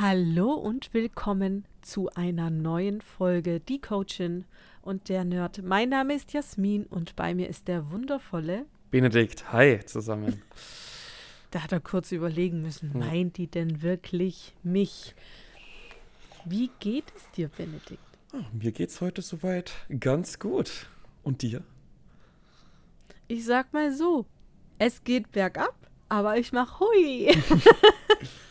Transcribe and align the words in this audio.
Hallo 0.00 0.52
und 0.52 0.94
willkommen 0.94 1.64
zu 1.82 2.08
einer 2.14 2.50
neuen 2.50 3.00
Folge 3.00 3.58
Die 3.58 3.80
Coachin 3.80 4.44
und 4.80 5.08
der 5.08 5.24
Nerd. 5.24 5.64
Mein 5.64 5.88
Name 5.88 6.14
ist 6.14 6.32
Jasmin 6.32 6.84
und 6.84 7.16
bei 7.16 7.34
mir 7.34 7.48
ist 7.48 7.66
der 7.66 7.90
wundervolle 7.90 8.66
Benedikt. 8.92 9.52
Hi 9.52 9.80
zusammen. 9.84 10.40
Da 11.50 11.62
hat 11.62 11.72
er 11.72 11.80
kurz 11.80 12.12
überlegen 12.12 12.60
müssen, 12.60 12.92
hm. 12.92 13.00
meint 13.00 13.38
die 13.38 13.48
denn 13.48 13.80
wirklich 13.82 14.54
mich? 14.62 15.14
Wie 16.44 16.70
geht 16.78 17.10
es 17.16 17.28
dir, 17.30 17.48
Benedikt? 17.48 17.98
Oh, 18.34 18.44
mir 18.52 18.70
geht's 18.70 19.00
heute 19.00 19.22
soweit 19.22 19.72
ganz 19.98 20.38
gut. 20.38 20.86
Und 21.24 21.42
dir? 21.42 21.64
Ich 23.26 23.46
sag 23.46 23.72
mal 23.72 23.92
so, 23.92 24.26
es 24.78 25.02
geht 25.02 25.32
bergab, 25.32 25.74
aber 26.08 26.36
ich 26.36 26.52
mach 26.52 26.78
hui. 26.78 27.34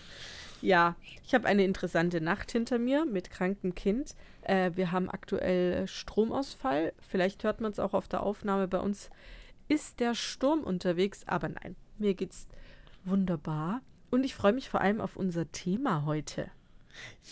Ja, 0.62 0.96
ich 1.24 1.34
habe 1.34 1.48
eine 1.48 1.64
interessante 1.64 2.22
Nacht 2.22 2.52
hinter 2.52 2.80
mir 2.80 3.06
mit 3.06 3.30
krankem 3.30 3.76
Kind. 3.76 4.16
Äh, 4.42 4.72
wir 4.76 4.92
haben 4.92 5.10
aktuell 5.10 5.88
Stromausfall. 5.88 6.94
Vielleicht 7.00 7.44
hört 7.44 7.62
man 7.62 7.72
es 7.72 7.80
auch 7.80 7.94
auf 7.94 8.08
der 8.08 8.24
Aufnahme. 8.24 8.68
Bei 8.68 8.80
uns 8.80 9.10
ist 9.68 10.00
der 10.00 10.16
Sturm 10.16 10.62
unterwegs, 10.62 11.22
aber 11.28 11.50
nein, 11.50 11.76
mir 11.98 12.14
geht's 12.14 12.48
wunderbar. 13.04 13.82
Und 14.10 14.24
ich 14.24 14.36
freue 14.36 14.54
mich 14.54 14.70
vor 14.70 14.82
allem 14.82 15.02
auf 15.02 15.16
unser 15.16 15.52
Thema 15.52 16.06
heute. 16.06 16.50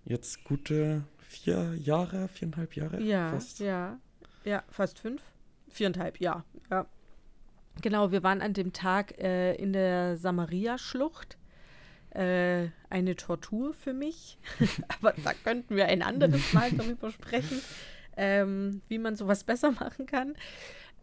Jetzt 0.04 0.44
gute 0.44 1.04
vier 1.28 1.74
Jahre, 1.74 2.28
viereinhalb 2.28 2.74
Jahre? 2.74 3.00
Ja, 3.02 3.30
fast. 3.30 3.60
ja, 3.60 3.98
ja, 4.44 4.62
fast 4.68 4.98
fünf. 4.98 5.22
Viereinhalb, 5.68 6.20
ja, 6.20 6.44
ja. 6.70 6.86
Genau, 7.82 8.10
wir 8.10 8.22
waren 8.22 8.40
an 8.40 8.54
dem 8.54 8.72
Tag 8.72 9.18
äh, 9.18 9.54
in 9.56 9.72
der 9.72 10.16
Samaria-Schlucht. 10.16 11.36
Äh, 12.10 12.68
eine 12.88 13.16
Tortur 13.16 13.74
für 13.74 13.92
mich. 13.92 14.38
Aber 15.00 15.12
da 15.22 15.32
könnten 15.34 15.76
wir 15.76 15.86
ein 15.86 16.02
anderes 16.02 16.52
Mal 16.54 16.72
darüber 16.72 17.10
sprechen, 17.10 17.60
ähm, 18.16 18.80
wie 18.88 18.98
man 18.98 19.16
sowas 19.16 19.44
besser 19.44 19.72
machen 19.72 20.06
kann. 20.06 20.34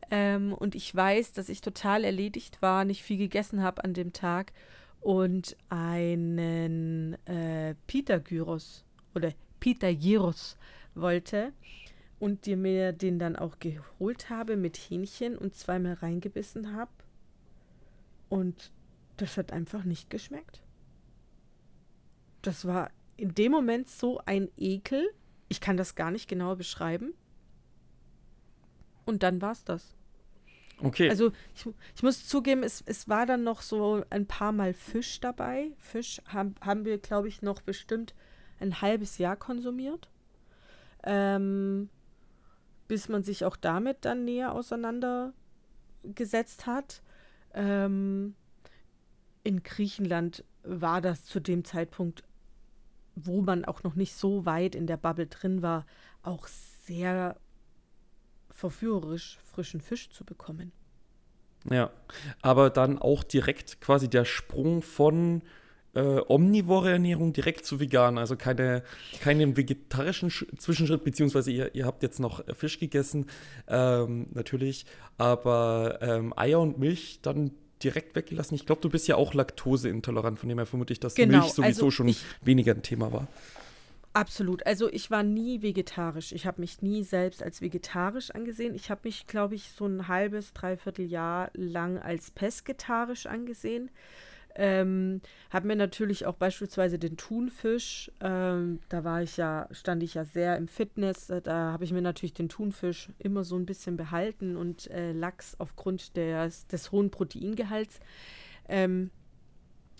Ähm, 0.09 0.53
und 0.53 0.73
ich 0.73 0.93
weiß, 0.93 1.33
dass 1.33 1.49
ich 1.49 1.61
total 1.61 2.03
erledigt 2.03 2.61
war, 2.61 2.85
nicht 2.85 3.03
viel 3.03 3.17
gegessen 3.17 3.61
habe 3.61 3.83
an 3.83 3.93
dem 3.93 4.13
Tag 4.13 4.53
und 5.01 5.55
einen 5.69 7.15
äh, 7.25 7.75
Peter 7.87 8.19
Gyros 8.19 8.85
oder 9.13 9.31
Peter 9.63 9.95
Gyros 9.95 10.57
wollte 10.93 11.53
und 12.19 12.47
dir 12.47 12.57
mir 12.57 12.91
den 12.91 13.17
dann 13.17 13.37
auch 13.37 13.59
geholt 13.59 14.29
habe 14.29 14.57
mit 14.57 14.75
Hähnchen 14.75 15.37
und 15.37 15.55
zweimal 15.55 15.93
reingebissen 15.93 16.75
habe. 16.75 16.91
Und 18.27 18.73
das 19.15 19.37
hat 19.37 19.53
einfach 19.53 19.85
nicht 19.85 20.09
geschmeckt. 20.09 20.61
Das 22.41 22.65
war 22.65 22.91
in 23.15 23.35
dem 23.35 23.53
Moment 23.53 23.87
so 23.87 24.19
ein 24.25 24.49
Ekel. 24.57 25.09
Ich 25.47 25.61
kann 25.61 25.77
das 25.77 25.95
gar 25.95 26.11
nicht 26.11 26.27
genau 26.27 26.57
beschreiben. 26.57 27.13
Und 29.05 29.23
dann 29.23 29.41
war 29.41 29.53
es 29.53 29.63
das. 29.63 29.95
Okay. 30.79 31.09
Also 31.09 31.31
ich, 31.55 31.65
ich 31.95 32.03
muss 32.03 32.27
zugeben, 32.27 32.63
es, 32.63 32.83
es 32.85 33.07
war 33.07 33.25
dann 33.25 33.45
noch 33.45 33.61
so 33.61 34.03
ein 34.09 34.25
paar 34.25 34.51
Mal 34.51 34.73
Fisch 34.73 35.21
dabei. 35.21 35.71
Fisch 35.77 36.21
haben, 36.25 36.53
haben 36.59 36.83
wir, 36.83 36.97
glaube 36.97 37.29
ich, 37.29 37.41
noch 37.41 37.61
bestimmt 37.61 38.13
ein 38.63 38.81
halbes 38.81 39.19
Jahr 39.19 39.35
konsumiert, 39.35 40.09
ähm, 41.03 41.89
bis 42.87 43.09
man 43.09 43.23
sich 43.23 43.45
auch 43.45 43.55
damit 43.55 44.05
dann 44.05 44.25
näher 44.25 44.53
auseinandergesetzt 44.53 46.65
hat. 46.65 47.03
Ähm, 47.53 48.33
in 49.43 49.61
Griechenland 49.61 50.43
war 50.63 51.01
das 51.01 51.25
zu 51.25 51.39
dem 51.39 51.65
Zeitpunkt, 51.65 52.23
wo 53.15 53.41
man 53.41 53.65
auch 53.65 53.83
noch 53.83 53.95
nicht 53.95 54.15
so 54.15 54.45
weit 54.45 54.73
in 54.73 54.87
der 54.87 54.97
Bubble 54.97 55.27
drin 55.27 55.61
war, 55.61 55.85
auch 56.23 56.47
sehr 56.47 57.37
verführerisch, 58.49 59.37
frischen 59.43 59.81
Fisch 59.81 60.09
zu 60.09 60.25
bekommen. 60.25 60.71
Ja, 61.69 61.91
aber 62.41 62.69
dann 62.69 62.97
auch 62.97 63.23
direkt 63.23 63.81
quasi 63.81 64.09
der 64.09 64.25
Sprung 64.25 64.81
von 64.81 65.43
äh, 65.95 66.19
omnivore 66.27 66.91
Ernährung 66.91 67.33
direkt 67.33 67.65
zu 67.65 67.79
vegan, 67.79 68.17
also 68.17 68.35
keine, 68.35 68.83
keinen 69.21 69.55
vegetarischen 69.55 70.29
Sch 70.29 70.45
Zwischenschritt, 70.57 71.03
beziehungsweise 71.03 71.51
ihr, 71.51 71.75
ihr 71.75 71.85
habt 71.85 72.03
jetzt 72.03 72.19
noch 72.19 72.43
Fisch 72.55 72.79
gegessen, 72.79 73.27
ähm, 73.67 74.27
natürlich, 74.33 74.85
aber 75.17 75.99
ähm, 76.01 76.33
Eier 76.35 76.59
und 76.59 76.79
Milch 76.79 77.19
dann 77.21 77.51
direkt 77.83 78.15
weggelassen. 78.15 78.55
Ich 78.55 78.65
glaube, 78.65 78.81
du 78.81 78.89
bist 78.89 79.07
ja 79.07 79.15
auch 79.15 79.33
laktoseintolerant, 79.33 80.39
von 80.39 80.49
dem 80.49 80.57
her 80.57 80.65
vermute 80.65 80.93
ich, 80.93 80.99
dass 80.99 81.15
genau, 81.15 81.39
Milch 81.39 81.51
sowieso 81.51 81.85
also 81.85 81.91
schon 81.91 82.15
weniger 82.41 82.73
ein 82.73 82.81
Thema 82.81 83.11
war. 83.11 83.27
Absolut. 84.13 84.65
Also 84.67 84.89
ich 84.91 85.09
war 85.09 85.23
nie 85.23 85.63
vegetarisch. 85.63 86.33
Ich 86.33 86.45
habe 86.45 86.61
mich 86.61 86.83
nie 86.83 87.03
selbst 87.03 87.41
als 87.41 87.61
vegetarisch 87.61 88.29
angesehen. 88.29 88.75
Ich 88.75 88.91
habe 88.91 89.01
mich, 89.05 89.25
glaube 89.25 89.55
ich, 89.55 89.69
so 89.69 89.87
ein 89.87 90.07
halbes, 90.07 90.53
dreiviertel 90.53 91.07
Jahr 91.07 91.49
lang 91.55 91.97
als 91.97 92.29
pesketarisch 92.29 93.25
angesehen. 93.25 93.89
Ähm, 94.55 95.21
habe 95.49 95.67
mir 95.67 95.75
natürlich 95.75 96.27
auch 96.27 96.35
beispielsweise 96.35 96.99
den 96.99 97.17
Thunfisch, 97.17 98.11
ähm, 98.21 98.79
da 98.87 99.03
war 99.03 99.23
ich 99.23 99.37
ja, 99.37 99.67
stand 99.71 100.03
ich 100.03 100.13
ja 100.13 100.25
sehr 100.25 100.57
im 100.57 100.67
Fitness, 100.67 101.31
äh, 101.31 101.41
da 101.41 101.71
habe 101.71 101.83
ich 101.85 101.91
mir 101.91 102.03
natürlich 102.03 102.35
den 102.35 102.49
Thunfisch 102.49 103.09
immer 103.17 103.43
so 103.43 103.55
ein 103.55 103.65
bisschen 103.65 103.97
behalten 103.97 104.55
und 104.55 104.91
äh, 104.91 105.11
Lachs 105.11 105.55
aufgrund 105.57 106.15
des, 106.17 106.67
des 106.67 106.91
hohen 106.91 107.09
Proteingehalts. 107.09 107.99
Ähm, 108.69 109.09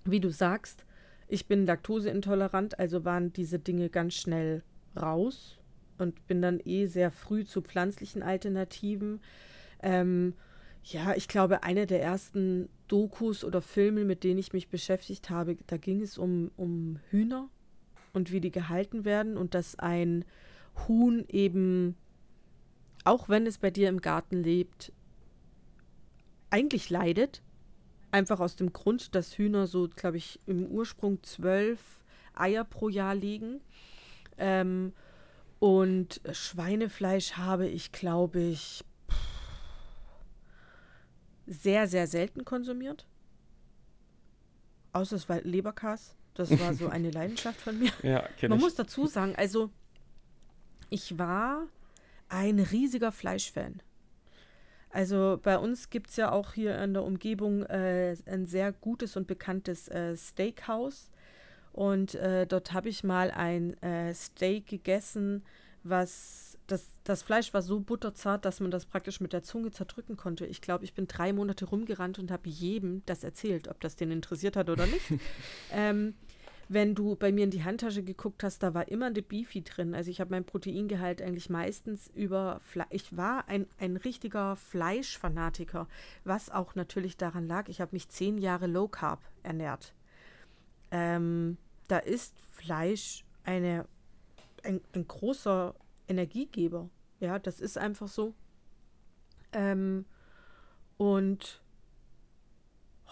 wie 0.05 0.19
du 0.19 0.29
sagst, 0.29 0.85
ich 1.27 1.47
bin 1.47 1.65
laktoseintolerant, 1.65 2.77
also 2.77 3.05
waren 3.05 3.33
diese 3.33 3.57
Dinge 3.57 3.89
ganz 3.89 4.13
schnell 4.13 4.61
raus 4.95 5.57
und 5.97 6.27
bin 6.27 6.43
dann 6.43 6.59
eh 6.63 6.85
sehr 6.85 7.09
früh 7.09 7.43
zu 7.43 7.63
pflanzlichen 7.63 8.21
Alternativen. 8.21 9.19
Ähm, 9.81 10.35
ja, 10.83 11.15
ich 11.15 11.27
glaube, 11.27 11.63
eine 11.63 11.87
der 11.87 12.01
ersten 12.01 12.69
Dokus 12.93 13.43
oder 13.43 13.63
Filme, 13.63 14.05
mit 14.05 14.23
denen 14.23 14.37
ich 14.37 14.53
mich 14.53 14.67
beschäftigt 14.67 15.31
habe, 15.31 15.57
da 15.65 15.77
ging 15.77 15.99
es 15.99 16.19
um, 16.19 16.51
um 16.55 16.99
Hühner 17.09 17.49
und 18.13 18.31
wie 18.31 18.39
die 18.39 18.51
gehalten 18.51 19.03
werden 19.03 19.35
und 19.35 19.55
dass 19.55 19.79
ein 19.79 20.25
Huhn 20.87 21.25
eben, 21.27 21.95
auch 23.03 23.29
wenn 23.29 23.47
es 23.47 23.57
bei 23.57 23.71
dir 23.71 23.89
im 23.89 23.99
Garten 23.99 24.43
lebt, 24.43 24.93
eigentlich 26.51 26.91
leidet. 26.91 27.41
Einfach 28.11 28.39
aus 28.39 28.55
dem 28.57 28.73
Grund, 28.73 29.15
dass 29.15 29.39
Hühner 29.39 29.65
so, 29.65 29.89
glaube 29.89 30.17
ich, 30.17 30.39
im 30.45 30.67
Ursprung 30.67 31.23
zwölf 31.23 32.03
Eier 32.35 32.63
pro 32.63 32.89
Jahr 32.89 33.15
legen. 33.15 33.59
Ähm, 34.37 34.93
und 35.57 36.21
Schweinefleisch 36.31 37.37
habe 37.37 37.67
ich, 37.67 37.91
glaube 37.91 38.39
ich, 38.39 38.85
sehr, 41.45 41.87
sehr 41.87 42.07
selten 42.07 42.45
konsumiert. 42.45 43.07
Außer 44.93 45.15
es 45.15 45.27
war 45.29 45.41
Leberkas. 45.41 46.15
Das 46.35 46.57
war 46.59 46.73
so 46.73 46.87
eine 46.89 47.11
Leidenschaft 47.11 47.59
von 47.61 47.77
mir. 47.77 47.91
Ja, 48.01 48.27
Man 48.43 48.53
ich. 48.57 48.63
muss 48.63 48.75
dazu 48.75 49.05
sagen, 49.07 49.35
also 49.35 49.69
ich 50.89 51.17
war 51.17 51.67
ein 52.29 52.59
riesiger 52.59 53.11
Fleischfan. 53.11 53.81
Also 54.89 55.39
bei 55.41 55.57
uns 55.57 55.89
gibt 55.89 56.11
es 56.11 56.17
ja 56.17 56.31
auch 56.31 56.53
hier 56.53 56.77
in 56.79 56.93
der 56.93 57.03
Umgebung 57.03 57.63
äh, 57.63 58.15
ein 58.27 58.45
sehr 58.45 58.71
gutes 58.71 59.15
und 59.17 59.25
bekanntes 59.25 59.87
äh, 59.87 60.15
Steakhouse. 60.15 61.09
Und 61.71 62.13
äh, 62.13 62.45
dort 62.45 62.73
habe 62.73 62.89
ich 62.89 63.03
mal 63.03 63.31
ein 63.31 63.81
äh, 63.81 64.13
Steak 64.13 64.67
gegessen, 64.67 65.43
was 65.81 66.52
das, 66.73 66.87
das 67.03 67.21
Fleisch 67.21 67.53
war 67.53 67.61
so 67.61 67.79
butterzart, 67.79 68.45
dass 68.45 68.59
man 68.59 68.71
das 68.71 68.87
praktisch 68.87 69.21
mit 69.21 69.31
der 69.31 69.43
Zunge 69.43 69.69
zerdrücken 69.69 70.17
konnte. 70.17 70.47
Ich 70.47 70.59
glaube, 70.59 70.83
ich 70.83 70.95
bin 70.95 71.05
drei 71.05 71.31
Monate 71.31 71.65
rumgerannt 71.65 72.17
und 72.17 72.31
habe 72.31 72.49
jedem 72.49 73.03
das 73.05 73.23
erzählt, 73.23 73.67
ob 73.67 73.79
das 73.79 73.95
den 73.95 74.09
interessiert 74.09 74.55
hat 74.55 74.71
oder 74.71 74.87
nicht. 74.87 75.13
ähm, 75.71 76.15
wenn 76.69 76.95
du 76.95 77.15
bei 77.15 77.31
mir 77.31 77.43
in 77.43 77.51
die 77.51 77.63
Handtasche 77.63 78.01
geguckt 78.01 78.43
hast, 78.43 78.63
da 78.63 78.73
war 78.73 78.87
immer 78.87 79.05
eine 79.05 79.21
Beefy 79.21 79.61
drin. 79.61 79.93
Also 79.93 80.09
ich 80.09 80.19
habe 80.19 80.31
mein 80.31 80.45
Proteingehalt 80.45 81.21
eigentlich 81.21 81.51
meistens 81.51 82.09
über 82.15 82.59
Fleisch. 82.61 82.87
Ich 82.89 83.15
war 83.15 83.47
ein, 83.47 83.67
ein 83.77 83.95
richtiger 83.95 84.55
Fleischfanatiker, 84.55 85.87
was 86.23 86.49
auch 86.49 86.73
natürlich 86.73 87.17
daran 87.17 87.47
lag, 87.47 87.69
ich 87.69 87.81
habe 87.81 87.93
mich 87.93 88.09
zehn 88.09 88.39
Jahre 88.39 88.65
Low 88.65 88.87
Carb 88.87 89.21
ernährt. 89.43 89.93
Ähm, 90.89 91.57
da 91.87 91.99
ist 91.99 92.33
Fleisch 92.49 93.25
eine, 93.43 93.85
ein, 94.63 94.81
ein 94.95 95.07
großer 95.07 95.75
Energiegeber. 96.07 96.89
Ja, 97.19 97.39
das 97.39 97.59
ist 97.59 97.77
einfach 97.77 98.07
so. 98.07 98.33
Ähm, 99.53 100.05
und 100.97 101.61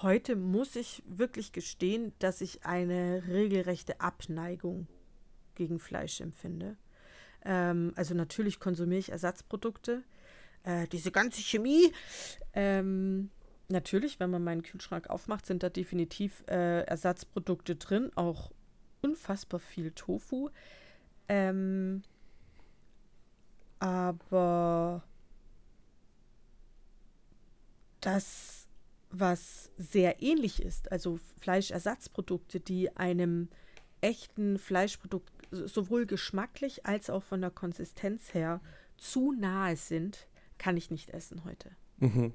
heute 0.02 0.36
muss 0.36 0.76
ich 0.76 1.04
wirklich 1.06 1.52
gestehen, 1.52 2.14
dass 2.20 2.42
ich 2.42 2.66
eine 2.66 3.24
regelrechte 3.28 4.02
Abneigung 4.02 4.88
gegen 5.56 5.80
Fleisch 5.80 6.22
empfinde. 6.22 6.78
Ähm, 7.44 7.94
also 7.96 8.14
natürlich 8.14 8.60
konsumiere 8.60 9.00
ich 9.00 9.12
Ersatzprodukte. 9.12 10.04
Äh, 10.64 10.88
diese 10.88 11.12
ganze 11.12 11.42
Chemie. 11.42 11.92
Ähm, 12.54 13.32
natürlich, 13.70 14.20
wenn 14.20 14.30
man 14.30 14.44
meinen 14.44 14.64
Kühlschrank 14.64 15.10
aufmacht, 15.10 15.46
sind 15.46 15.64
da 15.64 15.70
definitiv 15.70 16.44
äh, 16.48 16.82
Ersatzprodukte 16.82 17.76
drin, 17.76 18.12
auch 18.16 18.52
unfassbar 19.02 19.60
viel 19.60 19.92
Tofu. 19.92 20.50
Ähm, 21.28 22.04
aber 23.82 25.04
das, 28.00 28.68
was 29.10 29.72
sehr 29.78 30.22
ähnlich 30.22 30.62
ist, 30.62 30.92
also 30.92 31.20
Fleischersatzprodukte, 31.40 32.60
die 32.60 32.96
einem 32.96 33.50
echten 34.00 34.60
Fleischprodukt 34.60 35.32
sowohl 35.50 36.06
geschmacklich 36.06 36.86
als 36.86 37.10
auch 37.10 37.24
von 37.24 37.42
der 37.42 37.50
Konsistenz 37.50 38.36
her 38.36 38.62
zu 38.98 39.32
nahe 39.32 39.76
sind, 39.76 40.28
kann 40.60 40.78
ich 40.78 40.92
nicht 40.92 41.10
essen 41.10 41.44
heute. 41.44 41.72
Mhm. 41.98 42.34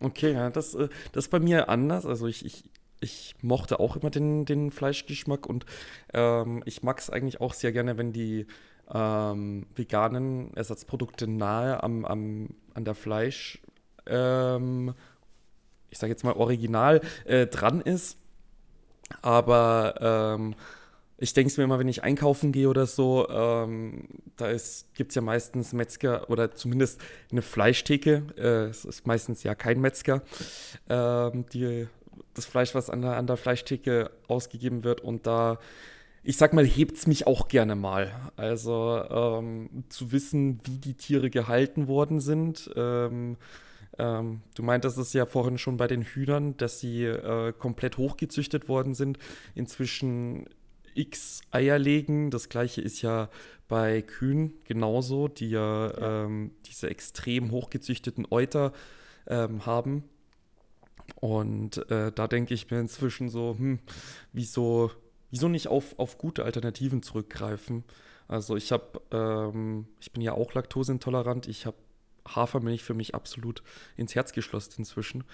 Okay, 0.00 0.32
ja, 0.32 0.48
das, 0.48 0.74
äh, 0.74 0.88
das 1.12 1.26
ist 1.26 1.30
bei 1.30 1.40
mir 1.40 1.68
anders. 1.68 2.06
Also 2.06 2.26
ich, 2.26 2.42
ich, 2.46 2.64
ich 3.00 3.34
mochte 3.42 3.80
auch 3.80 3.96
immer 3.96 4.08
den, 4.08 4.46
den 4.46 4.70
Fleischgeschmack 4.70 5.46
und 5.46 5.66
ähm, 6.14 6.62
ich 6.64 6.82
mag 6.82 6.98
es 7.00 7.10
eigentlich 7.10 7.42
auch 7.42 7.52
sehr 7.52 7.72
gerne, 7.72 7.98
wenn 7.98 8.14
die 8.14 8.46
ähm, 8.92 9.66
veganen 9.74 10.54
Ersatzprodukte 10.54 11.26
nahe 11.26 11.82
am, 11.82 12.04
am, 12.04 12.48
an 12.74 12.84
der 12.84 12.94
Fleisch, 12.94 13.60
ähm, 14.06 14.94
ich 15.90 15.98
sage 15.98 16.12
jetzt 16.12 16.24
mal 16.24 16.34
original, 16.34 17.00
äh, 17.24 17.46
dran 17.46 17.80
ist. 17.80 18.16
Aber 19.22 19.94
ähm, 20.38 20.54
ich 21.18 21.34
denke 21.34 21.50
es 21.50 21.58
mir 21.58 21.64
immer, 21.64 21.78
wenn 21.78 21.88
ich 21.88 22.02
einkaufen 22.02 22.50
gehe 22.50 22.68
oder 22.68 22.86
so, 22.86 23.28
ähm, 23.28 24.08
da 24.36 24.50
gibt 24.94 25.10
es 25.10 25.14
ja 25.14 25.20
meistens 25.20 25.72
Metzger 25.72 26.30
oder 26.30 26.52
zumindest 26.52 27.00
eine 27.30 27.42
Fleischtheke. 27.42 28.22
Äh, 28.36 28.70
es 28.70 28.84
ist 28.86 29.06
meistens 29.06 29.42
ja 29.42 29.54
kein 29.54 29.80
Metzger, 29.80 30.22
ähm, 30.88 31.44
die, 31.52 31.88
das 32.32 32.46
Fleisch, 32.46 32.74
was 32.74 32.88
an 32.88 33.02
der, 33.02 33.16
an 33.16 33.26
der 33.26 33.36
Fleischtheke 33.36 34.10
ausgegeben 34.28 34.82
wird. 34.82 35.02
Und 35.02 35.26
da 35.26 35.58
ich 36.22 36.36
sag 36.36 36.52
mal, 36.52 36.66
hebt 36.66 36.96
es 36.96 37.06
mich 37.06 37.26
auch 37.26 37.48
gerne 37.48 37.74
mal. 37.74 38.12
Also 38.36 39.02
ähm, 39.08 39.84
zu 39.88 40.12
wissen, 40.12 40.60
wie 40.64 40.78
die 40.78 40.94
Tiere 40.94 41.30
gehalten 41.30 41.88
worden 41.88 42.20
sind. 42.20 42.70
Ähm, 42.76 43.36
ähm, 43.98 44.42
du 44.54 44.62
meintest 44.62 44.98
es 44.98 45.12
ja 45.12 45.26
vorhin 45.26 45.58
schon 45.58 45.76
bei 45.76 45.86
den 45.86 46.02
Hühnern, 46.02 46.56
dass 46.56 46.80
sie 46.80 47.04
äh, 47.04 47.52
komplett 47.52 47.96
hochgezüchtet 47.96 48.68
worden 48.68 48.94
sind. 48.94 49.18
Inzwischen 49.54 50.46
x 50.94 51.40
Eier 51.50 51.78
legen. 51.78 52.30
Das 52.30 52.48
gleiche 52.48 52.82
ist 52.82 53.00
ja 53.02 53.30
bei 53.68 54.02
Kühen 54.02 54.54
genauso, 54.64 55.28
die 55.28 55.50
ja, 55.50 55.86
ja. 55.88 56.24
Ähm, 56.24 56.52
diese 56.66 56.90
extrem 56.90 57.50
hochgezüchteten 57.50 58.26
Euter 58.30 58.72
ähm, 59.26 59.64
haben. 59.64 60.04
Und 61.16 61.90
äh, 61.90 62.12
da 62.12 62.28
denke 62.28 62.54
ich 62.54 62.70
mir 62.70 62.80
inzwischen 62.80 63.28
so, 63.28 63.56
hm, 63.58 63.78
wieso 64.32 64.90
wieso 65.30 65.48
nicht 65.48 65.68
auf, 65.68 65.98
auf 65.98 66.18
gute 66.18 66.44
Alternativen 66.44 67.02
zurückgreifen? 67.02 67.84
Also 68.28 68.56
ich 68.56 68.72
habe, 68.72 69.00
ähm, 69.10 69.86
ich 70.00 70.12
bin 70.12 70.22
ja 70.22 70.32
auch 70.32 70.54
laktoseintolerant, 70.54 71.48
ich 71.48 71.66
habe 71.66 71.76
Hafermilch 72.28 72.84
für 72.84 72.94
mich 72.94 73.14
absolut 73.14 73.62
ins 73.96 74.14
Herz 74.14 74.32
geschlossen 74.32 74.74
inzwischen. 74.78 75.24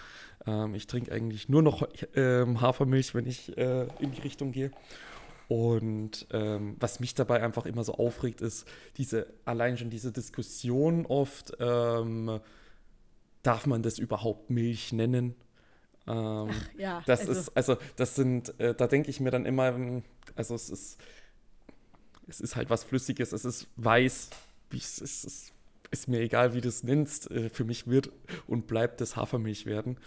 Ähm, 0.47 0.75
ich 0.75 0.87
trinke 0.87 1.13
eigentlich 1.13 1.49
nur 1.49 1.63
noch 1.63 1.87
ähm, 2.15 2.61
Hafermilch, 2.61 3.15
wenn 3.15 3.27
ich 3.27 3.57
äh, 3.59 3.89
in 3.99 4.13
die 4.13 4.21
Richtung 4.21 4.53
gehe. 4.53 4.71
Und 5.49 6.27
ähm, 6.33 6.77
was 6.81 6.99
mich 6.99 7.15
dabei 7.15 7.43
einfach 7.43 7.67
immer 7.67 7.85
so 7.85 7.95
aufregt, 7.95 8.41
ist 8.41 8.67
diese, 8.97 9.33
allein 9.45 9.79
schon 9.79 9.91
diese 9.91 10.11
Diskussion 10.11 11.07
oft, 11.07 11.53
ähm, 11.61 12.41
darf 13.43 13.67
man 13.67 13.83
das 13.83 13.99
überhaupt 13.99 14.51
Milch 14.51 14.93
nennen? 14.93 15.37
Ähm, 16.07 16.51
Ach, 16.51 16.69
ja, 16.79 17.03
das 17.07 17.21
also. 17.21 17.33
ist, 17.33 17.57
also 17.57 17.77
das 17.97 18.15
sind, 18.15 18.59
äh, 18.61 18.75
da 18.75 18.87
denke 18.87 19.11
ich 19.11 19.21
mir 19.21 19.31
dann 19.31 19.45
immer, 19.45 19.69
ähm, 19.69 20.03
also 20.35 20.55
es 20.55 20.71
ist, 20.71 21.01
es 22.29 22.41
ist 22.41 22.57
halt 22.57 22.71
was 22.71 22.85
Flüssiges, 22.85 23.33
es 23.33 23.45
ist 23.45 23.69
weiß, 23.77 24.31
es 24.73 24.99
ist, 24.99 25.25
es 25.25 25.53
ist 25.91 26.09
mir 26.09 26.21
egal, 26.21 26.55
wie 26.55 26.61
du 26.61 26.69
es 26.69 26.83
nennst, 26.83 27.31
äh, 27.31 27.49
für 27.49 27.65
mich 27.65 27.87
wird 27.89 28.11
und 28.47 28.67
bleibt 28.67 29.01
das 29.01 29.17
Hafermilch 29.17 29.67
werden. 29.67 29.99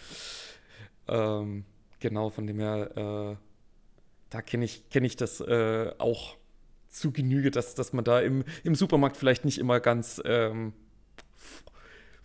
Ähm, 1.07 1.65
genau, 1.99 2.29
von 2.29 2.47
dem 2.47 2.59
her, 2.59 3.37
äh, 3.37 3.43
da 4.29 4.41
kenne 4.41 4.65
ich, 4.65 4.89
kenn 4.89 5.03
ich 5.03 5.15
das 5.15 5.41
äh, 5.41 5.91
auch 5.97 6.37
zu 6.87 7.11
Genüge, 7.11 7.51
dass, 7.51 7.75
dass 7.75 7.93
man 7.93 8.03
da 8.03 8.19
im, 8.19 8.43
im 8.63 8.75
Supermarkt 8.75 9.17
vielleicht 9.17 9.45
nicht 9.45 9.57
immer 9.57 9.79
ganz 9.79 10.21
ähm, 10.25 10.73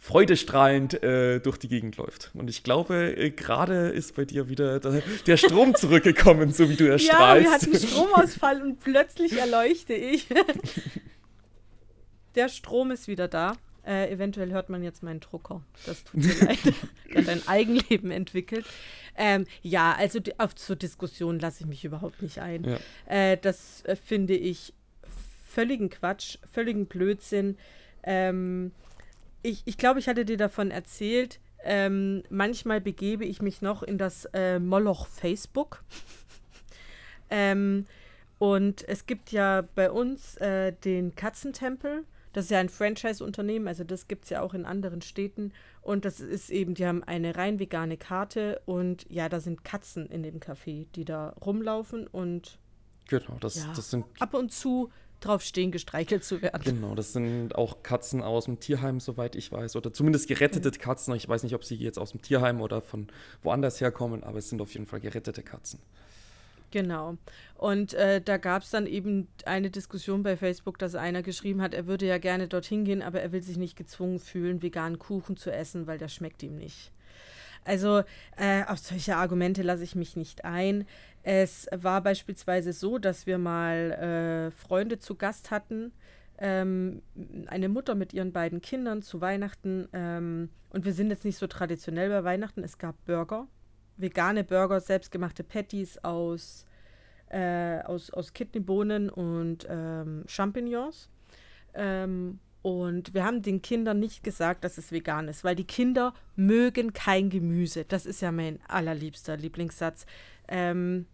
freudestrahlend 0.04 1.02
äh, 1.02 1.40
durch 1.40 1.56
die 1.56 1.68
Gegend 1.68 1.96
läuft. 1.96 2.30
Und 2.34 2.50
ich 2.50 2.62
glaube, 2.62 3.16
äh, 3.16 3.30
gerade 3.30 3.88
ist 3.88 4.14
bei 4.14 4.26
dir 4.26 4.50
wieder 4.50 4.78
der, 4.78 5.02
der 5.26 5.36
Strom 5.38 5.74
zurückgekommen, 5.74 6.52
so 6.52 6.68
wie 6.68 6.76
du 6.76 6.86
erstrahlst. 6.86 7.46
Ja, 7.46 7.50
wir 7.50 7.50
hatten 7.50 7.74
Stromausfall 7.74 8.60
und 8.60 8.80
plötzlich 8.80 9.38
erleuchte 9.38 9.94
ich. 9.94 10.26
der 12.34 12.50
Strom 12.50 12.90
ist 12.90 13.08
wieder 13.08 13.28
da. 13.28 13.56
Äh, 13.86 14.10
eventuell 14.10 14.52
hört 14.52 14.68
man 14.68 14.82
jetzt 14.82 15.02
meinen 15.02 15.20
Drucker. 15.20 15.62
Das 15.86 16.04
tut 16.04 16.22
mir 16.22 16.34
leid. 16.34 16.58
Der 17.10 17.22
hat 17.22 17.28
ein 17.30 17.48
Eigenleben 17.48 18.10
entwickelt. 18.10 18.66
Ähm, 19.16 19.46
ja, 19.62 19.94
also 19.96 20.20
auf 20.36 20.54
zur 20.54 20.76
Diskussion 20.76 21.38
lasse 21.38 21.62
ich 21.62 21.66
mich 21.66 21.82
überhaupt 21.82 22.20
nicht 22.20 22.40
ein. 22.40 22.64
Ja. 22.64 22.78
Äh, 23.06 23.38
das 23.38 23.82
äh, 23.86 23.96
finde 23.96 24.34
ich 24.34 24.74
völligen 25.46 25.88
Quatsch, 25.88 26.36
völligen 26.52 26.84
Blödsinn. 26.84 27.56
Ähm, 28.02 28.72
ich, 29.44 29.62
ich 29.66 29.76
glaube, 29.76 30.00
ich 30.00 30.08
hatte 30.08 30.24
dir 30.24 30.38
davon 30.38 30.70
erzählt, 30.70 31.38
ähm, 31.62 32.22
manchmal 32.30 32.80
begebe 32.80 33.24
ich 33.24 33.42
mich 33.42 33.62
noch 33.62 33.82
in 33.82 33.98
das 33.98 34.24
äh, 34.32 34.58
Moloch 34.58 35.06
Facebook. 35.06 35.84
ähm, 37.30 37.86
und 38.38 38.86
es 38.88 39.06
gibt 39.06 39.32
ja 39.32 39.62
bei 39.74 39.90
uns 39.90 40.36
äh, 40.38 40.72
den 40.72 41.14
Katzentempel. 41.14 42.04
Das 42.32 42.46
ist 42.46 42.50
ja 42.50 42.58
ein 42.58 42.68
Franchise-Unternehmen, 42.68 43.68
also 43.68 43.84
das 43.84 44.08
gibt 44.08 44.24
es 44.24 44.30
ja 44.30 44.40
auch 44.40 44.54
in 44.54 44.64
anderen 44.64 45.02
Städten. 45.02 45.52
Und 45.82 46.04
das 46.04 46.20
ist 46.20 46.50
eben, 46.50 46.74
die 46.74 46.86
haben 46.86 47.04
eine 47.04 47.36
rein 47.36 47.60
vegane 47.60 47.96
Karte 47.96 48.60
und 48.64 49.06
ja, 49.08 49.28
da 49.28 49.40
sind 49.40 49.62
Katzen 49.62 50.06
in 50.06 50.22
dem 50.22 50.40
Café, 50.40 50.86
die 50.94 51.04
da 51.04 51.34
rumlaufen 51.44 52.06
und 52.06 52.58
Genau, 53.08 53.36
das, 53.40 53.56
ja, 53.56 53.72
das 53.76 53.90
sind. 53.90 54.06
Ab 54.18 54.32
und 54.32 54.50
zu 54.50 54.90
drauf 55.24 55.42
stehen, 55.42 55.70
gestreichelt 55.70 56.24
zu 56.24 56.42
werden. 56.42 56.62
Genau, 56.64 56.94
das 56.94 57.12
sind 57.12 57.54
auch 57.54 57.82
Katzen 57.82 58.22
aus 58.22 58.46
dem 58.46 58.60
Tierheim, 58.60 59.00
soweit 59.00 59.36
ich 59.36 59.50
weiß. 59.50 59.76
Oder 59.76 59.92
zumindest 59.92 60.28
gerettete 60.28 60.70
mhm. 60.70 60.78
Katzen. 60.80 61.14
Ich 61.14 61.28
weiß 61.28 61.42
nicht, 61.42 61.54
ob 61.54 61.64
sie 61.64 61.76
jetzt 61.76 61.98
aus 61.98 62.12
dem 62.12 62.22
Tierheim 62.22 62.60
oder 62.60 62.80
von 62.80 63.08
woanders 63.42 63.80
herkommen, 63.80 64.22
aber 64.24 64.38
es 64.38 64.48
sind 64.48 64.60
auf 64.60 64.72
jeden 64.72 64.86
Fall 64.86 65.00
gerettete 65.00 65.42
Katzen. 65.42 65.80
Genau. 66.74 67.16
Und 67.56 67.94
äh, 67.94 68.20
da 68.20 68.36
gab 68.36 68.62
es 68.62 68.70
dann 68.70 68.88
eben 68.88 69.28
eine 69.44 69.70
Diskussion 69.70 70.24
bei 70.24 70.36
Facebook, 70.36 70.76
dass 70.76 70.96
einer 70.96 71.22
geschrieben 71.22 71.62
hat, 71.62 71.72
er 71.72 71.86
würde 71.86 72.04
ja 72.04 72.18
gerne 72.18 72.48
dorthin 72.48 72.84
gehen, 72.84 73.00
aber 73.00 73.20
er 73.20 73.30
will 73.30 73.44
sich 73.44 73.56
nicht 73.56 73.76
gezwungen 73.76 74.18
fühlen, 74.18 74.60
veganen 74.60 74.98
Kuchen 74.98 75.36
zu 75.36 75.52
essen, 75.52 75.86
weil 75.86 75.98
der 75.98 76.08
schmeckt 76.08 76.42
ihm 76.42 76.56
nicht. 76.56 76.90
Also 77.64 78.02
äh, 78.36 78.64
auf 78.66 78.78
solche 78.78 79.16
Argumente 79.16 79.62
lasse 79.62 79.84
ich 79.84 79.94
mich 79.94 80.16
nicht 80.16 80.44
ein. 80.44 80.86
Es 81.22 81.66
war 81.74 82.02
beispielsweise 82.02 82.72
so, 82.72 82.98
dass 82.98 83.26
wir 83.26 83.38
mal 83.38 83.92
äh, 83.92 84.50
Freunde 84.50 84.98
zu 84.98 85.14
Gast 85.14 85.50
hatten, 85.50 85.92
ähm, 86.38 87.02
eine 87.46 87.68
Mutter 87.68 87.94
mit 87.94 88.12
ihren 88.12 88.32
beiden 88.32 88.60
Kindern 88.60 89.02
zu 89.02 89.20
Weihnachten. 89.20 89.88
Ähm, 89.92 90.50
und 90.70 90.84
wir 90.84 90.92
sind 90.92 91.10
jetzt 91.10 91.24
nicht 91.24 91.38
so 91.38 91.46
traditionell 91.46 92.10
bei 92.10 92.24
Weihnachten. 92.24 92.62
Es 92.62 92.76
gab 92.76 93.02
Burger, 93.06 93.48
vegane 93.96 94.44
Burger, 94.44 94.80
selbstgemachte 94.80 95.44
Patties 95.44 95.98
aus, 96.04 96.66
äh, 97.30 97.78
aus, 97.80 98.10
aus 98.10 98.34
Kidneybohnen 98.34 99.08
und 99.08 99.66
ähm, 99.70 100.24
Champignons. 100.26 101.08
Und 102.64 103.12
wir 103.12 103.26
haben 103.26 103.42
den 103.42 103.60
Kindern 103.60 104.00
nicht 104.00 104.24
gesagt, 104.24 104.64
dass 104.64 104.78
es 104.78 104.90
vegan 104.90 105.28
ist, 105.28 105.44
weil 105.44 105.54
die 105.54 105.66
Kinder 105.66 106.14
mögen 106.34 106.94
kein 106.94 107.28
Gemüse. 107.28 107.84
Das 107.84 108.06
ist 108.06 108.22
ja 108.22 108.32
mein 108.32 108.58
allerliebster 108.68 109.36
Lieblingssatz. 109.36 110.06
Ähm, 110.48 111.04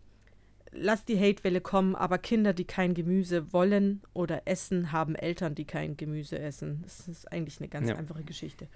lass 0.70 1.04
die 1.04 1.18
Hatewelle 1.18 1.60
kommen, 1.60 1.96
aber 1.96 2.18
Kinder, 2.18 2.52
die 2.52 2.66
kein 2.66 2.94
Gemüse 2.94 3.52
wollen 3.52 4.00
oder 4.12 4.42
essen, 4.44 4.92
haben 4.92 5.16
Eltern, 5.16 5.56
die 5.56 5.64
kein 5.64 5.96
Gemüse 5.96 6.38
essen. 6.38 6.82
Das 6.84 7.08
ist 7.08 7.32
eigentlich 7.32 7.58
eine 7.58 7.68
ganz 7.68 7.88
ja. 7.88 7.96
einfache 7.96 8.22
Geschichte. 8.22 8.68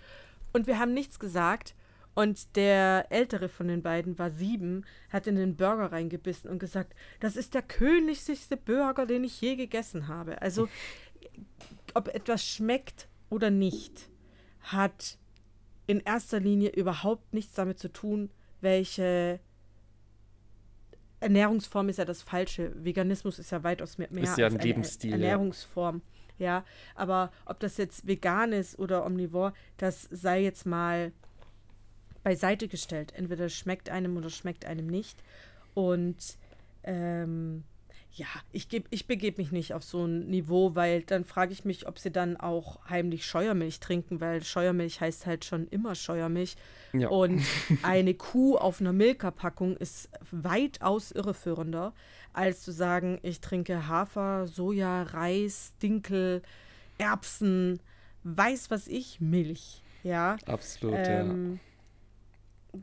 Und 0.53 0.67
wir 0.67 0.81
haben 0.81 0.95
nichts 0.95 1.21
gesagt. 1.21 1.77
Und 2.17 2.57
der 2.57 3.07
ältere 3.11 3.49
von 3.49 3.69
den 3.69 3.83
beiden 3.83 4.19
war 4.19 4.33
sieben, 4.33 4.85
hat 5.11 5.29
in 5.29 5.37
den 5.37 5.55
Burger 5.55 5.93
reingebissen 5.93 6.51
und 6.51 6.59
gesagt, 6.59 6.97
das 7.21 7.37
ist 7.37 7.55
der 7.55 7.63
königlichste 7.63 8.57
Burger, 8.57 9.07
den 9.07 9.23
ich 9.23 9.41
je 9.41 9.55
gegessen 9.55 10.09
habe. 10.09 10.43
Also, 10.43 10.69
ob 11.95 12.09
etwas 12.09 12.45
schmeckt 12.45 13.09
oder 13.31 13.51
nicht, 13.51 14.09
hat 14.61 15.19
in 15.87 16.01
erster 16.01 16.41
Linie 16.41 16.71
überhaupt 16.71 17.33
nichts 17.35 17.55
damit 17.55 17.79
zu 17.79 17.93
tun, 17.93 18.31
welche 18.61 19.41
Ernährungsform 21.21 21.89
ist 21.89 21.99
ja 21.99 22.05
das 22.05 22.23
Falsche. 22.23 22.73
Veganismus 22.85 23.39
ist 23.39 23.51
ja 23.51 23.63
weitaus 23.63 23.99
mehr, 23.99 24.09
mehr 24.11 24.25
ist 24.25 24.39
ja 24.39 24.47
ein 24.47 24.59
Lebensstil, 24.59 25.13
Ernährungsform. 25.13 26.03
Ja. 26.39 26.47
ja, 26.47 26.65
aber 26.95 27.33
ob 27.47 27.61
das 27.61 27.77
jetzt 27.77 28.07
vegan 28.07 28.53
ist 28.53 28.79
oder 28.79 29.05
omnivor, 29.07 29.53
das 29.77 30.09
sei 30.11 30.43
jetzt 30.43 30.67
mal 30.67 31.13
beiseite 32.23 32.69
gestellt. 32.69 33.13
Entweder 33.15 33.49
schmeckt 33.49 33.91
einem 33.91 34.17
oder 34.17 34.31
schmeckt 34.31 34.65
einem 34.65 34.87
nicht. 34.87 35.23
Und 35.75 36.39
ähm, 36.83 37.65
ja, 38.17 38.27
ich, 38.53 38.69
ich 38.91 39.07
begebe 39.09 39.43
mich 39.43 39.51
nicht 39.51 39.75
auf 39.75 39.83
so 39.83 40.05
ein 40.05 40.27
Niveau, 40.29 40.77
weil 40.77 41.03
dann 41.03 41.25
frage 41.25 41.53
ich 41.53 41.65
mich, 41.65 41.89
ob 41.89 41.99
sie 41.99 42.13
dann 42.13 42.37
auch 42.37 42.79
heimlich 42.89 43.27
Scheuermilch 43.27 43.81
trinken, 43.81 44.21
weil 44.21 44.45
Scheuermilch 44.45 45.01
heißt 45.01 45.27
halt 45.27 45.45
schon 45.45 45.67
immer 45.69 45.97
Scheuermilch. 45.97 46.55
Ja. 46.93 47.09
Und 47.09 47.43
eine 47.83 48.15
Kuh 48.15 48.57
auf 48.57 48.81
einer 48.81 48.93
Milka-Packung 48.93 49.77
ist 49.77 50.11
weitaus 50.31 51.11
irreführender, 51.11 51.93
als 52.33 52.63
zu 52.63 52.71
sagen, 52.71 53.19
ich 53.23 53.41
trinke 53.41 53.89
Hafer, 53.89 54.47
Soja, 54.47 55.03
Reis, 55.03 55.73
Dinkel, 55.83 56.43
Erbsen, 56.99 57.81
weiß 58.23 58.71
was 58.71 58.87
ich, 58.87 59.21
Milch. 59.21 59.83
Ja. 60.05 60.37
Absolut, 60.47 60.99
ähm, 60.99 61.59
ja. 62.73 62.81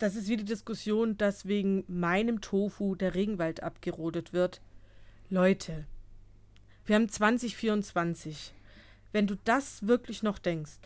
Das 0.00 0.16
ist 0.16 0.28
wie 0.28 0.36
die 0.36 0.44
Diskussion, 0.44 1.16
dass 1.16 1.46
wegen 1.46 1.84
meinem 1.86 2.40
Tofu 2.40 2.96
der 2.96 3.14
Regenwald 3.14 3.62
abgerodet 3.62 4.32
wird. 4.32 4.60
Leute, 5.32 5.86
wir 6.84 6.94
haben 6.94 7.08
2024. 7.08 8.52
Wenn 9.12 9.26
du 9.26 9.34
das 9.44 9.86
wirklich 9.86 10.22
noch 10.22 10.38
denkst, 10.38 10.78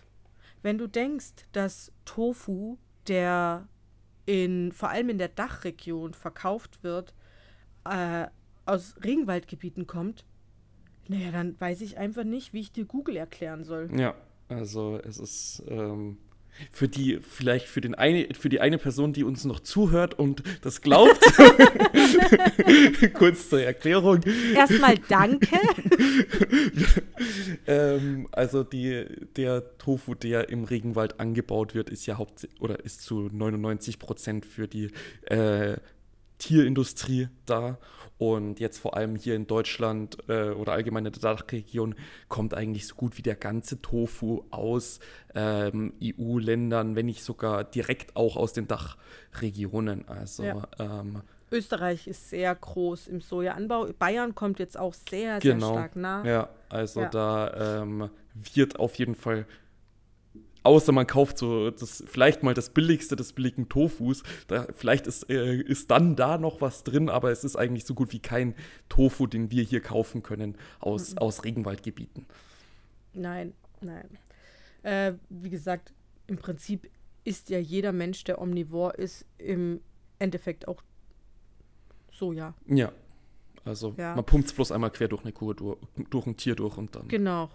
wenn 0.63 0.79
du 0.79 0.87
denkst, 0.87 1.49
dass 1.51 1.91
Tofu, 2.05 2.79
der 3.09 3.67
in, 4.25 4.71
vor 4.71 4.91
allem 4.91 5.09
in 5.09 5.19
der 5.19 5.31
Dachregion 5.31 6.15
verkauft 6.15 6.85
wird, 6.85 7.13
äh, 7.87 8.29
aus 8.67 8.95
Regenwaldgebieten 9.03 9.89
kommt, 9.89 10.25
naja, 11.09 11.33
dann 11.33 11.61
weiß 11.61 11.81
ich 11.81 11.99
einfach 11.99 12.23
nicht, 12.23 12.53
wie 12.53 12.61
ich 12.61 12.71
dir 12.71 12.85
Google 12.85 13.17
erklären 13.17 13.65
soll. 13.65 13.91
Ja, 13.99 14.15
also 14.49 15.01
es 15.03 15.19
ist 15.19 15.65
ähm, 15.67 16.19
für 16.71 16.89
die, 16.89 17.19
vielleicht 17.21 17.67
für, 17.67 17.81
den 17.81 17.95
eine, 17.95 18.29
für 18.39 18.49
die 18.49 18.61
eine 18.61 18.79
Person, 18.79 19.13
die 19.13 19.25
uns 19.25 19.45
noch 19.45 19.61
zuhört 19.61 20.19
und 20.19 20.43
das 20.63 20.81
glaubt. 20.81 21.21
Kurz 23.15 23.49
zur 23.49 23.63
Erklärung. 23.63 24.21
Erstmal 24.55 24.97
danke. 25.09 25.57
ähm, 27.67 28.29
also 28.33 28.63
die, 28.63 29.07
der 29.37 29.77
Tofu, 29.79 30.15
der 30.15 30.49
im 30.49 30.65
Regenwald 30.65 31.21
angebaut 31.21 31.75
wird, 31.75 31.91
ist 31.91 32.07
ja 32.07 32.19
hauptsächlich 32.19 32.61
oder 32.61 32.85
ist 32.85 33.03
zu 33.03 33.29
99 33.33 33.99
Prozent 33.99 34.47
für 34.47 34.69
die 34.69 34.91
äh, 35.27 35.77
Tierindustrie 36.39 37.29
da 37.47 37.79
und 38.19 38.61
jetzt 38.61 38.79
vor 38.79 38.97
allem 38.97 39.15
hier 39.17 39.35
in 39.35 39.47
Deutschland 39.47 40.17
äh, 40.29 40.51
oder 40.51 40.73
allgemein 40.73 41.05
in 41.05 41.13
der 41.13 41.21
Dachregion 41.21 41.95
kommt 42.29 42.55
eigentlich 42.55 42.87
so 42.87 42.95
gut 42.95 43.19
wie 43.19 43.23
der 43.23 43.35
ganze 43.35 43.83
Tofu 43.83 44.45
aus 44.51 45.01
ähm, 45.35 45.93
EU-Ländern, 46.03 46.97
wenn 46.97 47.07
nicht 47.07 47.23
sogar 47.23 47.65
direkt 47.65 48.17
auch 48.17 48.37
aus 48.37 48.55
den 48.55 48.67
Dachregionen. 48.69 50.09
Also 50.09 50.45
ja. 50.45 50.63
ähm, 50.79 51.23
Österreich 51.53 52.07
ist 52.07 52.31
sehr 52.31 52.55
groß 52.55 53.07
im 53.07 53.21
Sojaanbau. 53.21 53.89
Bayern 53.99 54.35
kommt 54.35 54.59
jetzt 54.59 54.79
auch 54.79 54.95
sehr, 54.95 55.41
sehr 55.41 55.55
genau. 55.55 55.73
stark 55.73 55.97
nach. 55.97 56.25
Ja, 56.25 56.49
also 56.69 57.03
ja. 57.03 57.09
da 57.09 57.83
ähm, 57.83 58.11
wird 58.55 58.79
auf 58.79 58.97
jeden 58.97 59.15
Fall 59.15 59.47
Außer 60.67 60.91
man 60.91 61.07
kauft 61.07 61.39
so 61.39 61.71
das, 61.71 62.03
vielleicht 62.09 62.43
mal 62.43 62.53
das 62.53 62.71
billigste 62.71 63.15
des 63.15 63.33
billigen 63.33 63.69
Tofus. 63.69 64.25
Da, 64.49 64.67
vielleicht 64.75 65.07
ist, 65.07 65.31
äh, 65.31 65.61
ist 65.61 65.93
dann 65.93 66.17
da 66.17 66.39
noch 66.39 66.61
was 66.61 66.83
drin, 66.83 67.09
aber 67.09 67.31
es 67.31 67.45
ist 67.45 67.55
eigentlich 67.55 67.85
so 67.85 67.95
gut 67.95 68.13
wie 68.13 68.19
kein 68.19 68.57
Tofu, 68.89 69.29
den 69.29 69.53
wir 69.53 69.63
hier 69.63 69.81
kaufen 69.81 70.25
können 70.25 70.57
aus, 70.81 71.13
mhm. 71.13 71.19
aus 71.19 71.45
Regenwaldgebieten. 71.45 72.27
Nein, 73.15 73.55
nein. 73.81 74.09
Äh, 74.83 75.13
wie 75.29 75.51
gesagt, 75.51 75.95
im 76.27 76.37
Prinzip 76.37 76.91
ist 77.23 77.49
ja 77.49 77.61
jeder 77.61 77.93
Mensch, 77.93 78.25
der 78.25 78.41
omnivor 78.41 78.97
ist, 78.97 79.25
im 79.39 79.81
Endeffekt 80.19 80.67
auch 80.67 80.83
Soja. 82.11 82.55
Ja. 82.67 82.91
Also 83.65 83.95
ja. 83.97 84.17
man 84.17 84.25
pumpt 84.25 84.49
es 84.49 84.53
bloß 84.53 84.73
einmal 84.73 84.91
quer 84.91 85.07
durch 85.07 85.23
eine 85.23 85.33
Kuh, 85.33 85.53
durch, 85.53 85.79
durch 86.11 86.27
ein 86.27 86.37
Tier 86.37 86.57
durch 86.57 86.77
und 86.77 86.97
dann. 86.97 87.07
Genau. 87.07 87.51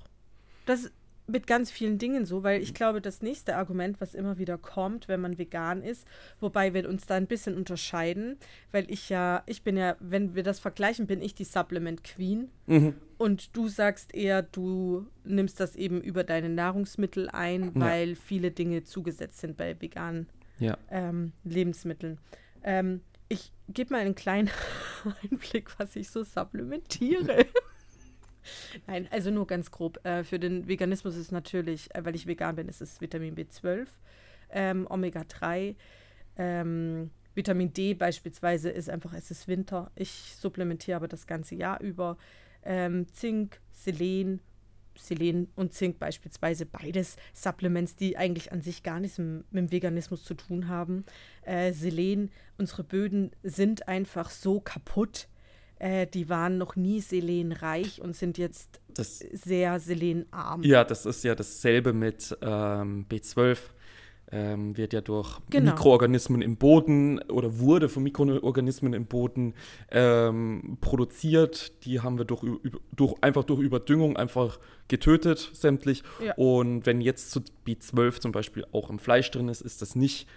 Das 0.66 0.90
mit 1.32 1.48
ganz 1.48 1.72
vielen 1.72 1.98
Dingen 1.98 2.26
so, 2.26 2.44
weil 2.44 2.62
ich 2.62 2.74
glaube, 2.74 3.02
das 3.02 3.22
nächste 3.22 3.56
Argument, 3.56 4.00
was 4.00 4.14
immer 4.14 4.38
wieder 4.38 4.58
kommt, 4.58 5.08
wenn 5.08 5.22
man 5.22 5.38
vegan 5.38 5.82
ist, 5.82 6.08
wobei 6.40 6.74
wir 6.74 6.88
uns 6.88 7.06
da 7.06 7.16
ein 7.16 7.28
bisschen 7.28 7.56
unterscheiden, 7.56 8.38
weil 8.72 8.90
ich 8.92 9.10
ja, 9.10 9.44
ich 9.46 9.64
bin 9.64 9.78
ja, 9.78 9.96
wenn 10.00 10.36
wir 10.36 10.44
das 10.44 10.60
vergleichen, 10.60 11.08
bin 11.08 11.22
ich 11.22 11.34
die 11.34 11.44
Supplement 11.44 12.04
Queen 12.04 12.50
mhm. 12.68 12.96
und 13.18 13.56
du 13.56 13.68
sagst 13.68 14.14
eher, 14.14 14.42
du 14.44 15.08
nimmst 15.24 15.60
das 15.60 15.76
eben 15.76 16.02
über 16.02 16.24
deine 16.24 16.50
Nahrungsmittel 16.50 17.30
ein, 17.30 17.72
weil 17.76 18.10
ja. 18.10 18.16
viele 18.16 18.52
Dinge 18.52 18.84
zugesetzt 18.84 19.40
sind 19.40 19.58
bei 19.58 19.80
veganen 19.82 20.28
ja. 20.60 20.78
ähm, 20.90 21.32
Lebensmitteln. 21.44 22.20
Ähm, 22.64 23.02
ich 23.30 23.54
gebe 23.70 23.94
mal 23.94 24.02
einen 24.02 24.16
kleinen 24.16 24.50
Einblick, 25.24 25.80
was 25.80 25.96
ich 25.96 26.10
so 26.10 26.24
supplementiere. 26.24 27.46
Nein, 28.88 29.08
also 29.12 29.32
nur 29.32 29.48
ganz 29.48 29.72
grob. 29.72 30.04
Äh, 30.06 30.24
für 30.24 30.40
den 30.40 30.68
Veganismus 30.68 31.16
ist 31.16 31.32
natürlich, 31.32 31.94
äh, 31.96 32.04
weil 32.06 32.16
ich 32.16 32.28
vegan 32.28 32.56
bin, 32.56 32.68
ist 32.68 32.82
es 32.82 33.02
Vitamin 33.02 33.36
B12, 33.36 33.88
ähm, 34.52 34.88
Omega-3. 34.90 35.76
Ähm, 36.38 37.12
Vitamin 37.34 37.72
D 37.74 37.94
beispielsweise 37.94 38.70
ist 38.70 38.90
einfach, 38.90 39.14
es 39.14 39.32
ist 39.32 39.48
Winter. 39.48 39.92
Ich 39.96 40.36
supplementiere 40.38 40.98
aber 40.98 41.08
das 41.08 41.28
ganze 41.28 41.56
Jahr 41.56 41.80
über. 41.82 42.18
Ähm, 42.64 43.08
Zink, 43.14 43.60
Selen, 43.72 44.42
Selen 44.98 45.50
und 45.56 45.74
Zink 45.74 45.98
beispielsweise, 46.00 46.66
beides 46.66 47.16
Supplements, 47.34 47.96
die 47.96 48.18
eigentlich 48.18 48.52
an 48.52 48.62
sich 48.62 48.84
gar 48.84 49.00
nichts 49.00 49.18
mit, 49.18 49.52
mit 49.52 49.64
dem 49.64 49.72
Veganismus 49.72 50.24
zu 50.24 50.34
tun 50.34 50.68
haben. 50.68 51.04
Äh, 51.44 51.74
Selen, 51.74 52.32
unsere 52.58 52.84
Böden 52.84 53.32
sind 53.44 53.88
einfach 53.88 54.30
so 54.30 54.60
kaputt 54.60 55.28
äh, 55.82 56.06
die 56.06 56.30
waren 56.30 56.60
noch 56.60 56.76
nie 56.76 57.02
selenreich 57.02 58.02
und 58.02 58.16
sind 58.16 58.38
jetzt 58.38 58.80
das, 58.94 59.18
sehr 59.18 59.80
selenarm. 59.80 60.62
Ja, 60.62 60.84
das 60.84 61.08
ist 61.08 61.24
ja 61.24 61.34
dasselbe 61.34 61.92
mit 61.92 62.38
ähm, 62.42 63.08
B12. 63.10 63.58
Ähm, 64.34 64.78
wird 64.78 64.94
ja 64.94 65.02
durch 65.02 65.40
genau. 65.50 65.72
Mikroorganismen 65.72 66.42
im 66.42 66.56
Boden 66.56 67.20
oder 67.24 67.60
wurde 67.60 67.90
von 67.90 68.04
Mikroorganismen 68.04 68.94
im 68.94 69.06
Boden 69.06 69.56
ähm, 69.90 70.78
produziert. 70.80 71.84
Die 71.84 72.00
haben 72.00 72.18
wir 72.18 72.24
durch, 72.24 72.42
durch, 72.96 73.16
einfach 73.20 73.44
durch 73.44 73.60
Überdüngung 73.60 74.16
einfach 74.16 74.60
getötet, 74.88 75.50
sämtlich. 75.54 76.04
Ja. 76.24 76.34
Und 76.36 76.86
wenn 76.86 77.02
jetzt 77.02 77.32
zu 77.32 77.42
B12 77.68 78.22
zum 78.22 78.32
Beispiel 78.32 78.66
auch 78.72 78.90
im 78.90 79.00
Fleisch 79.00 79.32
drin 79.32 79.50
ist, 79.50 79.60
ist 79.62 79.82
das 79.82 79.96
nicht 79.96 80.30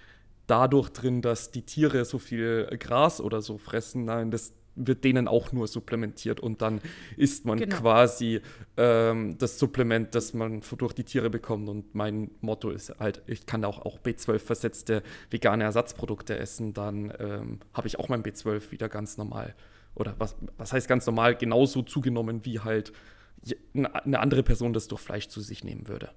dadurch 0.48 0.88
drin, 0.88 1.22
dass 1.22 1.52
die 1.52 1.62
Tiere 1.62 2.04
so 2.04 2.18
viel 2.18 2.66
Gras 2.80 3.20
oder 3.20 3.42
so 3.42 3.58
fressen. 3.58 4.06
Nein, 4.06 4.32
das 4.32 4.54
wird 4.76 5.04
denen 5.04 5.28
auch 5.28 5.52
nur 5.52 5.66
supplementiert 5.66 6.40
und 6.40 6.62
dann 6.62 6.80
isst 7.16 7.44
man 7.44 7.58
genau. 7.58 7.76
quasi 7.76 8.40
ähm, 8.76 9.36
das 9.38 9.58
Supplement, 9.58 10.14
das 10.14 10.34
man 10.34 10.62
durch 10.78 10.92
die 10.92 11.04
Tiere 11.04 11.30
bekommt. 11.30 11.68
Und 11.68 11.94
mein 11.94 12.30
Motto 12.40 12.70
ist 12.70 12.98
halt, 12.98 13.22
ich 13.26 13.46
kann 13.46 13.64
auch, 13.64 13.84
auch 13.84 13.98
B12 14.00 14.38
versetzte 14.38 15.02
vegane 15.30 15.64
Ersatzprodukte 15.64 16.38
essen, 16.38 16.74
dann 16.74 17.12
ähm, 17.18 17.60
habe 17.72 17.86
ich 17.86 17.98
auch 17.98 18.08
mein 18.08 18.22
B12 18.22 18.70
wieder 18.70 18.88
ganz 18.88 19.16
normal. 19.16 19.54
Oder 19.94 20.14
was, 20.18 20.36
was 20.56 20.72
heißt 20.72 20.88
ganz 20.88 21.06
normal, 21.06 21.36
genauso 21.36 21.82
zugenommen, 21.82 22.44
wie 22.44 22.60
halt 22.60 22.92
eine 23.74 24.20
andere 24.20 24.42
Person 24.42 24.72
das 24.72 24.88
durch 24.88 25.00
Fleisch 25.00 25.28
zu 25.28 25.40
sich 25.40 25.64
nehmen 25.64 25.86
würde. 25.86 26.10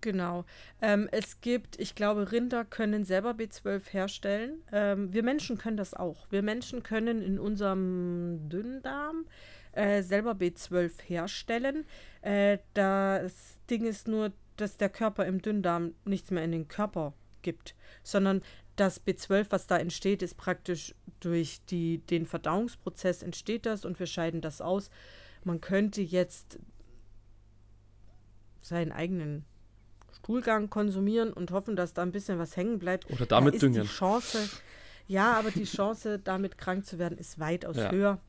Genau. 0.00 0.44
Ähm, 0.80 1.08
es 1.10 1.40
gibt, 1.40 1.78
ich 1.80 1.94
glaube, 1.94 2.30
Rinder 2.30 2.64
können 2.64 3.04
selber 3.04 3.32
B12 3.32 3.90
herstellen. 3.90 4.62
Ähm, 4.72 5.12
wir 5.12 5.24
Menschen 5.24 5.58
können 5.58 5.76
das 5.76 5.94
auch. 5.94 6.26
Wir 6.30 6.42
Menschen 6.42 6.82
können 6.82 7.20
in 7.20 7.38
unserem 7.38 8.48
Dünndarm 8.48 9.26
äh, 9.72 10.02
selber 10.02 10.32
B12 10.32 11.02
herstellen. 11.02 11.84
Äh, 12.22 12.58
das 12.74 13.58
Ding 13.68 13.86
ist 13.86 14.06
nur, 14.06 14.32
dass 14.56 14.76
der 14.76 14.88
Körper 14.88 15.26
im 15.26 15.42
Dünndarm 15.42 15.94
nichts 16.04 16.30
mehr 16.30 16.44
in 16.44 16.52
den 16.52 16.68
Körper 16.68 17.14
gibt, 17.42 17.74
sondern 18.02 18.42
das 18.76 19.04
B12, 19.04 19.46
was 19.50 19.66
da 19.66 19.78
entsteht, 19.78 20.22
ist 20.22 20.36
praktisch 20.36 20.94
durch 21.18 21.60
die, 21.66 21.98
den 21.98 22.26
Verdauungsprozess 22.26 23.22
entsteht 23.22 23.66
das 23.66 23.84
und 23.84 23.98
wir 23.98 24.06
scheiden 24.06 24.40
das 24.40 24.60
aus. 24.60 24.90
Man 25.42 25.60
könnte 25.60 26.00
jetzt 26.00 26.60
seinen 28.60 28.92
eigenen 28.92 29.44
Stuhlgang 30.28 30.68
konsumieren 30.68 31.32
und 31.32 31.52
hoffen, 31.52 31.74
dass 31.74 31.94
da 31.94 32.02
ein 32.02 32.12
bisschen 32.12 32.38
was 32.38 32.54
hängen 32.54 32.78
bleibt. 32.78 33.10
Oder 33.10 33.24
damit 33.24 33.54
da 33.54 33.58
düngen. 33.60 33.80
Die 33.80 33.88
Chance, 33.88 34.38
ja, 35.06 35.32
aber 35.32 35.50
die 35.50 35.64
Chance, 35.64 36.18
damit 36.18 36.58
krank 36.58 36.84
zu 36.84 36.98
werden, 36.98 37.16
ist 37.16 37.38
weitaus 37.38 37.78
ja. 37.78 37.90
höher. 37.90 38.20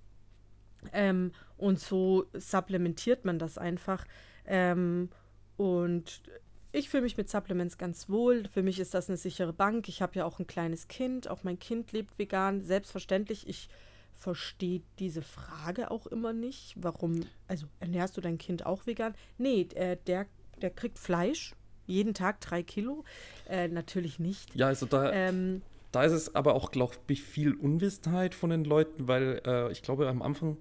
Ähm, 0.93 1.33
und 1.57 1.77
so 1.77 2.27
supplementiert 2.33 3.25
man 3.25 3.37
das 3.37 3.57
einfach. 3.57 4.05
Ähm, 4.45 5.09
und 5.57 6.21
ich 6.71 6.87
fühle 6.87 7.03
mich 7.03 7.17
mit 7.17 7.29
Supplements 7.29 7.77
ganz 7.77 8.07
wohl. 8.07 8.47
Für 8.47 8.63
mich 8.63 8.79
ist 8.79 8.93
das 8.93 9.09
eine 9.09 9.17
sichere 9.17 9.51
Bank. 9.51 9.89
Ich 9.89 10.01
habe 10.01 10.15
ja 10.15 10.23
auch 10.23 10.39
ein 10.39 10.47
kleines 10.47 10.87
Kind. 10.87 11.27
Auch 11.27 11.43
mein 11.43 11.59
Kind 11.59 11.91
lebt 11.91 12.17
vegan. 12.17 12.61
Selbstverständlich. 12.61 13.45
Ich 13.45 13.67
verstehe 14.13 14.83
diese 14.99 15.21
Frage 15.21 15.91
auch 15.91 16.07
immer 16.07 16.31
nicht. 16.31 16.75
Warum, 16.77 17.25
also 17.49 17.67
ernährst 17.81 18.15
du 18.15 18.21
dein 18.21 18.37
Kind 18.37 18.65
auch 18.65 18.87
vegan? 18.87 19.15
Nee, 19.37 19.67
äh, 19.75 19.97
der, 20.07 20.27
der 20.61 20.69
kriegt 20.69 20.97
Fleisch. 20.97 21.55
Jeden 21.89 22.13
Tag 22.13 22.39
drei 22.41 22.63
Kilo. 22.63 23.03
Äh, 23.49 23.67
natürlich 23.67 24.19
nicht. 24.19 24.55
Ja, 24.55 24.67
also 24.67 24.85
da. 24.85 25.11
Ähm, 25.11 25.61
da 25.91 26.03
ist 26.03 26.11
es 26.11 26.35
aber 26.35 26.53
auch, 26.53 26.69
glaube 26.69 26.93
ich, 27.07 27.23
viel 27.23 27.55
Unwissenheit 27.55 28.35
von 28.35 28.51
den 28.51 28.63
Leuten, 28.63 29.07
weil 29.07 29.41
äh, 29.43 29.71
ich 29.71 29.81
glaube, 29.81 30.07
am 30.07 30.21
Anfang 30.21 30.57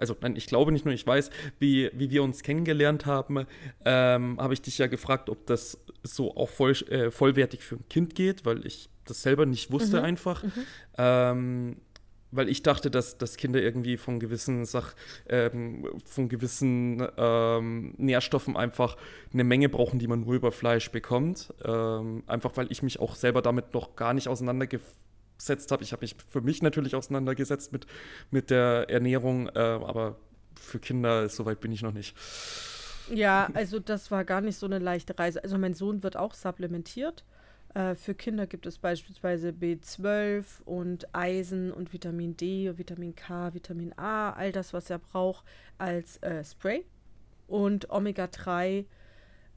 also 0.00 0.16
nein, 0.22 0.34
ich 0.34 0.46
glaube 0.46 0.72
nicht 0.72 0.86
nur, 0.86 0.94
ich 0.94 1.06
weiß, 1.06 1.28
wie, 1.58 1.90
wie 1.92 2.10
wir 2.10 2.22
uns 2.22 2.42
kennengelernt 2.42 3.04
haben, 3.04 3.46
ähm, 3.84 4.38
habe 4.40 4.54
ich 4.54 4.62
dich 4.62 4.78
ja 4.78 4.86
gefragt, 4.86 5.28
ob 5.28 5.46
das 5.46 5.78
so 6.02 6.34
auch 6.36 6.48
voll, 6.48 6.72
äh, 6.88 7.10
vollwertig 7.10 7.62
für 7.62 7.76
ein 7.76 7.84
Kind 7.90 8.14
geht, 8.14 8.46
weil 8.46 8.66
ich 8.66 8.88
das 9.04 9.22
selber 9.22 9.44
nicht 9.44 9.70
wusste 9.70 9.98
mhm. 9.98 10.04
einfach. 10.04 10.42
Mhm. 10.42 10.52
Ähm, 10.96 11.76
weil 12.32 12.48
ich 12.48 12.62
dachte, 12.62 12.90
dass, 12.90 13.18
dass 13.18 13.36
Kinder 13.36 13.60
irgendwie 13.60 13.96
von 13.96 14.20
gewissen 14.20 14.64
Sach, 14.64 14.94
ähm, 15.28 15.86
von 16.04 16.28
gewissen 16.28 17.06
ähm, 17.16 17.94
Nährstoffen 17.96 18.56
einfach 18.56 18.96
eine 19.32 19.44
Menge 19.44 19.68
brauchen, 19.68 19.98
die 19.98 20.08
man 20.08 20.20
nur 20.20 20.34
über 20.34 20.52
Fleisch 20.52 20.90
bekommt. 20.90 21.52
Ähm, 21.64 22.22
einfach 22.26 22.56
weil 22.56 22.70
ich 22.70 22.82
mich 22.82 23.00
auch 23.00 23.14
selber 23.14 23.42
damit 23.42 23.74
noch 23.74 23.96
gar 23.96 24.14
nicht 24.14 24.28
auseinandergesetzt 24.28 25.70
habe. 25.70 25.82
Ich 25.82 25.92
habe 25.92 26.02
mich 26.02 26.16
für 26.28 26.40
mich 26.40 26.62
natürlich 26.62 26.94
auseinandergesetzt 26.94 27.72
mit, 27.72 27.86
mit 28.30 28.50
der 28.50 28.86
Ernährung, 28.88 29.48
äh, 29.48 29.58
aber 29.58 30.16
für 30.54 30.78
Kinder, 30.78 31.28
soweit 31.28 31.60
bin 31.60 31.72
ich 31.72 31.82
noch 31.82 31.92
nicht. 31.92 32.14
Ja, 33.12 33.48
also 33.54 33.80
das 33.80 34.10
war 34.10 34.24
gar 34.24 34.40
nicht 34.40 34.56
so 34.56 34.66
eine 34.66 34.78
leichte 34.78 35.18
Reise. 35.18 35.42
Also 35.42 35.58
mein 35.58 35.74
Sohn 35.74 36.02
wird 36.02 36.16
auch 36.16 36.34
supplementiert. 36.34 37.24
Äh, 37.74 37.94
für 37.94 38.14
Kinder 38.14 38.46
gibt 38.46 38.66
es 38.66 38.78
beispielsweise 38.78 39.50
B12 39.50 40.62
und 40.64 41.14
Eisen 41.14 41.72
und 41.72 41.92
Vitamin 41.92 42.36
D, 42.36 42.76
Vitamin 42.76 43.14
K, 43.14 43.54
Vitamin 43.54 43.92
A, 43.96 44.32
all 44.32 44.52
das, 44.52 44.72
was 44.72 44.90
er 44.90 44.98
braucht, 44.98 45.44
als 45.78 46.16
äh, 46.18 46.42
Spray. 46.44 46.84
Und 47.46 47.90
Omega-3 47.90 48.84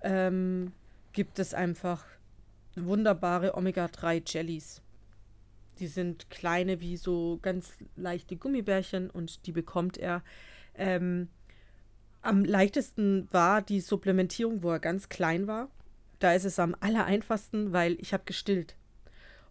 ähm, 0.02 0.72
gibt 1.12 1.40
es 1.40 1.54
einfach 1.54 2.06
wunderbare 2.76 3.56
Omega-3-Jellies. 3.56 4.82
Die 5.80 5.88
sind 5.88 6.30
kleine 6.30 6.82
wie 6.82 6.98
so 6.98 7.40
ganz 7.42 7.74
leichte 7.96 8.36
Gummibärchen 8.36 9.10
und 9.10 9.46
die 9.48 9.52
bekommt 9.52 9.98
er. 9.98 10.24
Ähm, 10.76 11.30
am 12.22 12.46
leichtesten 12.46 13.28
war 13.32 13.62
die 13.62 13.80
Supplementierung, 13.80 14.64
wo 14.64 14.72
er 14.72 14.80
ganz 14.80 15.10
klein 15.10 15.48
war. 15.48 15.70
Da 16.24 16.34
ist 16.34 16.46
es 16.46 16.58
am 16.58 16.74
aller 16.80 17.04
einfachsten, 17.04 17.74
weil 17.74 17.98
ich 18.00 18.14
habe 18.14 18.24
gestillt. 18.24 18.78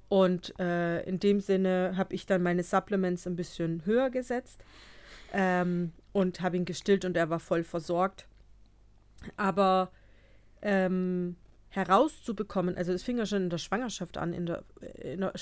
Und 0.09 0.59
äh, 0.59 1.03
in 1.03 1.21
dem 1.21 1.41
Sinne 1.41 1.99
habe 1.99 2.15
ich 2.15 2.25
dann 2.25 2.43
meine 2.43 2.63
Supplements 2.63 3.27
ein 3.27 3.37
bisschen 3.37 3.85
höher 3.85 4.09
gesetzt 4.09 4.65
ähm, 5.35 5.93
und 6.13 6.41
habe 6.41 6.57
ihn 6.57 6.65
gestillt 6.65 7.05
und 7.05 7.15
er 7.15 7.29
war 7.29 7.41
voll 7.41 7.63
versorgt. 7.63 8.27
Aber 9.37 9.93
ähm, 10.63 11.37
herauszubekommen, 11.69 12.79
also 12.79 12.91
es 12.95 13.03
fing 13.03 13.19
ja 13.19 13.27
schon 13.27 13.43
in 13.43 13.51
der 13.51 13.59
Schwangerschaft 13.59 14.17
an, 14.17 14.33
in 14.33 14.47
der, 14.47 14.65
in 15.03 15.21
der 15.21 15.35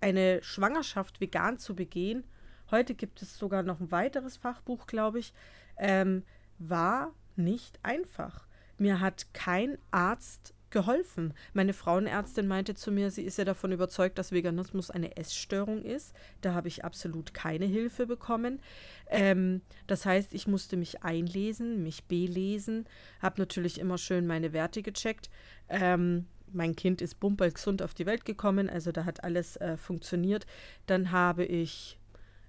eine 0.00 0.40
Schwangerschaft 0.44 1.20
vegan 1.20 1.58
zu 1.58 1.74
begehen, 1.74 2.22
heute 2.70 2.94
gibt 2.94 3.22
es 3.22 3.36
sogar 3.36 3.64
noch 3.64 3.80
ein 3.80 3.90
weiteres 3.90 4.36
Fachbuch, 4.36 4.86
glaube 4.86 5.18
ich, 5.18 5.34
ähm, 5.78 6.22
war 6.60 7.12
nicht 7.34 7.80
einfach. 7.82 8.46
Mir 8.82 8.98
hat 8.98 9.32
kein 9.32 9.78
Arzt 9.92 10.54
geholfen. 10.70 11.34
Meine 11.52 11.72
Frauenärztin 11.72 12.48
meinte 12.48 12.74
zu 12.74 12.90
mir, 12.90 13.12
sie 13.12 13.22
ist 13.22 13.38
ja 13.38 13.44
davon 13.44 13.70
überzeugt, 13.70 14.18
dass 14.18 14.32
Veganismus 14.32 14.90
eine 14.90 15.16
Essstörung 15.16 15.84
ist. 15.84 16.12
Da 16.40 16.52
habe 16.54 16.66
ich 16.66 16.84
absolut 16.84 17.32
keine 17.32 17.64
Hilfe 17.64 18.08
bekommen. 18.08 18.60
Ähm, 19.08 19.60
das 19.86 20.04
heißt, 20.04 20.34
ich 20.34 20.48
musste 20.48 20.76
mich 20.76 21.04
einlesen, 21.04 21.84
mich 21.84 22.02
belesen, 22.06 22.86
habe 23.20 23.40
natürlich 23.40 23.78
immer 23.78 23.98
schön 23.98 24.26
meine 24.26 24.52
Werte 24.52 24.82
gecheckt. 24.82 25.30
Ähm, 25.68 26.26
mein 26.52 26.74
Kind 26.74 27.00
ist 27.02 27.20
bumpergesund 27.20 27.82
auf 27.82 27.94
die 27.94 28.06
Welt 28.06 28.24
gekommen, 28.24 28.68
also 28.68 28.90
da 28.90 29.04
hat 29.04 29.22
alles 29.22 29.56
äh, 29.58 29.76
funktioniert. 29.76 30.44
Dann 30.86 31.12
habe 31.12 31.44
ich 31.44 31.98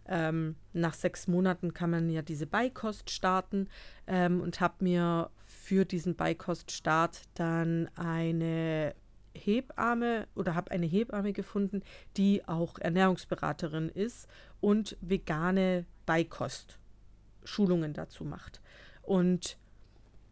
ähm, 0.07 0.55
nach 0.73 0.93
sechs 0.93 1.27
Monaten 1.27 1.73
kann 1.73 1.89
man 1.89 2.09
ja 2.09 2.21
diese 2.21 2.47
Beikost 2.47 3.09
starten 3.09 3.69
ähm, 4.07 4.41
und 4.41 4.59
habe 4.59 4.75
mir 4.83 5.29
für 5.63 5.85
diesen 5.85 6.15
Beikoststart 6.15 7.21
dann 7.35 7.89
eine 7.95 8.93
Hebamme 9.33 10.27
oder 10.35 10.55
habe 10.55 10.71
eine 10.71 10.85
Hebamme 10.85 11.31
gefunden, 11.31 11.83
die 12.17 12.45
auch 12.45 12.77
Ernährungsberaterin 12.79 13.87
ist 13.87 14.27
und 14.59 14.97
vegane 14.99 15.85
Beikost-Schulungen 16.05 17.93
dazu 17.93 18.25
macht. 18.25 18.61
Und 19.03 19.57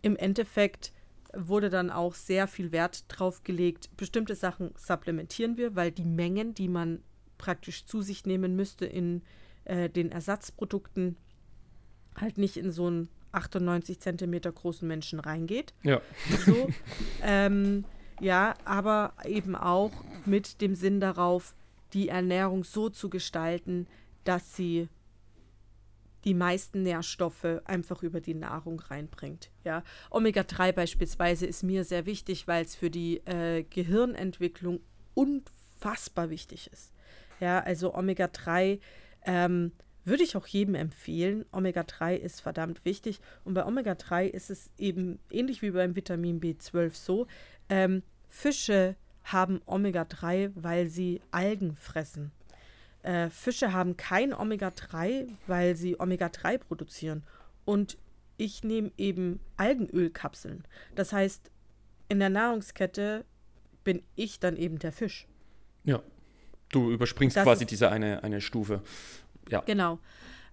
im 0.02 0.18
Endeffekt 0.18 0.92
wurde 1.34 1.70
dann 1.70 1.92
auch 1.92 2.14
sehr 2.14 2.46
viel 2.46 2.74
Wert 2.74 3.06
drauf 3.08 3.44
gelegt. 3.44 3.90
Bestimmte 3.96 4.36
Sachen 4.36 4.72
supplementieren 4.76 5.56
wir, 5.56 5.78
weil 5.78 5.92
die 5.92 6.04
Mengen, 6.04 6.54
die 6.54 6.68
man 6.68 7.02
praktisch 7.38 7.86
zu 7.86 8.02
sich 8.02 8.26
nehmen 8.26 8.58
müsste 8.58 8.86
in 8.86 9.22
äh, 9.64 9.90
den 9.90 10.12
Ersatzprodukten, 10.12 11.16
halt 12.18 12.38
nicht 12.38 12.58
in 12.58 12.70
so 12.70 12.90
ein 12.90 13.08
98 13.32 14.00
Zentimeter 14.00 14.52
großen 14.52 14.88
Menschen 14.88 15.20
reingeht. 15.20 15.74
Ja. 15.84 16.02
So, 16.46 16.70
ähm, 17.24 17.86
ja, 18.20 18.56
aber 18.66 19.14
eben 19.26 19.56
auch 19.56 19.92
mit 20.26 20.62
dem 20.62 20.76
Sinn 20.76 21.00
darauf, 21.00 21.56
die 21.94 22.10
Ernährung 22.10 22.64
so 22.64 22.90
zu 22.90 23.10
gestalten, 23.10 23.88
dass 24.24 24.56
sie 24.56 24.88
die 26.24 26.34
meisten 26.34 26.84
Nährstoffe 26.84 27.62
einfach 27.66 28.04
über 28.04 28.22
die 28.22 28.36
Nahrung 28.36 28.80
reinbringt. 28.80 29.50
Ja, 29.64 29.84
Omega-3 30.12 30.72
beispielsweise 30.72 31.48
ist 31.48 31.64
mir 31.64 31.84
sehr 31.84 32.06
wichtig, 32.06 32.48
weil 32.48 32.64
es 32.64 32.76
für 32.76 32.92
die 32.92 33.18
äh, 33.26 33.64
Gehirnentwicklung 33.64 34.82
unfassbar 35.16 36.30
wichtig 36.30 36.70
ist. 36.72 36.94
Ja, 37.40 37.60
also 37.60 37.96
Omega-3 37.96 38.80
ähm, 39.26 39.72
würde 40.04 40.24
ich 40.24 40.36
auch 40.36 40.48
jedem 40.48 40.76
empfehlen. 40.76 41.46
Omega-3 41.52 42.16
ist 42.16 42.42
verdammt 42.42 42.84
wichtig. 42.86 43.20
Und 43.44 43.54
bei 43.54 43.66
Omega-3 43.66 44.26
ist 44.26 44.50
es 44.50 44.72
eben 44.78 45.20
ähnlich 45.30 45.62
wie 45.62 45.72
beim 45.72 45.96
Vitamin 45.96 46.40
B12 46.40 46.96
so. 46.96 47.28
Ähm, 47.70 48.04
Fische 48.28 48.96
haben 49.24 49.62
Omega-3, 49.66 50.52
weil 50.56 50.88
sie 50.88 51.22
Algen 51.32 51.76
fressen. 51.76 52.32
Äh, 53.04 53.30
Fische 53.30 53.74
haben 53.74 53.98
kein 53.98 54.34
Omega-3, 54.34 55.28
weil 55.48 55.76
sie 55.76 56.00
Omega-3 56.00 56.58
produzieren. 56.58 57.24
Und 57.66 57.98
ich 58.38 58.64
nehme 58.64 58.92
eben 58.98 59.40
Algenölkapseln. 59.58 60.64
Das 60.96 61.14
heißt, 61.14 61.52
in 62.10 62.20
der 62.20 62.30
Nahrungskette 62.30 63.26
bin 63.84 64.02
ich 64.16 64.40
dann 64.40 64.58
eben 64.58 64.80
der 64.80 64.92
Fisch. 64.92 65.28
Ja. 65.84 66.02
Du 66.70 66.90
überspringst 66.90 67.36
das 67.36 67.44
quasi 67.44 67.66
diese 67.66 67.92
eine, 67.92 68.24
eine 68.24 68.40
Stufe. 68.40 68.82
Ja. 69.50 69.62
Genau. 69.62 70.00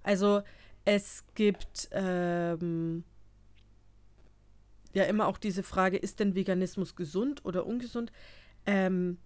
Also 0.02 0.42
es 0.84 1.24
gibt 1.34 1.88
ähm, 1.92 3.04
ja 4.92 5.04
immer 5.04 5.26
auch 5.26 5.38
diese 5.38 5.62
Frage, 5.62 5.96
ist 5.96 6.20
denn 6.20 6.34
Veganismus 6.34 6.96
gesund 6.96 7.44
oder 7.44 7.66
ungesund? 7.66 8.12
Ähm, 8.66 9.18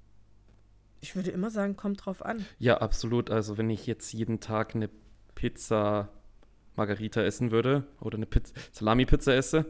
ich 1.00 1.16
würde 1.16 1.30
immer 1.30 1.50
sagen, 1.50 1.76
kommt 1.76 2.04
drauf 2.04 2.24
an. 2.24 2.44
Ja, 2.58 2.78
absolut. 2.78 3.30
Also 3.30 3.58
wenn 3.58 3.70
ich 3.70 3.86
jetzt 3.86 4.12
jeden 4.12 4.40
Tag 4.40 4.74
eine 4.74 4.88
Pizza 5.34 6.08
Margarita 6.76 7.22
essen 7.22 7.50
würde 7.50 7.84
oder 8.00 8.16
eine 8.16 8.26
Salami-Pizza 8.72 9.34
esse 9.34 9.66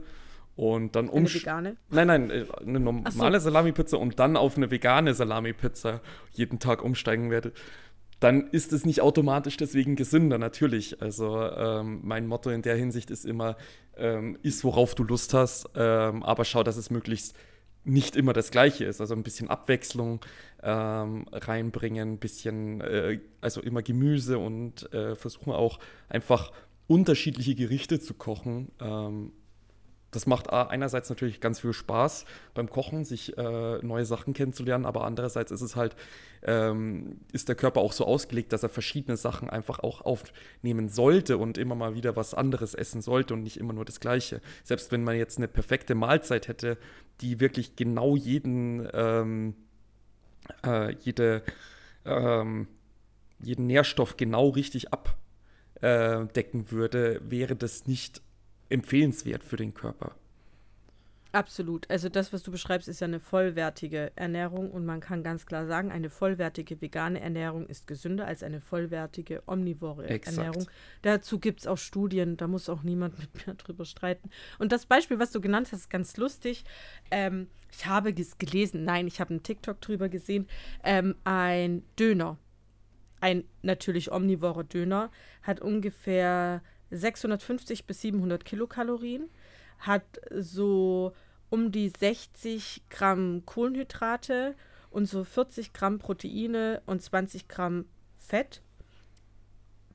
und 0.56 0.94
dann 0.94 1.08
um. 1.08 1.20
Eine 1.20 1.34
vegane? 1.34 1.76
Nein, 1.90 2.06
nein, 2.06 2.30
äh, 2.30 2.46
eine 2.60 2.80
normale 2.80 3.40
so. 3.40 3.44
Salami-Pizza 3.44 3.98
und 3.98 4.18
dann 4.18 4.36
auf 4.36 4.56
eine 4.56 4.70
vegane 4.70 5.14
Salami-Pizza 5.14 6.00
jeden 6.32 6.58
Tag 6.58 6.82
umsteigen 6.82 7.30
werde, 7.30 7.52
dann 8.22 8.48
ist 8.48 8.72
es 8.72 8.86
nicht 8.86 9.00
automatisch 9.00 9.56
deswegen 9.56 9.96
gesünder, 9.96 10.38
natürlich. 10.38 11.02
Also 11.02 11.40
ähm, 11.42 12.00
mein 12.02 12.26
Motto 12.26 12.50
in 12.50 12.62
der 12.62 12.76
Hinsicht 12.76 13.10
ist 13.10 13.24
immer, 13.24 13.56
ähm, 13.96 14.38
iss, 14.42 14.62
worauf 14.64 14.94
du 14.94 15.02
Lust 15.02 15.34
hast, 15.34 15.68
ähm, 15.74 16.22
aber 16.22 16.44
schau, 16.44 16.62
dass 16.62 16.76
es 16.76 16.90
möglichst 16.90 17.34
nicht 17.84 18.14
immer 18.14 18.32
das 18.32 18.52
Gleiche 18.52 18.84
ist. 18.84 19.00
Also 19.00 19.14
ein 19.14 19.24
bisschen 19.24 19.48
Abwechslung 19.48 20.20
ähm, 20.62 21.26
reinbringen, 21.32 22.12
ein 22.12 22.18
bisschen, 22.18 22.80
äh, 22.80 23.18
also 23.40 23.60
immer 23.60 23.82
Gemüse 23.82 24.38
und 24.38 24.92
äh, 24.92 25.16
versuchen 25.16 25.52
auch 25.52 25.80
einfach 26.08 26.52
unterschiedliche 26.86 27.54
Gerichte 27.56 27.98
zu 27.98 28.14
kochen. 28.14 28.70
Das 30.12 30.26
macht 30.26 30.50
einerseits 30.50 31.08
natürlich 31.08 31.40
ganz 31.40 31.60
viel 31.60 31.72
Spaß 31.72 32.26
beim 32.52 32.68
Kochen, 32.68 33.04
sich 33.04 33.36
äh, 33.38 33.78
neue 33.78 34.04
Sachen 34.04 34.34
kennenzulernen, 34.34 34.84
aber 34.84 35.04
andererseits 35.04 35.50
ist 35.50 35.62
es 35.62 35.74
halt, 35.74 35.96
ähm, 36.42 37.16
ist 37.32 37.48
der 37.48 37.56
Körper 37.56 37.80
auch 37.80 37.92
so 37.92 38.04
ausgelegt, 38.04 38.52
dass 38.52 38.62
er 38.62 38.68
verschiedene 38.68 39.16
Sachen 39.16 39.48
einfach 39.48 39.78
auch 39.78 40.02
aufnehmen 40.02 40.90
sollte 40.90 41.38
und 41.38 41.56
immer 41.56 41.74
mal 41.74 41.94
wieder 41.94 42.14
was 42.14 42.34
anderes 42.34 42.74
essen 42.74 43.00
sollte 43.00 43.32
und 43.32 43.42
nicht 43.42 43.56
immer 43.56 43.72
nur 43.72 43.86
das 43.86 44.00
Gleiche. 44.00 44.42
Selbst 44.64 44.92
wenn 44.92 45.02
man 45.02 45.16
jetzt 45.16 45.38
eine 45.38 45.48
perfekte 45.48 45.94
Mahlzeit 45.94 46.46
hätte, 46.46 46.76
die 47.22 47.40
wirklich 47.40 47.74
genau 47.74 48.14
jeden, 48.14 48.86
ähm, 48.92 49.54
äh, 50.62 50.94
jede, 51.00 51.42
ähm, 52.04 52.68
jeden 53.40 53.66
Nährstoff 53.66 54.18
genau 54.18 54.50
richtig 54.50 54.88
abdecken 54.92 56.70
würde, 56.70 57.22
wäre 57.24 57.56
das 57.56 57.86
nicht 57.86 58.20
empfehlenswert 58.72 59.44
für 59.44 59.56
den 59.56 59.74
Körper. 59.74 60.14
Absolut. 61.32 61.90
Also 61.90 62.10
das, 62.10 62.32
was 62.34 62.42
du 62.42 62.50
beschreibst, 62.50 62.88
ist 62.88 63.00
ja 63.00 63.06
eine 63.06 63.18
vollwertige 63.18 64.12
Ernährung 64.16 64.70
und 64.70 64.84
man 64.84 65.00
kann 65.00 65.22
ganz 65.22 65.46
klar 65.46 65.66
sagen, 65.66 65.90
eine 65.90 66.10
vollwertige 66.10 66.80
vegane 66.82 67.20
Ernährung 67.20 67.66
ist 67.66 67.86
gesünder 67.86 68.26
als 68.26 68.42
eine 68.42 68.60
vollwertige 68.60 69.42
omnivore 69.46 70.06
Exakt. 70.08 70.36
Ernährung. 70.36 70.66
Dazu 71.00 71.38
gibt 71.38 71.60
es 71.60 71.66
auch 71.66 71.78
Studien, 71.78 72.36
da 72.36 72.48
muss 72.48 72.68
auch 72.68 72.82
niemand 72.82 73.18
mit 73.34 73.46
mir 73.46 73.54
drüber 73.54 73.86
streiten. 73.86 74.28
Und 74.58 74.72
das 74.72 74.84
Beispiel, 74.84 75.18
was 75.18 75.32
du 75.32 75.40
genannt 75.40 75.68
hast, 75.72 75.80
ist 75.80 75.90
ganz 75.90 76.18
lustig. 76.18 76.64
Ähm, 77.10 77.48
ich 77.72 77.86
habe 77.86 78.10
es 78.10 78.36
gelesen, 78.36 78.84
nein, 78.84 79.06
ich 79.06 79.18
habe 79.18 79.30
einen 79.30 79.42
TikTok 79.42 79.80
drüber 79.80 80.10
gesehen. 80.10 80.46
Ähm, 80.84 81.14
ein 81.24 81.82
Döner, 81.98 82.36
ein 83.20 83.44
natürlich 83.62 84.12
omnivore 84.12 84.66
Döner, 84.66 85.10
hat 85.42 85.62
ungefähr 85.62 86.62
650 86.92 87.86
bis 87.86 88.00
700 88.02 88.44
Kilokalorien, 88.44 89.28
hat 89.78 90.04
so 90.30 91.12
um 91.50 91.72
die 91.72 91.88
60 91.88 92.82
Gramm 92.88 93.42
Kohlenhydrate 93.44 94.54
und 94.90 95.06
so 95.06 95.24
40 95.24 95.72
Gramm 95.72 95.98
Proteine 95.98 96.82
und 96.86 97.02
20 97.02 97.48
Gramm 97.48 97.86
Fett. 98.16 98.62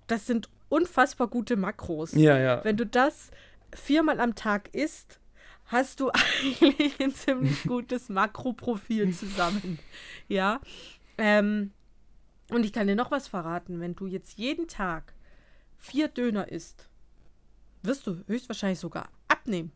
Das 0.08 0.26
sind 0.26 0.50
unfassbar 0.70 1.28
gute 1.28 1.56
Makros. 1.56 2.14
Ja, 2.14 2.38
ja. 2.38 2.64
Wenn 2.64 2.78
du 2.78 2.86
das 2.86 3.32
viermal 3.74 4.20
am 4.20 4.36
Tag 4.36 4.74
isst, 4.74 5.20
hast 5.66 6.00
du 6.00 6.10
eigentlich 6.42 7.00
ein 7.00 7.14
ziemlich 7.14 7.64
gutes 7.64 8.10
Makroprofil 8.10 9.14
zusammen. 9.14 9.80
Ja. 10.28 10.62
Ähm, 11.18 11.72
und 12.50 12.66
ich 12.66 12.74
kann 12.74 12.88
dir 12.88 12.96
noch 12.96 13.12
was 13.12 13.28
verraten. 13.28 13.80
Wenn 13.80 13.96
du 13.96 14.08
jetzt 14.08 14.38
jeden 14.38 14.68
Tag 14.68 15.14
vier 15.78 16.08
Döner 16.08 16.52
isst, 16.52 16.90
wirst 17.84 18.08
du 18.08 18.24
höchstwahrscheinlich 18.28 18.80
sogar 18.80 19.10
abnehmen. 19.28 19.72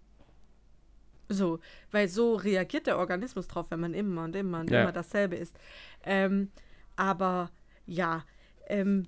So, 1.29 1.59
weil 1.91 2.09
so 2.09 2.35
reagiert 2.35 2.87
der 2.87 2.97
Organismus 2.97 3.47
drauf, 3.47 3.67
wenn 3.69 3.79
man 3.79 3.93
immer 3.93 4.25
und 4.25 4.35
immer 4.35 4.59
und 4.59 4.69
ja. 4.69 4.81
immer 4.81 4.91
dasselbe 4.91 5.37
isst. 5.37 5.57
Ähm, 6.03 6.51
aber 6.97 7.51
ja, 7.85 8.25
ähm, 8.67 9.07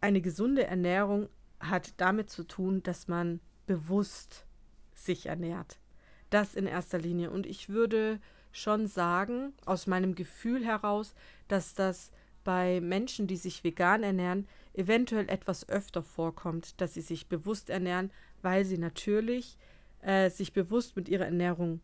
eine 0.00 0.20
gesunde 0.20 0.66
Ernährung 0.66 1.28
hat 1.60 1.94
damit 1.98 2.28
zu 2.28 2.42
tun, 2.42 2.82
dass 2.82 3.06
man 3.06 3.40
bewusst 3.66 4.46
sich 4.94 5.26
ernährt. 5.26 5.78
Das 6.30 6.54
in 6.54 6.66
erster 6.66 6.98
Linie. 6.98 7.30
Und 7.30 7.46
ich 7.46 7.68
würde 7.68 8.20
schon 8.50 8.86
sagen, 8.86 9.52
aus 9.64 9.86
meinem 9.86 10.14
Gefühl 10.14 10.64
heraus, 10.64 11.14
dass 11.48 11.74
das 11.74 12.10
bei 12.44 12.80
Menschen, 12.80 13.26
die 13.26 13.36
sich 13.36 13.62
vegan 13.62 14.02
ernähren, 14.02 14.48
eventuell 14.74 15.28
etwas 15.28 15.68
öfter 15.68 16.02
vorkommt, 16.02 16.80
dass 16.80 16.94
sie 16.94 17.00
sich 17.00 17.28
bewusst 17.28 17.70
ernähren, 17.70 18.10
weil 18.40 18.64
sie 18.64 18.78
natürlich 18.78 19.58
äh, 20.00 20.30
sich 20.30 20.52
bewusst 20.52 20.96
mit 20.96 21.08
ihrer 21.08 21.26
Ernährung 21.26 21.80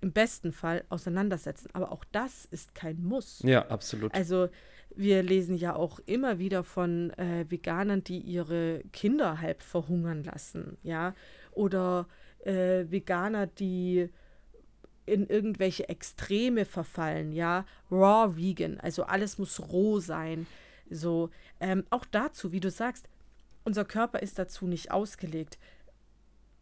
im 0.00 0.12
besten 0.12 0.52
Fall 0.52 0.84
auseinandersetzen. 0.88 1.68
Aber 1.72 1.92
auch 1.92 2.04
das 2.12 2.44
ist 2.44 2.74
kein 2.74 3.02
Muss. 3.02 3.40
Ja, 3.42 3.66
absolut. 3.68 4.14
Also 4.14 4.48
wir 4.94 5.22
lesen 5.22 5.56
ja 5.56 5.74
auch 5.74 6.00
immer 6.06 6.38
wieder 6.38 6.64
von 6.64 7.10
äh, 7.10 7.44
Veganern, 7.48 8.04
die 8.04 8.18
ihre 8.18 8.82
Kinder 8.92 9.40
halb 9.40 9.62
verhungern 9.62 10.24
lassen, 10.24 10.78
ja, 10.82 11.14
oder 11.52 12.08
äh, 12.44 12.84
Veganer, 12.88 13.46
die 13.46 14.08
in 15.06 15.26
irgendwelche 15.26 15.88
Extreme 15.88 16.64
verfallen, 16.64 17.32
ja, 17.32 17.64
raw 17.90 18.36
vegan, 18.36 18.78
also 18.80 19.04
alles 19.04 19.38
muss 19.38 19.60
roh 19.72 20.00
sein. 20.00 20.46
So, 20.90 21.30
ähm, 21.60 21.84
auch 21.90 22.04
dazu, 22.04 22.52
wie 22.52 22.60
du 22.60 22.70
sagst, 22.70 23.08
unser 23.64 23.84
Körper 23.84 24.20
ist 24.20 24.38
dazu 24.38 24.66
nicht 24.66 24.90
ausgelegt, 24.90 25.58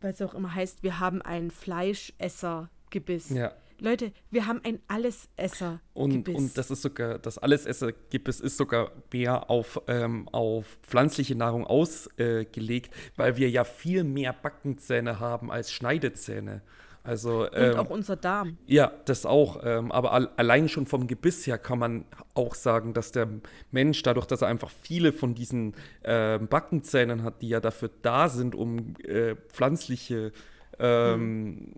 weil 0.01 0.12
es 0.12 0.23
auch 0.23 0.35
immer 0.35 0.55
heißt, 0.55 0.83
wir 0.83 1.01
haben 1.01 1.23
ein 1.23 1.51
Fleischessergebiss. 1.51 3.31
Ja. 3.31 3.53
Leute, 3.79 4.12
wir 4.31 4.47
haben 4.47 4.61
ein 4.65 4.81
Allesesser. 4.89 5.81
Und, 5.93 6.29
und 6.29 6.57
das 6.57 6.71
ist 6.71 6.81
sogar, 6.81 7.19
das 7.19 7.37
Allesesser-Gebiss 7.37 8.41
ist 8.41 8.57
sogar 8.57 8.91
mehr 9.12 9.51
auf, 9.51 9.83
ähm, 9.87 10.29
auf 10.31 10.79
pflanzliche 10.83 11.35
Nahrung 11.35 11.67
ausgelegt, 11.67 12.95
äh, 12.95 13.11
weil 13.17 13.37
wir 13.37 13.51
ja 13.51 13.65
viel 13.65 14.03
mehr 14.03 14.33
Backenzähne 14.33 15.21
haben 15.21 15.51
als 15.51 15.73
Schneidezähne. 15.73 16.62
Also, 17.07 17.51
ähm, 17.53 17.71
und 17.71 17.79
auch 17.79 17.90
unser 17.90 18.16
Darm. 18.16 18.59
Ja, 18.66 18.92
das 19.05 19.27
auch. 19.27 19.61
Ähm, 19.64 19.92
aber 19.92 20.12
al 20.12 20.29
allein 20.37 20.69
schon 20.69 20.87
vom 20.87 21.07
Gebiss 21.07 21.47
her 21.47 21.57
kann 21.57 21.79
man 21.79 22.05
auch 22.35 22.55
sagen, 22.55 22.95
dass 22.95 23.12
der 23.12 23.29
Mensch, 23.71 24.03
dadurch, 24.03 24.27
dass 24.27 24.42
er 24.42 24.49
einfach 24.49 24.71
viele 24.83 25.12
von 25.12 25.35
diesen 25.35 25.75
äh, 26.03 26.38
Backenzähnen 26.38 27.23
hat, 27.23 27.42
die 27.42 27.49
ja 27.49 27.61
dafür 27.61 27.90
da 28.03 28.29
sind, 28.29 28.55
um 28.55 28.95
äh, 29.05 29.37
pflanzliche 29.49 30.33
ähm, 30.79 31.75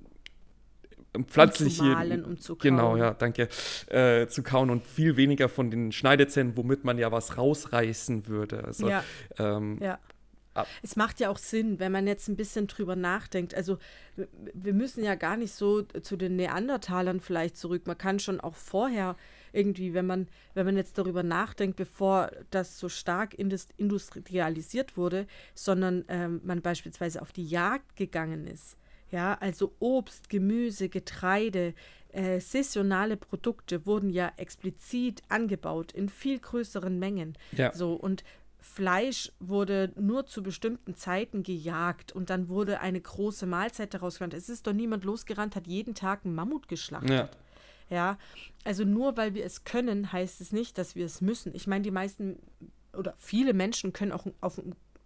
hm. 1.15 1.27
pflanzliche 1.27 1.83
um 1.83 1.89
zu 1.89 1.95
malen, 1.95 2.25
um 2.25 2.39
zu 2.39 2.57
kauen. 2.57 2.63
Genau, 2.63 2.97
ja, 2.97 3.13
danke. 3.13 3.49
Äh, 3.89 4.27
zu 4.29 4.43
kauen 4.43 4.71
und 4.71 4.85
viel 4.85 5.17
weniger 5.17 5.49
von 5.49 5.71
den 5.71 5.93
Schneidezähnen, 5.93 6.57
womit 6.57 6.85
man 6.85 6.99
ja 6.99 7.13
was 7.13 7.37
rausreißen 7.37 8.27
würde. 8.29 8.65
Also, 8.65 8.89
ja. 8.89 9.05
Ähm, 9.39 9.79
ja. 9.83 9.99
Es 10.83 10.97
macht 10.97 11.21
ja 11.21 11.31
auch 11.31 11.39
Sinn, 11.39 11.79
wenn 11.79 11.93
man 11.93 12.07
jetzt 12.07 12.29
ein 12.29 12.37
bisschen 12.37 12.67
drüber 12.67 12.97
nachdenkt. 12.97 13.55
Also 13.55 13.79
wir 14.55 14.73
müssen 14.73 15.05
ja 15.05 15.15
gar 15.15 15.37
nicht 15.37 15.53
so 15.53 15.83
zu 15.83 16.17
den 16.17 16.37
Neandertalern 16.37 17.21
vielleicht 17.21 17.57
zurück. 17.57 17.87
Man 17.87 17.99
kann 17.99 18.19
schon 18.19 18.41
auch 18.41 18.55
vorher 18.55 19.17
irgendwie, 19.53 19.95
wenn 19.95 20.07
man, 20.07 20.29
wenn 20.55 20.67
man 20.67 20.77
jetzt 20.77 20.99
darüber 20.99 21.23
nachdenkt, 21.23 21.77
bevor 21.77 22.31
das 22.51 22.79
so 22.79 22.89
stark 22.89 23.35
industrialisiert 23.35 24.97
wurde, 24.97 25.27
sondern 25.55 26.05
ähm, 26.09 26.41
man 26.45 26.63
beispielsweise 26.63 27.23
auf 27.23 27.33
die 27.33 27.47
Jagd 27.47 27.97
gegangen 27.97 28.47
ist. 28.47 28.77
Ja, 29.11 29.39
also 29.41 29.75
Obst, 29.79 30.29
Gemüse, 30.29 30.91
Getreide, 30.91 31.75
äh, 32.13 32.41
saisonale 32.41 33.17
Produkte 33.17 33.87
wurden 33.87 34.11
ja 34.11 34.33
explizit 34.37 35.23
angebaut 35.29 35.93
in 35.93 36.09
viel 36.09 36.39
größeren 36.39 36.99
Mengen. 36.99 37.37
Ja. 37.53 37.73
So 37.73 37.95
und 37.95 38.25
Fleisch 38.69 39.33
wurde 39.41 39.93
nur 39.99 40.27
zu 40.27 40.43
bestimmten 40.43 40.95
Zeiten 40.95 41.43
gejagt 41.43 42.13
und 42.13 42.31
dann 42.31 42.49
wurde 42.49 42.81
eine 42.81 43.01
große 43.01 43.47
Mahlzeit 43.47 43.95
daraus 43.95 44.19
gemacht. 44.19 44.35
Es 44.35 44.49
ist 44.49 44.67
doch 44.67 44.73
niemand 44.73 45.05
losgerannt, 45.05 45.57
hat 45.57 45.67
jeden 45.67 45.95
Tag 45.95 46.25
einen 46.25 46.35
Mammut 46.35 46.69
geschlachtet. 46.69 47.11
Ja. 47.11 47.29
ja. 47.91 48.19
also 48.65 48.85
nur 48.85 49.17
weil 49.17 49.35
wir 49.35 49.45
es 49.45 49.65
können, 49.65 50.13
heißt 50.13 50.41
es 50.41 50.53
nicht, 50.53 50.79
dass 50.79 50.95
wir 50.95 51.07
es 51.07 51.21
müssen. 51.21 51.55
Ich 51.55 51.67
meine, 51.67 51.83
die 51.83 51.91
meisten 51.91 52.39
oder 52.93 53.15
viele 53.19 53.55
Menschen 53.55 53.93
können 53.93 54.13
auch 54.13 54.27
auf, 54.41 54.61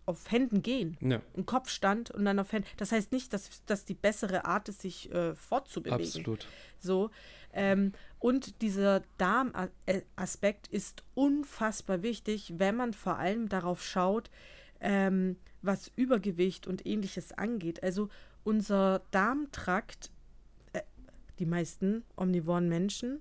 auf 0.07 0.31
Händen 0.31 0.63
gehen. 0.63 0.97
Ja. 1.01 1.23
Ein 1.37 1.47
Kopfstand 1.47 2.11
und 2.11 2.25
dann 2.25 2.39
auf 2.39 2.53
Händen. 2.53 2.69
Das 2.77 2.93
heißt 2.93 3.13
nicht, 3.13 3.33
dass 3.33 3.63
das 3.67 3.85
die 3.85 3.95
bessere 3.95 4.45
Art 4.45 4.69
ist, 4.69 4.83
sich 4.83 5.11
äh, 5.13 5.35
fortzubewegen. 5.35 6.05
Absolut. 6.05 6.47
So. 6.79 7.11
Ähm, 7.53 7.93
und 8.23 8.63
dieser 8.63 9.03
Darmaspekt 9.19 10.69
ist 10.69 11.03
unfassbar 11.15 12.03
wichtig, 12.03 12.55
wenn 12.57 12.77
man 12.77 12.93
vor 12.93 13.17
allem 13.19 13.49
darauf 13.49 13.83
schaut, 13.83 14.31
ähm, 14.81 15.35
was 15.61 15.91
Übergewicht 15.97 16.69
und 16.69 16.87
ähnliches 16.87 17.33
angeht. 17.33 17.83
Also 17.83 18.11
unser 18.45 19.03
Darmtrakt, 19.11 20.13
äh, 20.73 20.83
die 21.41 21.47
meisten 21.47 22.05
omnivoren 22.17 22.69
Menschen, 22.69 23.21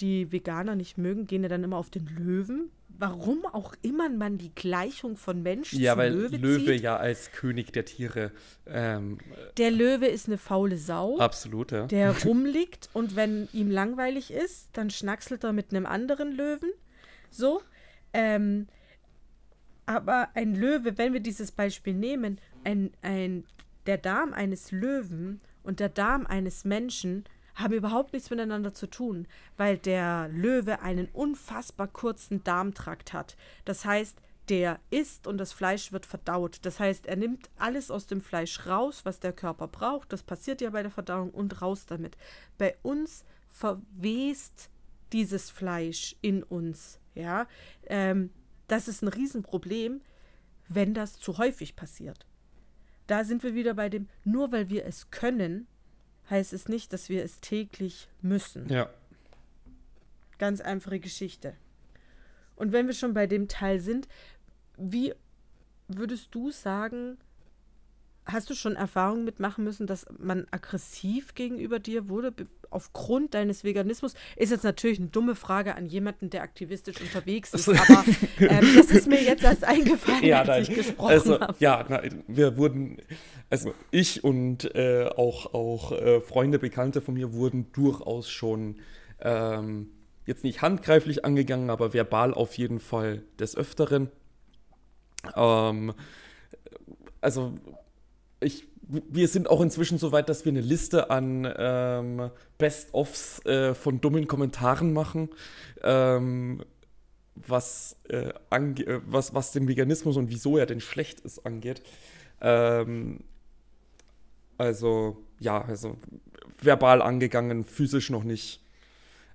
die 0.00 0.32
Veganer 0.32 0.74
nicht 0.74 0.98
mögen, 0.98 1.26
gehen 1.26 1.42
ja 1.42 1.48
dann 1.48 1.64
immer 1.64 1.76
auf 1.76 1.90
den 1.90 2.06
Löwen, 2.06 2.70
warum 2.88 3.44
auch 3.46 3.74
immer 3.82 4.08
man 4.08 4.38
die 4.38 4.54
Gleichung 4.54 5.16
von 5.16 5.42
Mensch 5.42 5.72
ja, 5.72 5.92
zu 5.92 5.98
weil 5.98 6.12
Löwe, 6.12 6.36
Löwe 6.36 6.64
zieht. 6.66 6.82
ja 6.82 6.96
als 6.96 7.32
König 7.32 7.72
der 7.72 7.84
Tiere. 7.84 8.32
Ähm, 8.66 9.18
der 9.56 9.70
Löwe 9.70 10.06
ist 10.06 10.26
eine 10.26 10.38
faule 10.38 10.76
Sau. 10.76 11.18
Absolut, 11.18 11.72
ja. 11.72 11.86
Der 11.86 12.14
rumliegt 12.24 12.90
und 12.92 13.16
wenn 13.16 13.48
ihm 13.52 13.70
langweilig 13.70 14.30
ist, 14.30 14.68
dann 14.74 14.90
schnackselt 14.90 15.44
er 15.44 15.52
mit 15.52 15.70
einem 15.70 15.86
anderen 15.86 16.32
Löwen. 16.32 16.70
So. 17.30 17.62
Ähm, 18.12 18.66
aber 19.86 20.28
ein 20.34 20.54
Löwe, 20.54 20.98
wenn 20.98 21.12
wir 21.12 21.20
dieses 21.20 21.52
Beispiel 21.52 21.94
nehmen, 21.94 22.38
ein, 22.64 22.92
ein, 23.02 23.44
der 23.86 23.98
Darm 23.98 24.32
eines 24.32 24.72
Löwen 24.72 25.40
und 25.62 25.80
der 25.80 25.88
Darm 25.88 26.26
eines 26.26 26.64
Menschen 26.64 27.24
haben 27.60 27.74
überhaupt 27.74 28.12
nichts 28.12 28.30
miteinander 28.30 28.74
zu 28.74 28.86
tun, 28.88 29.26
weil 29.56 29.78
der 29.78 30.28
Löwe 30.28 30.80
einen 30.80 31.08
unfassbar 31.12 31.88
kurzen 31.88 32.42
Darmtrakt 32.44 33.12
hat. 33.12 33.36
Das 33.64 33.84
heißt, 33.84 34.16
der 34.48 34.80
isst 34.90 35.26
und 35.26 35.38
das 35.38 35.52
Fleisch 35.52 35.92
wird 35.92 36.06
verdaut. 36.06 36.58
Das 36.62 36.80
heißt, 36.80 37.06
er 37.06 37.16
nimmt 37.16 37.48
alles 37.56 37.90
aus 37.90 38.06
dem 38.06 38.20
Fleisch 38.20 38.66
raus, 38.66 39.04
was 39.04 39.20
der 39.20 39.32
Körper 39.32 39.68
braucht. 39.68 40.12
Das 40.12 40.22
passiert 40.22 40.60
ja 40.60 40.70
bei 40.70 40.82
der 40.82 40.90
Verdauung 40.90 41.30
und 41.30 41.62
raus 41.62 41.86
damit. 41.86 42.16
Bei 42.58 42.76
uns 42.82 43.24
verwest 43.48 44.70
dieses 45.12 45.50
Fleisch 45.50 46.16
in 46.20 46.42
uns. 46.42 46.98
Ja, 47.14 47.46
ähm, 47.86 48.30
das 48.66 48.88
ist 48.88 49.02
ein 49.02 49.08
Riesenproblem, 49.08 50.00
wenn 50.68 50.94
das 50.94 51.18
zu 51.18 51.38
häufig 51.38 51.76
passiert. 51.76 52.26
Da 53.06 53.24
sind 53.24 53.42
wir 53.42 53.54
wieder 53.54 53.74
bei 53.74 53.88
dem, 53.88 54.08
nur 54.24 54.52
weil 54.52 54.68
wir 54.70 54.84
es 54.86 55.10
können, 55.10 55.66
heißt 56.30 56.52
es 56.52 56.68
nicht, 56.68 56.92
dass 56.92 57.08
wir 57.08 57.24
es 57.24 57.40
täglich 57.40 58.08
müssen. 58.22 58.68
Ja. 58.68 58.88
Ganz 60.38 60.60
einfache 60.60 61.00
Geschichte. 61.00 61.54
Und 62.56 62.72
wenn 62.72 62.86
wir 62.86 62.94
schon 62.94 63.14
bei 63.14 63.26
dem 63.26 63.48
Teil 63.48 63.80
sind, 63.80 64.08
wie 64.76 65.14
würdest 65.88 66.34
du 66.34 66.50
sagen, 66.50 67.18
hast 68.32 68.50
du 68.50 68.54
schon 68.54 68.76
Erfahrungen 68.76 69.24
mitmachen 69.24 69.64
müssen, 69.64 69.86
dass 69.86 70.06
man 70.18 70.46
aggressiv 70.50 71.34
gegenüber 71.34 71.78
dir 71.78 72.08
wurde 72.08 72.32
aufgrund 72.70 73.34
deines 73.34 73.64
Veganismus? 73.64 74.14
Ist 74.36 74.50
jetzt 74.50 74.64
natürlich 74.64 74.98
eine 74.98 75.08
dumme 75.08 75.34
Frage 75.34 75.74
an 75.74 75.86
jemanden, 75.86 76.30
der 76.30 76.42
aktivistisch 76.42 77.00
unterwegs 77.00 77.54
ist, 77.54 77.68
aber 77.68 78.04
ähm, 78.38 78.74
das 78.76 78.90
ist 78.90 79.06
mir 79.06 79.22
jetzt 79.22 79.44
erst 79.44 79.64
eingefallen, 79.64 80.24
ja, 80.24 80.40
als 80.40 80.48
nein. 80.48 80.62
ich 80.62 80.74
gesprochen 80.74 81.10
also, 81.10 81.40
habe. 81.40 81.54
Ja, 81.58 81.84
nein, 81.88 82.24
wir 82.26 82.56
wurden, 82.56 82.98
also 83.48 83.74
ich 83.90 84.24
und 84.24 84.74
äh, 84.74 85.06
auch, 85.16 85.54
auch 85.54 85.92
äh, 85.92 86.20
Freunde, 86.20 86.58
Bekannte 86.58 87.00
von 87.00 87.14
mir 87.14 87.32
wurden 87.32 87.72
durchaus 87.72 88.30
schon 88.30 88.76
ähm, 89.20 89.90
jetzt 90.26 90.44
nicht 90.44 90.62
handgreiflich 90.62 91.24
angegangen, 91.24 91.70
aber 91.70 91.92
verbal 91.92 92.34
auf 92.34 92.56
jeden 92.56 92.80
Fall 92.80 93.22
des 93.38 93.56
Öfteren. 93.56 94.10
Ähm, 95.36 95.92
also 97.20 97.54
ich, 98.40 98.66
wir 98.82 99.28
sind 99.28 99.48
auch 99.48 99.60
inzwischen 99.60 99.98
so 99.98 100.12
weit, 100.12 100.28
dass 100.28 100.44
wir 100.44 100.52
eine 100.52 100.60
Liste 100.60 101.10
an 101.10 101.50
ähm, 101.56 102.30
Best-ofs 102.58 103.44
äh, 103.44 103.74
von 103.74 104.00
dummen 104.00 104.26
Kommentaren 104.26 104.92
machen, 104.92 105.28
ähm, 105.82 106.62
was, 107.36 107.96
äh, 108.08 108.32
äh, 108.50 109.00
was, 109.06 109.34
was 109.34 109.52
den 109.52 109.68
Veganismus 109.68 110.16
und 110.16 110.28
wieso 110.30 110.58
er 110.58 110.66
denn 110.66 110.80
schlecht 110.80 111.20
ist 111.20 111.46
angeht. 111.46 111.82
Ähm, 112.40 113.20
also 114.58 115.16
ja, 115.38 115.62
also 115.62 115.96
verbal 116.60 117.00
angegangen, 117.02 117.64
physisch 117.64 118.10
noch 118.10 118.24
nicht. 118.24 118.60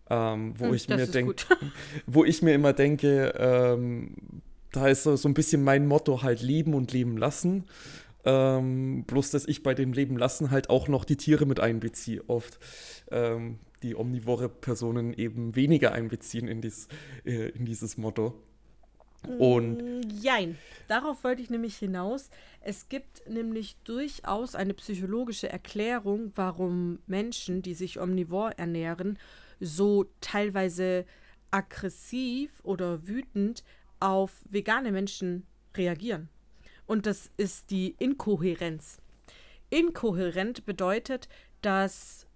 Ähm, 0.08 0.54
wo 0.58 0.68
hm, 0.68 0.74
ich 0.76 0.88
mir 0.88 1.08
denke, 1.08 1.36
wo 2.06 2.24
ich 2.24 2.44
mir 2.44 2.54
immer 2.54 2.74
denke, 2.74 3.34
ähm, 3.38 4.16
da 4.72 4.88
ist 4.88 5.04
so, 5.04 5.16
so 5.16 5.28
ein 5.28 5.34
bisschen 5.34 5.64
mein 5.64 5.88
Motto 5.88 6.22
halt 6.22 6.42
leben 6.42 6.74
und 6.74 6.92
leben 6.92 7.18
lassen. 7.18 7.66
Ähm, 8.26 9.04
bloß, 9.06 9.32
dass 9.32 9.48
ich 9.48 9.64
bei 9.64 9.74
dem 9.74 9.94
Leben 9.94 10.18
lassen 10.18 10.52
halt 10.52 10.70
auch 10.70 10.88
noch 10.88 11.06
die 11.06 11.18
Tiere 11.18 11.46
mit 11.46 11.60
einbeziehe, 11.60 12.24
oft. 12.28 12.60
Ähm, 13.12 13.60
die 13.84 13.96
omnivore 13.96 14.50
Personen 14.50 15.14
eben 15.14 15.56
weniger 15.56 15.92
einbeziehen 15.92 16.48
in, 16.48 16.62
dies, 16.62 16.88
äh, 17.24 17.50
in 17.50 17.66
dieses 17.66 17.98
Motto. 17.98 18.42
Und. 19.40 19.78
Mm, 19.78 20.10
jein. 20.22 20.58
Darauf 20.88 21.24
wollte 21.24 21.42
ich 21.42 21.50
nämlich 21.50 21.78
hinaus. 21.78 22.30
Es 22.62 22.90
gibt 22.90 23.28
nämlich 23.30 23.76
durchaus 23.84 24.56
eine 24.56 24.74
psychologische 24.74 25.50
Erklärung, 25.50 26.32
warum 26.36 27.00
Menschen, 27.08 27.62
die 27.62 27.74
sich 27.74 28.00
omnivor 28.00 28.52
ernähren, 28.52 29.18
so 29.60 30.06
teilweise 30.22 31.06
aggressiv 31.52 32.52
oder 32.64 33.08
wütend 33.08 33.64
auf 34.00 34.32
vegane 34.50 34.92
Menschen 34.92 35.44
reagieren. 35.76 36.30
Und 36.86 37.06
das 37.06 37.32
ist 37.38 37.72
die 37.72 37.96
Inkohärenz. 38.00 39.00
Inkohärent 39.70 40.66
bedeutet, 40.66 41.28
dass 41.62 42.28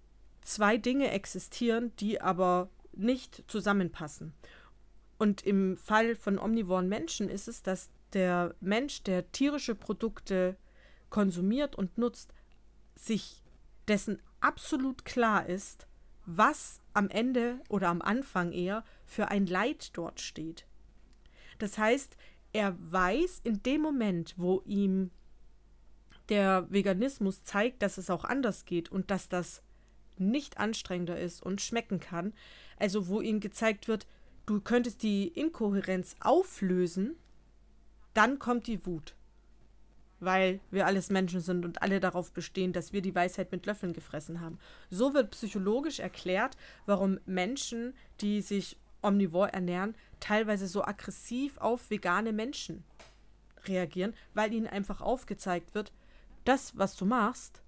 zwei 0.42 0.76
Dinge 0.76 1.10
existieren, 1.10 1.92
die 1.96 2.20
aber 2.20 2.68
nicht 2.92 3.44
zusammenpassen. 3.46 4.34
Und 5.18 5.42
im 5.42 5.76
Fall 5.76 6.16
von 6.16 6.38
omnivoren 6.38 6.88
Menschen 6.88 7.28
ist 7.28 7.46
es, 7.46 7.62
dass 7.62 7.90
der 8.12 8.54
Mensch, 8.60 9.02
der 9.02 9.30
tierische 9.32 9.74
Produkte 9.74 10.56
konsumiert 11.10 11.76
und 11.76 11.98
nutzt, 11.98 12.32
sich 12.96 13.42
dessen 13.86 14.20
absolut 14.40 15.04
klar 15.04 15.46
ist, 15.46 15.86
was 16.26 16.80
am 16.92 17.08
Ende 17.08 17.60
oder 17.68 17.88
am 17.88 18.02
Anfang 18.02 18.52
eher 18.52 18.84
für 19.04 19.28
ein 19.28 19.46
Leid 19.46 19.90
dort 19.96 20.20
steht. 20.20 20.66
Das 21.58 21.76
heißt, 21.78 22.16
er 22.52 22.76
weiß 22.90 23.40
in 23.44 23.62
dem 23.62 23.80
Moment, 23.80 24.34
wo 24.36 24.62
ihm 24.64 25.10
der 26.28 26.66
Veganismus 26.70 27.44
zeigt, 27.44 27.82
dass 27.82 27.98
es 27.98 28.10
auch 28.10 28.24
anders 28.24 28.64
geht 28.64 28.90
und 28.90 29.10
dass 29.10 29.28
das 29.28 29.62
nicht 30.16 30.58
anstrengender 30.58 31.18
ist 31.18 31.42
und 31.42 31.60
schmecken 31.60 31.98
kann, 31.98 32.32
also 32.78 33.08
wo 33.08 33.20
ihm 33.20 33.40
gezeigt 33.40 33.88
wird, 33.88 34.06
du 34.46 34.60
könntest 34.60 35.02
die 35.02 35.28
Inkohärenz 35.28 36.16
auflösen, 36.20 37.16
dann 38.14 38.38
kommt 38.38 38.66
die 38.66 38.84
Wut. 38.86 39.14
Weil 40.18 40.60
wir 40.70 40.86
alles 40.86 41.08
Menschen 41.08 41.40
sind 41.40 41.64
und 41.64 41.82
alle 41.82 41.98
darauf 41.98 42.32
bestehen, 42.32 42.72
dass 42.72 42.92
wir 42.92 43.00
die 43.00 43.14
Weisheit 43.14 43.52
mit 43.52 43.64
Löffeln 43.64 43.94
gefressen 43.94 44.40
haben. 44.40 44.58
So 44.90 45.14
wird 45.14 45.30
psychologisch 45.30 45.98
erklärt, 45.98 46.56
warum 46.84 47.18
Menschen, 47.24 47.94
die 48.20 48.42
sich 48.42 48.76
omnivor 49.02 49.48
ernähren, 49.48 49.94
teilweise 50.20 50.66
so 50.66 50.84
aggressiv 50.84 51.58
auf 51.58 51.90
vegane 51.90 52.32
Menschen 52.32 52.84
reagieren, 53.66 54.14
weil 54.34 54.52
ihnen 54.52 54.66
einfach 54.66 55.00
aufgezeigt 55.00 55.74
wird, 55.74 55.92
das, 56.44 56.76
was 56.76 56.96
du 56.96 57.04
machst, 57.04 57.62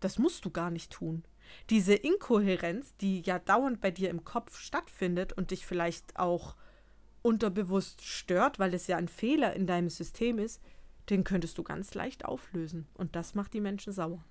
das 0.00 0.18
musst 0.18 0.44
du 0.44 0.50
gar 0.50 0.70
nicht 0.70 0.90
tun. 0.90 1.24
Diese 1.70 1.94
Inkohärenz, 1.94 2.96
die 2.96 3.20
ja 3.20 3.38
dauernd 3.38 3.80
bei 3.80 3.90
dir 3.90 4.10
im 4.10 4.24
Kopf 4.24 4.58
stattfindet 4.58 5.32
und 5.32 5.50
dich 5.50 5.66
vielleicht 5.66 6.18
auch 6.18 6.56
unterbewusst 7.20 8.02
stört, 8.02 8.58
weil 8.58 8.74
es 8.74 8.86
ja 8.86 8.96
ein 8.96 9.08
Fehler 9.08 9.54
in 9.54 9.66
deinem 9.66 9.90
System 9.90 10.38
ist, 10.38 10.62
den 11.10 11.24
könntest 11.24 11.58
du 11.58 11.62
ganz 11.62 11.94
leicht 11.94 12.24
auflösen. 12.24 12.86
Und 12.94 13.16
das 13.16 13.34
macht 13.34 13.54
die 13.54 13.60
Menschen 13.60 13.92
sauer. 13.92 14.24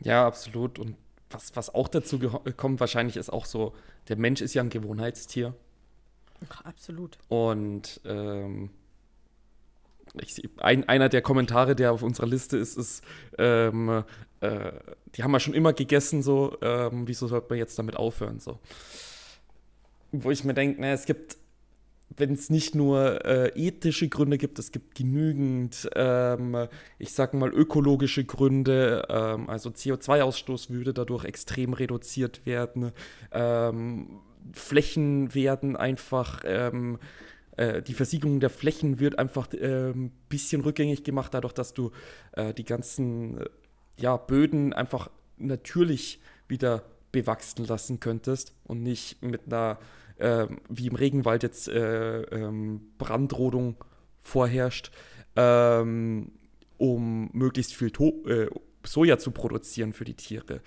Ja, 0.00 0.26
absolut. 0.26 0.78
Und 0.78 0.96
was, 1.30 1.54
was 1.56 1.74
auch 1.74 1.88
dazu 1.88 2.18
kommt, 2.56 2.80
wahrscheinlich 2.80 3.16
ist 3.16 3.30
auch 3.30 3.44
so, 3.44 3.74
der 4.08 4.16
Mensch 4.16 4.40
ist 4.40 4.54
ja 4.54 4.62
ein 4.62 4.70
Gewohnheitstier. 4.70 5.54
Ach, 6.48 6.64
absolut. 6.64 7.18
Und 7.28 8.00
ähm, 8.04 8.70
ich, 10.20 10.48
ein, 10.58 10.88
einer 10.88 11.08
der 11.08 11.22
Kommentare, 11.22 11.74
der 11.74 11.92
auf 11.92 12.02
unserer 12.02 12.26
Liste 12.26 12.56
ist, 12.56 12.76
ist, 12.78 13.04
ähm, 13.38 14.04
äh, 14.40 14.72
die 15.14 15.22
haben 15.22 15.30
wir 15.30 15.40
schon 15.40 15.54
immer 15.54 15.72
gegessen, 15.72 16.22
so, 16.22 16.56
ähm, 16.62 17.06
wieso 17.06 17.26
sollte 17.26 17.48
man 17.50 17.58
jetzt 17.58 17.78
damit 17.78 17.96
aufhören? 17.96 18.40
So. 18.40 18.58
Wo 20.12 20.30
ich 20.30 20.44
mir 20.44 20.54
denke, 20.54 20.84
es 20.86 21.04
gibt, 21.04 21.36
wenn 22.16 22.32
es 22.32 22.50
nicht 22.50 22.74
nur 22.74 23.24
äh, 23.24 23.48
ethische 23.54 24.08
Gründe 24.08 24.38
gibt, 24.38 24.58
es 24.58 24.72
gibt 24.72 24.94
genügend, 24.94 25.88
ähm, 25.94 26.68
ich 26.98 27.12
sag 27.12 27.34
mal, 27.34 27.50
ökologische 27.50 28.24
Gründe, 28.24 29.06
ähm, 29.08 29.48
also 29.48 29.70
CO2-Ausstoß 29.70 30.70
würde 30.70 30.92
dadurch 30.92 31.24
extrem 31.24 31.74
reduziert 31.74 32.44
werden. 32.46 32.92
Ähm, 33.32 34.20
Flächen 34.52 35.34
werden 35.34 35.76
einfach, 35.76 36.42
ähm, 36.44 36.98
äh, 37.56 37.82
die 37.82 37.94
Versiegelung 37.94 38.40
der 38.40 38.50
Flächen 38.50 38.98
wird 38.98 39.18
einfach 39.18 39.52
ein 39.52 39.58
ähm, 39.60 40.12
bisschen 40.28 40.62
rückgängig 40.62 41.04
gemacht, 41.04 41.34
dadurch, 41.34 41.52
dass 41.52 41.74
du 41.74 41.90
äh, 42.32 42.54
die 42.54 42.64
ganzen 42.64 43.38
äh, 43.38 43.44
ja, 43.98 44.16
Böden 44.16 44.72
einfach 44.72 45.10
natürlich 45.36 46.20
wieder 46.46 46.84
bewachsen 47.12 47.64
lassen 47.64 48.00
könntest 48.00 48.54
und 48.64 48.82
nicht 48.82 49.22
mit 49.22 49.42
einer, 49.46 49.78
äh, 50.18 50.46
wie 50.68 50.86
im 50.86 50.94
Regenwald 50.94 51.42
jetzt, 51.42 51.68
äh, 51.68 52.22
ähm, 52.22 52.92
Brandrodung 52.98 53.76
vorherrscht, 54.20 54.90
ähm, 55.36 56.32
um 56.76 57.30
möglichst 57.32 57.74
viel 57.74 57.90
to 57.90 58.24
äh, 58.26 58.48
Soja 58.84 59.18
zu 59.18 59.32
produzieren 59.32 59.92
für 59.92 60.04
die 60.04 60.14
Tiere. 60.14 60.60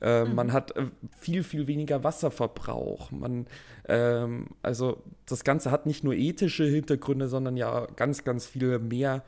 Äh, 0.00 0.24
mhm. 0.24 0.34
Man 0.34 0.52
hat 0.52 0.76
äh, 0.76 0.86
viel, 1.18 1.44
viel 1.44 1.66
weniger 1.66 2.02
Wasserverbrauch. 2.04 3.10
Man, 3.10 3.46
ähm, 3.86 4.48
also 4.62 5.02
das 5.26 5.44
Ganze 5.44 5.70
hat 5.70 5.86
nicht 5.86 6.04
nur 6.04 6.14
ethische 6.14 6.64
Hintergründe, 6.64 7.28
sondern 7.28 7.56
ja 7.56 7.86
ganz, 7.96 8.24
ganz 8.24 8.46
viele 8.46 8.78
mehr 8.78 9.24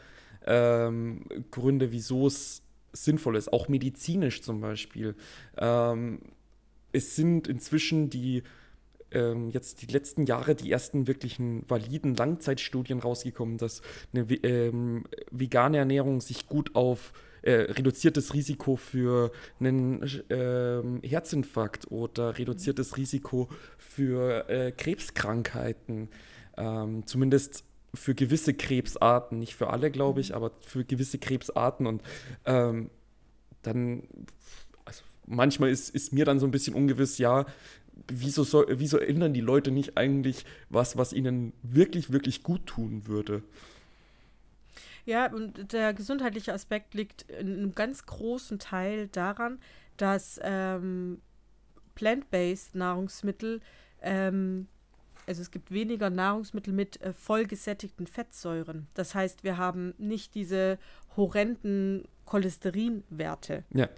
ähm, 0.47 1.25
Gründe, 1.51 1.93
wieso 1.93 2.27
es 2.27 2.62
sinnvoll 2.93 3.37
ist. 3.37 3.53
Auch 3.53 3.69
medizinisch 3.69 4.43
zum 4.43 4.61
Beispiel. 4.61 5.14
Ähm, 5.57 6.21
es 6.93 7.14
sind 7.14 7.47
inzwischen 7.47 8.11
die 8.11 8.43
ähm, 9.12 9.51
jetzt 9.51 9.83
die 9.83 9.87
letzten 9.87 10.27
Jahre 10.27 10.55
die 10.55 10.70
ersten 10.70 11.07
wirklichen 11.07 11.64
validen 11.68 12.14
Langzeitstudien 12.14 13.01
rausgekommen, 13.01 13.59
dass 13.59 13.83
eine 14.12 14.23
ähm, 14.42 15.05
vegane 15.31 15.79
Ernährung 15.79 16.20
sich 16.20 16.46
gut 16.46 16.75
auf 16.75 17.12
äh, 17.42 17.53
reduziertes 17.53 18.35
Risiko 18.35 18.77
für 18.77 19.33
einen 19.59 20.03
äh, 20.29 21.09
Herzinfarkt 21.09 21.90
oder 21.90 22.38
reduziertes 22.38 22.96
Risiko 22.96 23.49
für 23.79 24.49
äh, 24.49 24.73
Krebskrankheiten, 24.73 26.09
ähm, 26.57 27.07
zumindest 27.07 27.64
für 27.94 28.14
gewisse 28.14 28.55
Krebsarten, 28.55 29.38
nicht 29.38 29.55
für 29.55 29.70
alle, 29.70 29.90
glaube 29.90 30.20
ich, 30.20 30.31
mhm. 30.31 30.37
aber 30.37 30.53
für 30.61 30.85
gewisse 30.85 31.18
Krebsarten 31.18 31.87
und 31.87 32.03
ähm, 32.44 32.90
dann, 33.62 34.05
also 34.85 35.03
manchmal 35.27 35.70
ist, 35.70 35.90
ist 35.90 36.12
mir 36.12 36.25
dann 36.25 36.38
so 36.38 36.46
ein 36.46 36.51
bisschen 36.51 36.75
ungewiss, 36.75 37.18
ja, 37.18 37.46
wieso, 38.09 38.45
soll, 38.45 38.67
wieso 38.71 38.99
ändern 38.99 39.33
die 39.33 39.41
Leute 39.41 39.71
nicht 39.71 39.97
eigentlich 39.97 40.45
was, 40.69 40.97
was 40.97 41.13
ihnen 41.13 41.53
wirklich, 41.63 42.13
wirklich 42.13 42.43
gut 42.43 42.67
tun 42.67 43.07
würde? 43.07 43.43
Ja, 45.07 45.33
und 45.33 45.73
der 45.73 45.95
gesundheitliche 45.95 46.53
Aspekt 46.53 46.95
liegt 46.95 47.23
in 47.31 47.55
einem 47.55 47.75
ganz 47.75 48.07
großen 48.07 48.59
Teil 48.59 49.09
daran, 49.09 49.59
dass 49.97 50.39
ähm, 50.43 51.21
plant-based 51.95 52.75
Nahrungsmittel, 52.75 53.61
ähm, 54.03 54.67
also 55.27 55.43
es 55.43 55.51
gibt 55.51 55.71
weniger 55.71 56.11
Nahrungsmittel 56.11 56.73
mit 56.73 57.01
äh, 57.01 57.13
vollgesättigten 57.13 58.07
Fettsäuren. 58.07 58.87
Das 58.95 59.15
heißt, 59.15 59.45
wir 59.45 59.57
haben 59.57 59.95
nicht 59.99 60.35
diese 60.35 60.79
horrenden 61.17 62.05
Cholesterinwerte. 62.25 63.65
Ja 63.75 63.89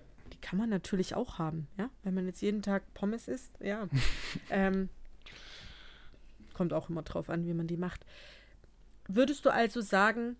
kann 0.43 0.59
man 0.59 0.69
natürlich 0.69 1.15
auch 1.15 1.39
haben, 1.39 1.69
ja. 1.79 1.89
Wenn 2.03 2.15
man 2.15 2.27
jetzt 2.27 2.43
jeden 2.43 2.61
Tag 2.61 2.83
Pommes 2.93 3.29
isst, 3.29 3.53
ja. 3.61 3.89
ähm, 4.51 4.91
kommt 6.53 6.75
auch 6.75 6.91
immer 6.91 7.03
drauf 7.03 7.31
an, 7.31 7.47
wie 7.47 7.55
man 7.55 7.69
die 7.69 7.79
macht. 7.79 8.05
Würdest 9.09 9.47
du 9.47 9.51
also 9.51 9.81
sagen, 9.81 10.37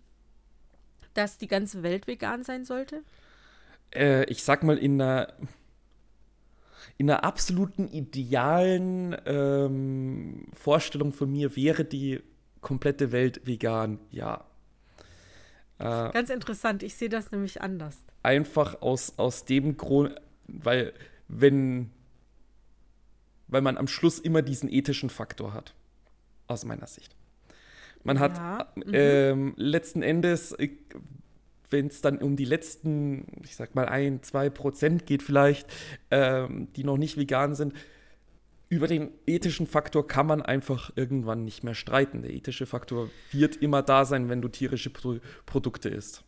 dass 1.15 1.37
die 1.37 1.47
ganze 1.47 1.81
Welt 1.81 2.05
vegan 2.05 2.43
sein 2.43 2.65
sollte? 2.65 3.01
Äh, 3.91 4.25
ich 4.25 4.43
sag 4.43 4.63
mal, 4.63 4.77
in 4.77 5.01
einer, 5.01 5.33
in 6.97 7.09
einer 7.09 7.23
absoluten 7.23 7.87
idealen 7.87 9.15
ähm, 9.25 10.47
Vorstellung 10.53 11.13
von 11.13 11.31
mir 11.31 11.55
wäre 11.55 11.85
die 11.85 12.21
komplette 12.61 13.11
Welt 13.11 13.45
vegan, 13.45 13.99
ja. 14.11 14.45
Äh, 15.79 16.11
Ganz 16.11 16.29
interessant, 16.29 16.83
ich 16.83 16.95
sehe 16.95 17.09
das 17.09 17.31
nämlich 17.31 17.61
anders 17.61 17.97
einfach 18.23 18.81
aus, 18.81 19.13
aus 19.17 19.45
dem 19.45 19.77
Grund, 19.77 20.15
weil 20.47 20.93
wenn, 21.27 21.91
weil 23.47 23.61
man 23.61 23.77
am 23.77 23.87
Schluss 23.87 24.17
immer 24.17 24.41
diesen 24.41 24.71
ethischen 24.71 25.09
Faktor 25.09 25.53
hat, 25.53 25.73
aus 26.47 26.65
meiner 26.65 26.87
Sicht. 26.87 27.15
Man 28.03 28.19
hat 28.19 28.37
ja. 28.37 28.67
mhm. 28.75 28.83
ähm, 28.93 29.53
letzten 29.57 30.01
Endes, 30.01 30.53
äh, 30.53 30.69
wenn 31.69 31.87
es 31.87 32.01
dann 32.01 32.17
um 32.19 32.35
die 32.35 32.45
letzten, 32.45 33.25
ich 33.43 33.55
sag 33.55 33.75
mal, 33.75 33.87
ein, 33.87 34.21
zwei 34.23 34.49
Prozent 34.49 35.05
geht 35.05 35.23
vielleicht, 35.23 35.71
ähm, 36.11 36.67
die 36.75 36.83
noch 36.83 36.97
nicht 36.97 37.17
vegan 37.17 37.55
sind, 37.55 37.73
über 38.69 38.87
den 38.87 39.11
ethischen 39.27 39.67
Faktor 39.67 40.07
kann 40.07 40.25
man 40.25 40.41
einfach 40.41 40.91
irgendwann 40.95 41.45
nicht 41.45 41.63
mehr 41.63 41.75
streiten. 41.75 42.23
Der 42.23 42.33
ethische 42.33 42.65
Faktor 42.65 43.09
wird 43.31 43.55
immer 43.57 43.83
da 43.83 44.03
sein, 44.03 44.29
wenn 44.29 44.41
du 44.41 44.47
tierische 44.47 44.89
Pro 44.89 45.19
Produkte 45.45 45.89
isst 45.89 46.23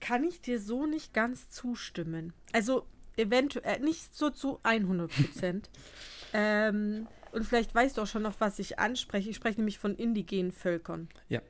kann 0.00 0.24
ich 0.24 0.40
dir 0.40 0.58
so 0.60 0.86
nicht 0.86 1.12
ganz 1.12 1.50
zustimmen. 1.50 2.32
Also 2.52 2.86
eventuell, 3.16 3.76
äh, 3.76 3.78
nicht 3.78 4.14
so 4.14 4.30
zu 4.30 4.60
100 4.62 5.10
Prozent. 5.10 5.70
ähm, 6.32 7.06
und 7.32 7.44
vielleicht 7.44 7.74
weißt 7.74 7.96
du 7.96 8.02
auch 8.02 8.06
schon, 8.06 8.26
auf 8.26 8.40
was 8.40 8.58
ich 8.58 8.78
anspreche. 8.78 9.30
Ich 9.30 9.36
spreche 9.36 9.58
nämlich 9.58 9.78
von 9.78 9.94
indigenen 9.94 10.52
Völkern. 10.52 11.08
Ja. 11.28 11.40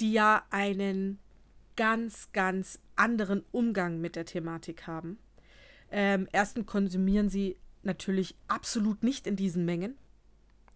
Die 0.00 0.12
ja 0.12 0.44
einen 0.50 1.18
ganz, 1.76 2.30
ganz 2.32 2.80
anderen 2.96 3.44
Umgang 3.52 4.00
mit 4.00 4.16
der 4.16 4.26
Thematik 4.26 4.86
haben. 4.86 5.18
Ähm, 5.90 6.28
erstens 6.32 6.66
konsumieren 6.66 7.28
sie 7.28 7.56
natürlich 7.82 8.36
absolut 8.48 9.02
nicht 9.02 9.26
in 9.26 9.36
diesen 9.36 9.64
Mengen. 9.64 9.96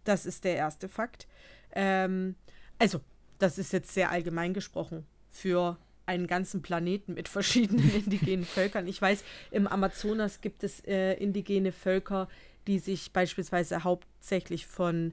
Das 0.04 0.26
ist 0.26 0.44
der 0.44 0.56
erste 0.56 0.88
Fakt. 0.88 1.28
Ähm, 1.72 2.36
also, 2.78 3.00
das 3.38 3.58
ist 3.58 3.72
jetzt 3.72 3.92
sehr 3.92 4.10
allgemein 4.10 4.54
gesprochen 4.54 5.06
für 5.30 5.78
einen 6.06 6.26
ganzen 6.26 6.62
Planeten 6.62 7.14
mit 7.14 7.28
verschiedenen 7.28 7.94
indigenen 7.94 8.44
Völkern. 8.44 8.86
Ich 8.86 9.00
weiß, 9.00 9.24
im 9.50 9.66
Amazonas 9.66 10.40
gibt 10.40 10.64
es 10.64 10.80
äh, 10.80 11.14
indigene 11.14 11.72
Völker, 11.72 12.28
die 12.66 12.78
sich 12.78 13.12
beispielsweise 13.12 13.84
hauptsächlich 13.84 14.66
von 14.66 15.12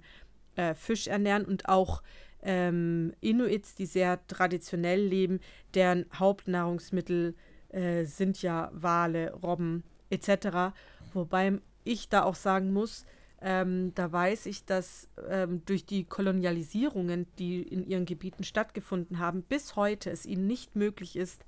äh, 0.55 0.75
Fisch 0.75 1.07
ernähren 1.07 1.45
und 1.45 1.67
auch 1.67 2.03
ähm, 2.41 3.13
Inuits, 3.21 3.75
die 3.75 3.85
sehr 3.85 4.25
traditionell 4.27 5.01
leben, 5.01 5.39
deren 5.73 6.05
Hauptnahrungsmittel 6.13 7.35
äh, 7.69 8.05
sind 8.05 8.41
ja 8.41 8.69
Wale, 8.73 9.33
Robben 9.33 9.83
etc. 10.09 10.73
Wobei 11.13 11.59
ich 11.83 12.09
da 12.09 12.23
auch 12.23 12.35
sagen 12.35 12.71
muss, 12.71 13.05
ähm, 13.41 13.93
da 13.95 14.11
weiß 14.11 14.47
ich, 14.47 14.65
dass 14.65 15.07
ähm, 15.29 15.63
durch 15.65 15.85
die 15.85 16.03
Kolonialisierungen, 16.03 17.25
die 17.37 17.61
in 17.61 17.85
ihren 17.85 18.05
Gebieten 18.05 18.43
stattgefunden 18.43 19.19
haben, 19.19 19.43
bis 19.43 19.75
heute 19.75 20.09
es 20.09 20.25
ihnen 20.25 20.47
nicht 20.47 20.75
möglich 20.75 21.15
ist, 21.15 21.45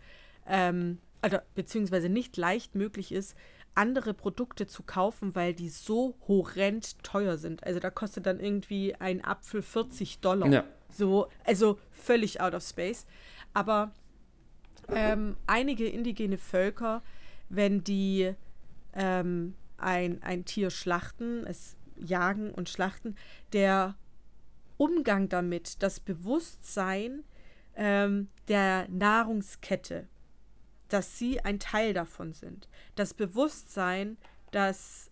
ähm, 0.47 0.99
also, 1.21 1.37
beziehungsweise 1.53 2.09
nicht 2.09 2.37
leicht 2.37 2.75
möglich 2.75 3.11
ist, 3.11 3.35
andere 3.75 4.13
Produkte 4.13 4.67
zu 4.67 4.83
kaufen, 4.83 5.35
weil 5.35 5.53
die 5.53 5.69
so 5.69 6.15
horrend 6.27 7.01
teuer 7.03 7.37
sind. 7.37 7.63
Also 7.63 7.79
da 7.79 7.89
kostet 7.89 8.25
dann 8.25 8.39
irgendwie 8.39 8.95
ein 8.95 9.23
Apfel 9.23 9.61
40 9.61 10.19
Dollar. 10.19 10.49
Ja. 10.49 10.63
So, 10.89 11.27
also 11.45 11.79
völlig 11.91 12.41
out 12.41 12.53
of 12.53 12.63
space. 12.63 13.05
Aber 13.53 13.91
ähm, 14.89 15.37
einige 15.47 15.87
indigene 15.87 16.37
Völker, 16.37 17.01
wenn 17.49 17.83
die 17.83 18.33
ähm, 18.93 19.55
ein, 19.77 20.21
ein 20.21 20.43
Tier 20.43 20.69
schlachten, 20.69 21.45
es 21.45 21.77
Jagen 22.01 22.51
und 22.51 22.69
Schlachten, 22.69 23.15
der 23.53 23.95
Umgang 24.77 25.29
damit, 25.29 25.83
das 25.83 25.99
Bewusstsein 25.99 27.23
ähm, 27.75 28.29
der 28.47 28.87
Nahrungskette, 28.89 30.07
dass 30.89 31.17
sie 31.17 31.41
ein 31.41 31.59
Teil 31.59 31.93
davon 31.93 32.33
sind. 32.33 32.67
Das 32.95 33.13
Bewusstsein, 33.13 34.17
dass 34.51 35.11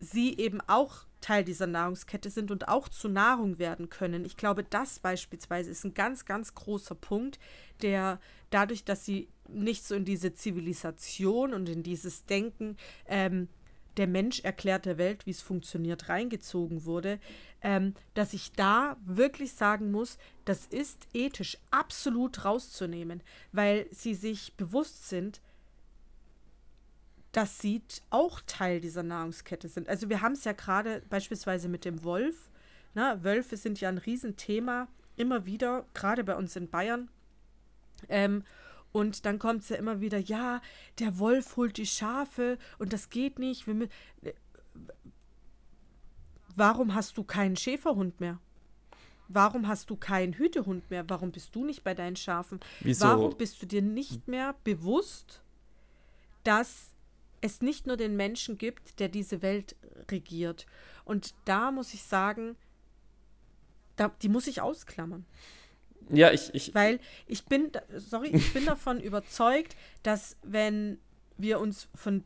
sie 0.00 0.36
eben 0.36 0.60
auch 0.66 1.06
Teil 1.20 1.44
dieser 1.44 1.66
Nahrungskette 1.66 2.28
sind 2.28 2.50
und 2.50 2.68
auch 2.68 2.88
zu 2.88 3.08
Nahrung 3.08 3.58
werden 3.58 3.88
können. 3.88 4.26
Ich 4.26 4.36
glaube, 4.36 4.62
das 4.62 4.98
beispielsweise 4.98 5.70
ist 5.70 5.84
ein 5.84 5.94
ganz, 5.94 6.26
ganz 6.26 6.54
großer 6.54 6.94
Punkt, 6.94 7.38
der 7.80 8.20
dadurch, 8.50 8.84
dass 8.84 9.06
sie 9.06 9.28
nicht 9.48 9.86
so 9.86 9.94
in 9.94 10.04
diese 10.04 10.34
Zivilisation 10.34 11.54
und 11.54 11.68
in 11.68 11.82
dieses 11.82 12.26
Denken 12.26 12.76
ähm, 13.06 13.48
der 13.96 14.06
Mensch 14.06 14.40
erklärt 14.40 14.86
der 14.86 14.98
Welt, 14.98 15.26
wie 15.26 15.30
es 15.30 15.40
funktioniert, 15.40 16.08
reingezogen 16.08 16.84
wurde, 16.84 17.18
ähm, 17.62 17.94
dass 18.14 18.34
ich 18.34 18.52
da 18.52 18.96
wirklich 19.04 19.52
sagen 19.52 19.90
muss, 19.90 20.18
das 20.44 20.66
ist 20.66 21.06
ethisch 21.12 21.58
absolut 21.70 22.44
rauszunehmen, 22.44 23.22
weil 23.52 23.86
sie 23.90 24.14
sich 24.14 24.54
bewusst 24.54 25.08
sind, 25.08 25.40
dass 27.32 27.58
sie 27.58 27.82
auch 28.10 28.40
Teil 28.46 28.80
dieser 28.80 29.02
Nahrungskette 29.02 29.68
sind. 29.68 29.88
Also 29.88 30.08
wir 30.08 30.20
haben 30.20 30.34
es 30.34 30.44
ja 30.44 30.52
gerade 30.52 31.02
beispielsweise 31.10 31.68
mit 31.68 31.84
dem 31.84 32.04
Wolf. 32.04 32.48
Na, 32.94 33.14
ne? 33.14 33.24
Wölfe 33.24 33.56
sind 33.56 33.80
ja 33.80 33.88
ein 33.88 33.98
Riesenthema, 33.98 34.86
immer 35.16 35.44
wieder, 35.44 35.84
gerade 35.94 36.22
bei 36.22 36.36
uns 36.36 36.54
in 36.54 36.70
Bayern. 36.70 37.08
Ähm, 38.08 38.44
und 38.94 39.26
dann 39.26 39.40
kommt 39.40 39.62
es 39.62 39.70
ja 39.70 39.76
immer 39.76 40.00
wieder, 40.00 40.18
ja, 40.18 40.62
der 41.00 41.18
Wolf 41.18 41.56
holt 41.56 41.78
die 41.78 41.86
Schafe 41.86 42.58
und 42.78 42.92
das 42.92 43.10
geht 43.10 43.40
nicht. 43.40 43.66
Wir, 43.66 43.88
warum 46.54 46.94
hast 46.94 47.18
du 47.18 47.24
keinen 47.24 47.56
Schäferhund 47.56 48.20
mehr? 48.20 48.38
Warum 49.26 49.66
hast 49.66 49.90
du 49.90 49.96
keinen 49.96 50.34
Hütehund 50.34 50.88
mehr? 50.90 51.10
Warum 51.10 51.32
bist 51.32 51.56
du 51.56 51.64
nicht 51.64 51.82
bei 51.82 51.92
deinen 51.92 52.14
Schafen? 52.14 52.60
Wieso? 52.80 53.06
Warum 53.06 53.36
bist 53.36 53.60
du 53.60 53.66
dir 53.66 53.82
nicht 53.82 54.28
mehr 54.28 54.54
bewusst, 54.62 55.42
dass 56.44 56.94
es 57.40 57.62
nicht 57.62 57.88
nur 57.88 57.96
den 57.96 58.14
Menschen 58.14 58.58
gibt, 58.58 59.00
der 59.00 59.08
diese 59.08 59.42
Welt 59.42 59.74
regiert? 60.08 60.66
Und 61.04 61.34
da 61.46 61.72
muss 61.72 61.94
ich 61.94 62.04
sagen, 62.04 62.54
da, 63.96 64.12
die 64.22 64.28
muss 64.28 64.46
ich 64.46 64.60
ausklammern. 64.60 65.26
Ja, 66.10 66.30
ich, 66.30 66.54
ich. 66.54 66.74
Weil 66.74 67.00
ich 67.26 67.44
bin, 67.46 67.70
sorry, 67.96 68.28
ich 68.28 68.52
bin 68.52 68.66
davon 68.66 69.00
überzeugt, 69.02 69.76
dass 70.02 70.36
wenn 70.42 70.98
wir 71.36 71.60
uns 71.60 71.88
von, 71.94 72.24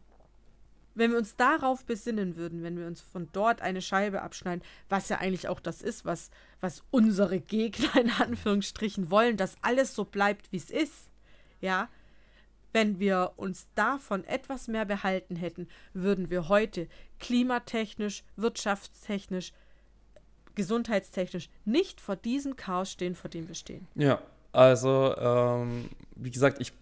wenn 0.95 1.13
wir 1.13 1.19
uns 1.19 1.37
darauf 1.37 1.85
besinnen 1.85 2.37
würden, 2.37 2.63
wenn 2.63 2.79
wir 2.79 2.87
uns 2.87 3.01
von 3.01 3.29
dort 3.33 3.63
eine 3.63 3.83
Scheibe 3.83 4.23
abschneiden, 4.23 4.65
was 4.89 5.09
ja 5.09 5.19
eigentlich 5.19 5.49
auch 5.49 5.61
das 5.61 5.83
ist, 5.83 6.05
was, 6.05 6.31
was 6.61 6.83
unsere 6.91 7.41
Gegner 7.41 7.97
in 7.97 8.11
Anführungsstrichen 8.11 9.11
wollen, 9.11 9.37
dass 9.37 9.57
alles 9.63 9.95
so 9.95 10.05
bleibt, 10.05 10.53
wie 10.53 10.57
es 10.59 10.71
ist, 10.71 11.09
ja, 11.61 11.89
wenn 12.73 13.01
wir 13.01 13.33
uns 13.37 13.67
davon 13.75 14.25
etwas 14.25 14.69
mehr 14.69 14.85
behalten 14.85 15.37
hätten, 15.37 15.69
würden 15.95 16.31
wir 16.31 16.49
heute 16.49 16.89
klimatechnisch, 17.19 18.25
wirtschaftstechnisch, 18.37 19.53
gesundheitstechnisch 20.59 21.49
nicht 21.65 22.03
vor 22.03 22.17
diesem 22.17 22.57
Chaos 22.57 22.91
stehen, 22.93 23.15
vor 23.15 23.31
dem 23.31 23.49
wir 23.49 23.55
stehen. 23.55 23.87
Ja, 23.95 24.21
also 24.53 25.17
ähm, 25.17 25.89
wie 26.17 26.31
gesagt, 26.31 26.61
ich 26.61 26.75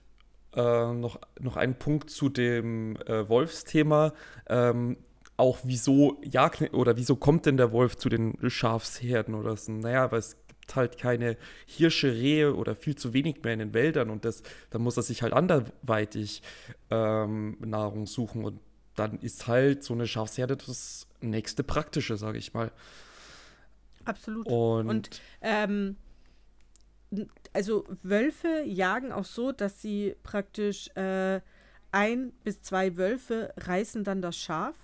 äh, 0.57 0.93
noch, 0.93 1.20
noch 1.39 1.57
einen 1.57 1.74
Punkt 1.74 2.11
zu 2.11 2.29
dem 2.29 2.97
äh, 3.07 3.29
Wolfsthema. 3.29 4.12
Ähm, 4.49 4.97
auch 5.37 5.59
wieso 5.64 6.16
jagt 6.22 6.72
oder 6.72 6.97
wieso 6.97 7.14
kommt 7.14 7.45
denn 7.45 7.59
der 7.59 7.70
Wolf 7.70 7.97
zu 7.97 8.09
den 8.09 8.39
Schafsherden 8.49 9.35
oder 9.35 9.57
so? 9.57 9.70
Naja, 9.70 10.11
weil 10.11 10.20
es 10.20 10.37
gibt 10.49 10.74
halt 10.74 10.99
keine 10.99 11.37
Hirsche, 11.66 12.12
Rehe 12.12 12.55
oder 12.55 12.74
viel 12.74 12.97
zu 12.97 13.12
wenig 13.12 13.43
mehr 13.45 13.53
in 13.53 13.59
den 13.59 13.74
Wäldern 13.74 14.09
und 14.09 14.24
das, 14.24 14.43
dann 14.70 14.81
muss 14.81 14.97
er 14.97 15.03
sich 15.03 15.22
halt 15.22 15.35
anderweitig 15.35 16.43
ähm, 16.91 17.59
Nahrung 17.61 18.07
suchen 18.07 18.45
und 18.45 18.59
dann 18.95 19.18
ist 19.20 19.47
halt 19.47 19.85
so 19.85 19.93
eine 19.93 20.07
Schafsherde 20.07 20.57
das 20.57 21.07
nächste 21.20 21.62
Praktische, 21.62 22.16
sage 22.16 22.39
ich 22.39 22.55
mal. 22.55 22.72
Absolut. 24.07 24.47
Und, 24.47 24.89
Und 24.89 25.21
ähm, 25.43 25.97
also 27.53 27.85
Wölfe 28.03 28.63
jagen 28.65 29.13
auch 29.13 29.25
so, 29.25 29.53
dass 29.53 29.81
sie 29.81 30.17
praktisch 30.23 30.89
äh, 30.97 31.41
ein 31.93 32.33
bis 32.45 32.63
zwei 32.63 32.97
Wölfe 32.97 33.53
reißen 33.57 34.05
dann 34.05 34.23
das 34.23 34.37
Schaf 34.37 34.75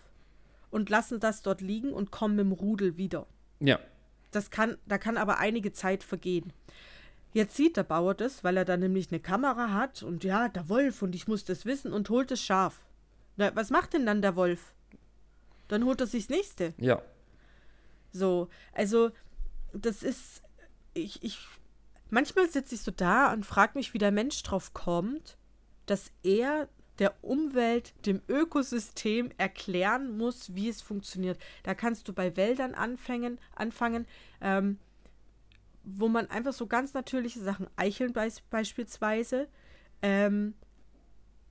und 0.71 0.89
lassen 0.89 1.21
das 1.21 1.43
dort 1.43 1.61
liegen 1.61 1.93
und 1.93 2.11
kommen 2.11 2.39
im 2.39 2.53
Rudel 2.53 2.97
wieder. 2.97 3.27
ja, 3.61 3.79
Das 4.31 4.51
kann, 4.51 4.79
da 4.87 4.99
kann 4.99 5.17
aber 5.19 5.39
einige 5.39 5.73
Zeit 5.73 6.03
vergehen. 6.03 6.53
Jetzt 7.35 7.57
sieht 7.57 7.77
der 7.77 7.83
Bauer 7.85 8.15
das, 8.15 8.45
weil 8.45 8.57
er 8.57 8.65
da 8.65 8.77
nämlich 8.77 9.11
eine 9.11 9.21
Kamera 9.21 9.73
hat 9.73 10.03
und 10.03 10.23
ja, 10.23 10.49
der 10.49 10.69
Wolf 10.69 11.03
und 11.03 11.15
ich 11.15 11.29
muss 11.29 11.45
das 11.45 11.65
wissen 11.67 11.93
und 11.93 12.09
holt 12.11 12.31
das 12.31 12.41
Schaf. 12.41 12.81
Na, 13.37 13.55
was 13.57 13.71
macht 13.71 13.95
denn 13.95 14.07
dann 14.07 14.23
der 14.23 14.37
Wolf? 14.37 14.75
Dann 15.69 15.85
holt 15.85 16.01
er 16.01 16.07
sich 16.07 16.27
das 16.27 16.37
nächste. 16.37 16.75
ja, 16.79 17.03
So, 18.13 18.49
also 18.73 19.11
das 19.73 20.03
ist, 20.03 20.43
ich, 20.95 21.23
ich, 21.23 21.39
manchmal 22.11 22.49
sitze 22.49 22.75
ich 22.75 22.83
so 22.83 22.91
da 22.91 23.33
und 23.33 23.47
frage 23.47 23.73
mich, 23.79 23.95
wie 23.95 23.99
der 23.99 24.13
Mensch 24.13 24.43
drauf 24.43 24.75
kommt, 24.75 25.39
dass 25.87 26.13
er 26.23 26.69
der 26.99 27.15
Umwelt, 27.25 27.95
dem 28.07 28.21
Ökosystem 28.29 29.31
erklären 29.39 30.17
muss, 30.17 30.55
wie 30.55 30.69
es 30.69 30.83
funktioniert. 30.83 31.39
Da 31.63 31.75
kannst 31.75 32.07
du 32.07 32.13
bei 32.13 32.37
Wäldern 32.37 32.75
anfangen, 32.75 33.39
anfangen, 33.57 34.07
ähm, 34.41 34.79
wo 35.85 36.09
man 36.09 36.31
einfach 36.31 36.53
so 36.53 36.67
ganz 36.67 36.95
natürliche 36.95 37.41
Sachen, 37.41 37.67
Eicheln 37.77 38.13
beis 38.13 38.41
beispielsweise, 38.41 39.49
ähm, 40.03 40.55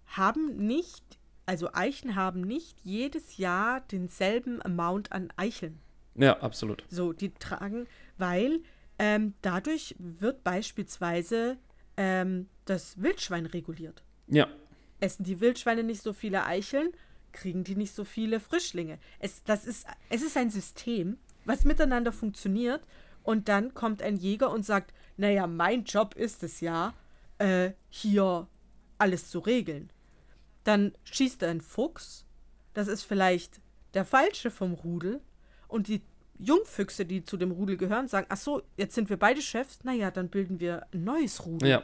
haben 0.05 0.55
nicht, 0.57 1.19
also 1.45 1.73
Eichen 1.73 2.15
haben 2.15 2.41
nicht 2.41 2.79
jedes 2.83 3.37
Jahr 3.37 3.81
denselben 3.81 4.61
Amount 4.61 5.11
an 5.11 5.33
Eicheln. 5.35 5.79
Ja, 6.15 6.39
absolut. 6.39 6.83
So, 6.89 7.13
die 7.13 7.33
tragen, 7.33 7.87
weil 8.17 8.61
ähm, 8.99 9.33
dadurch 9.41 9.95
wird 9.97 10.43
beispielsweise 10.43 11.57
ähm, 11.97 12.47
das 12.65 13.01
Wildschwein 13.01 13.45
reguliert. 13.45 14.03
Ja, 14.27 14.47
Essen 15.01 15.23
die 15.23 15.41
Wildschweine 15.41 15.83
nicht 15.83 16.01
so 16.01 16.13
viele 16.13 16.45
Eicheln, 16.45 16.91
kriegen 17.31 17.63
die 17.63 17.75
nicht 17.75 17.93
so 17.93 18.03
viele 18.03 18.39
Frischlinge. 18.39 18.99
Es, 19.19 19.43
das 19.43 19.65
ist, 19.65 19.87
es 20.09 20.21
ist 20.21 20.37
ein 20.37 20.49
System, 20.49 21.17
was 21.43 21.65
miteinander 21.65 22.11
funktioniert. 22.11 22.87
Und 23.23 23.49
dann 23.49 23.73
kommt 23.73 24.01
ein 24.01 24.17
Jäger 24.17 24.51
und 24.51 24.65
sagt, 24.65 24.93
naja, 25.17 25.45
mein 25.47 25.83
Job 25.83 26.15
ist 26.15 26.43
es 26.43 26.61
ja, 26.61 26.93
äh, 27.37 27.71
hier 27.89 28.47
alles 28.97 29.29
zu 29.29 29.39
regeln. 29.39 29.91
Dann 30.63 30.93
schießt 31.03 31.43
er 31.43 31.49
einen 31.49 31.61
Fuchs, 31.61 32.25
das 32.73 32.87
ist 32.87 33.03
vielleicht 33.03 33.59
der 33.93 34.05
falsche 34.05 34.51
vom 34.51 34.73
Rudel. 34.73 35.21
Und 35.71 35.87
die 35.87 36.01
Jungfüchse, 36.37 37.05
die 37.05 37.23
zu 37.23 37.37
dem 37.37 37.51
Rudel 37.51 37.77
gehören, 37.77 38.07
sagen, 38.07 38.25
ach 38.29 38.37
so, 38.37 38.61
jetzt 38.75 38.93
sind 38.95 39.09
wir 39.09 39.17
beide 39.17 39.41
Chefs, 39.41 39.83
naja, 39.83 40.11
dann 40.11 40.27
bilden 40.29 40.59
wir 40.59 40.85
ein 40.93 41.03
neues 41.03 41.45
Rudel. 41.45 41.69
ja, 41.69 41.83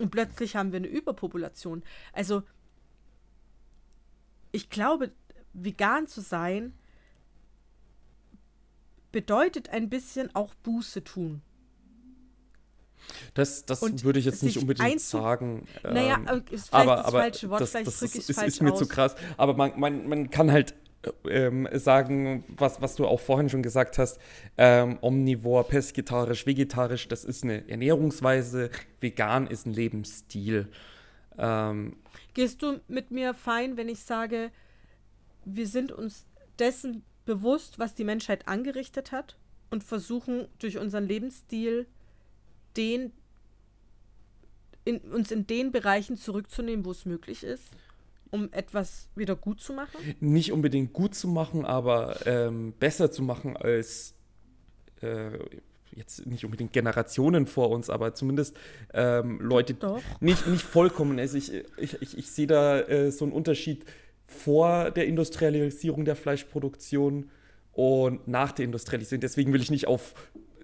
Und 0.00 0.10
plötzlich 0.10 0.56
haben 0.56 0.72
wir 0.72 0.78
eine 0.78 0.86
Überpopulation. 0.86 1.82
Also, 2.12 2.42
ich 4.50 4.70
glaube, 4.70 5.12
vegan 5.52 6.06
zu 6.06 6.20
sein 6.22 6.72
bedeutet 9.12 9.68
ein 9.70 9.90
bisschen 9.90 10.34
auch 10.34 10.54
Buße 10.54 11.04
tun. 11.04 11.42
das, 13.34 13.66
das 13.66 13.82
Und 13.82 14.04
würde 14.04 14.20
ich 14.20 14.24
jetzt 14.24 14.42
nicht 14.42 14.58
unbedingt 14.58 15.00
sagen. 15.00 15.66
naja, 15.82 16.14
ähm, 16.16 16.28
aber 16.28 16.52
ist 16.52 16.68
vielleicht 16.68 16.74
aber, 16.74 16.96
das 16.96 17.04
aber 17.06 17.18
falsche 17.20 17.50
Wort, 17.50 17.60
das, 17.60 17.70
vielleicht 17.70 17.86
das 17.88 18.02
ist, 18.02 18.30
ist, 18.30 18.42
ist 18.42 18.62
mir 18.62 18.72
aus. 18.72 18.78
zu 18.78 18.86
krass. 18.86 19.16
Aber 19.36 19.54
man, 19.54 19.78
man, 19.78 20.08
man 20.08 20.30
kann 20.30 20.50
halt 20.50 20.74
ähm, 21.28 21.68
sagen, 21.72 22.44
was, 22.48 22.80
was 22.80 22.96
du 22.96 23.06
auch 23.06 23.20
vorhin 23.20 23.48
schon 23.48 23.62
gesagt 23.62 23.98
hast, 23.98 24.18
ähm, 24.56 24.98
omnivor, 25.00 25.66
pesketarisch, 25.68 26.46
vegetarisch, 26.46 27.08
das 27.08 27.24
ist 27.24 27.44
eine 27.44 27.68
Ernährungsweise, 27.68 28.70
vegan 29.00 29.46
ist 29.46 29.66
ein 29.66 29.72
Lebensstil. 29.72 30.68
Ähm, 31.36 31.96
Gehst 32.34 32.62
du 32.62 32.80
mit 32.88 33.10
mir 33.10 33.34
fein, 33.34 33.76
wenn 33.76 33.88
ich 33.88 34.00
sage, 34.00 34.50
wir 35.44 35.66
sind 35.66 35.92
uns 35.92 36.26
dessen 36.58 37.02
bewusst, 37.24 37.78
was 37.78 37.94
die 37.94 38.04
Menschheit 38.04 38.48
angerichtet 38.48 39.12
hat 39.12 39.36
und 39.70 39.84
versuchen 39.84 40.48
durch 40.58 40.78
unseren 40.78 41.06
Lebensstil 41.06 41.86
den 42.76 43.12
in, 44.84 45.00
uns 45.12 45.30
in 45.30 45.46
den 45.46 45.70
Bereichen 45.70 46.16
zurückzunehmen, 46.16 46.84
wo 46.84 46.92
es 46.92 47.04
möglich 47.04 47.44
ist, 47.44 47.64
um 48.30 48.52
etwas 48.52 49.08
wieder 49.14 49.36
gut 49.36 49.60
zu 49.60 49.72
machen? 49.72 49.98
nicht 50.20 50.52
unbedingt 50.52 50.92
gut 50.92 51.14
zu 51.14 51.28
machen, 51.28 51.64
aber 51.64 52.26
ähm, 52.26 52.74
besser 52.78 53.10
zu 53.10 53.22
machen 53.22 53.56
als 53.56 54.14
äh, 55.00 55.38
jetzt 55.92 56.26
nicht 56.26 56.44
unbedingt 56.44 56.72
Generationen 56.72 57.46
vor 57.46 57.70
uns, 57.70 57.90
aber 57.90 58.14
zumindest 58.14 58.56
ähm, 58.94 59.40
Leute, 59.40 59.74
Doch. 59.74 60.02
nicht, 60.20 60.46
nicht 60.46 60.62
vollkommen. 60.62 61.18
Also 61.18 61.36
ich, 61.36 61.52
ich, 61.76 62.00
ich, 62.00 62.18
ich 62.18 62.30
sehe 62.30 62.46
da 62.46 62.80
äh, 62.80 63.10
so 63.10 63.24
einen 63.24 63.32
Unterschied 63.32 63.84
vor 64.24 64.90
der 64.90 65.06
Industrialisierung 65.06 66.04
der 66.04 66.16
Fleischproduktion 66.16 67.30
und 67.72 68.28
nach 68.28 68.52
der 68.52 68.64
Industrialisierung. 68.64 69.20
Deswegen 69.20 69.52
will 69.52 69.60
ich 69.60 69.70
nicht 69.70 69.86
auf 69.86 70.14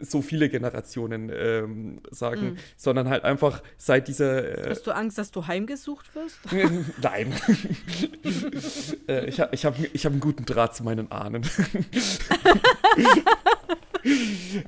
so 0.00 0.22
viele 0.22 0.48
Generationen 0.48 1.30
ähm, 1.34 2.00
sagen, 2.10 2.50
Mhm. 2.52 2.56
sondern 2.76 3.08
halt 3.08 3.24
einfach 3.24 3.62
seit 3.76 4.08
dieser 4.08 4.66
äh, 4.66 4.70
Hast 4.70 4.86
du 4.86 4.92
Angst, 4.92 5.18
dass 5.18 5.30
du 5.30 5.46
heimgesucht 5.46 6.14
wirst? 6.14 6.38
Nein. 7.02 7.32
äh, 9.08 9.26
ich 9.26 9.40
habe 9.40 9.54
ich 9.54 9.64
hab, 9.64 9.76
ich 9.78 10.04
hab 10.06 10.12
einen 10.12 10.20
guten 10.20 10.44
Draht 10.44 10.74
zu 10.76 10.84
meinen 10.84 11.10
Ahnen. 11.10 11.44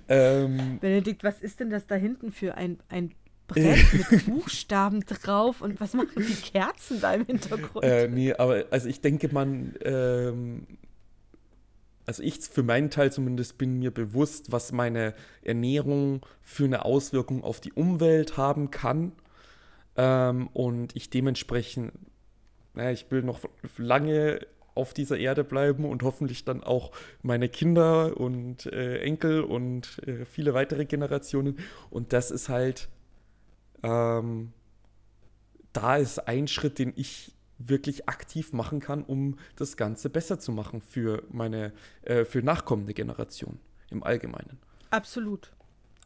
ähm, 0.09 0.79
Benedikt, 0.81 1.25
was 1.25 1.41
ist 1.41 1.61
denn 1.61 1.71
das 1.71 1.87
da 1.87 1.95
hinten 1.95 2.33
für 2.33 2.55
ein, 2.57 2.79
ein 2.89 3.13
Brett 3.47 4.11
mit 4.11 4.27
Buchstaben 4.27 5.05
drauf 5.07 5.61
und 5.61 5.81
was 5.81 5.95
machen 5.95 6.11
die 6.17 6.35
Kerzen 6.35 7.01
da 7.01 7.15
im 7.15 7.27
Hintergrund? 7.27 7.85
äh, 7.85 8.09
nee, 8.09 8.33
aber 8.33 8.65
also 8.71 8.89
ich 8.89 9.01
denke, 9.01 9.29
man, 9.33 9.75
ähm, 9.85 10.67
also 12.07 12.23
ich 12.23 12.41
für 12.41 12.63
meinen 12.63 12.89
Teil 12.89 13.13
zumindest 13.13 13.59
bin 13.59 13.79
mir 13.79 13.91
bewusst, 13.91 14.53
was 14.53 14.71
meine 14.71 15.13
Ernährung 15.43 16.25
für 16.41 16.65
eine 16.65 16.85
Auswirkung 16.85 17.43
auf 17.43 17.61
die 17.61 17.73
Umwelt 17.73 18.37
haben 18.37 18.71
kann. 18.71 19.13
Ähm, 19.97 20.49
und 20.53 20.95
ich 20.95 21.11
dementsprechend, 21.11 21.93
naja, 22.75 22.93
ich 22.93 23.11
will 23.11 23.23
noch 23.23 23.41
lange 23.77 24.39
auf 24.77 24.95
dieser 24.95 25.19
Erde 25.19 25.43
bleiben 25.43 25.85
und 25.85 26.03
hoffentlich 26.03 26.45
dann 26.45 26.63
auch 26.63 26.93
meine 27.23 27.49
Kinder 27.49 28.17
und 28.17 28.67
äh, 28.67 28.99
Enkel 29.01 29.43
und 29.43 30.01
äh, 30.07 30.27
viele 30.27 30.55
weitere 30.55 30.85
Generationen. 30.85 31.59
Und 31.91 32.13
das 32.13 32.31
ist 32.31 32.49
halt, 32.49 32.89
ähm, 33.83 34.53
da 35.73 35.97
ist 35.97 36.29
ein 36.29 36.47
Schritt, 36.47 36.79
den 36.79 36.93
ich 36.95 37.33
wirklich 37.59 38.09
aktiv 38.09 38.53
machen 38.53 38.81
kann, 38.81 39.03
um 39.03 39.39
das 39.57 39.77
Ganze 39.77 40.11
besser 40.11 40.39
zu 40.39 40.53
machen 40.53 40.81
für 40.81 41.23
meine, 41.31 41.73
äh, 42.03 42.25
für 42.25 42.43
nachkommende 42.43 42.95
Generationen 42.95 43.59
im 43.91 44.03
Allgemeinen. 44.03 44.59
Absolut. 44.91 45.53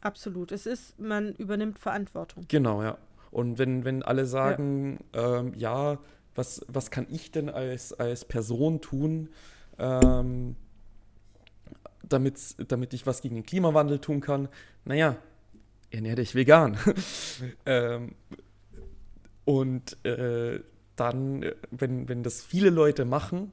Absolut. 0.01 0.51
Es 0.51 0.65
ist, 0.65 0.99
man 0.99 1.33
übernimmt 1.35 1.77
Verantwortung. 1.77 2.45
Genau, 2.47 2.81
ja. 2.81 2.97
Und 3.29 3.59
wenn, 3.59 3.85
wenn 3.85 4.03
alle 4.03 4.25
sagen, 4.25 4.99
ja, 5.13 5.39
ähm, 5.39 5.53
ja 5.55 5.99
was, 6.35 6.65
was 6.67 6.91
kann 6.91 7.07
ich 7.09 7.31
denn 7.31 7.49
als, 7.49 7.93
als 7.93 8.25
Person 8.25 8.81
tun, 8.81 9.29
ähm, 9.77 10.55
damit, 12.07 12.55
damit 12.67 12.93
ich 12.93 13.05
was 13.05 13.21
gegen 13.21 13.35
den 13.35 13.45
Klimawandel 13.45 13.99
tun 13.99 14.21
kann, 14.21 14.49
naja, 14.85 15.17
ernähr 15.91 16.15
dich 16.15 16.35
vegan. 16.35 16.77
ähm, 17.65 18.15
und 19.45 20.03
äh, 20.05 20.61
dann, 20.95 21.45
wenn, 21.71 22.09
wenn 22.09 22.23
das 22.23 22.43
viele 22.43 22.69
Leute 22.69 23.05
machen, 23.05 23.51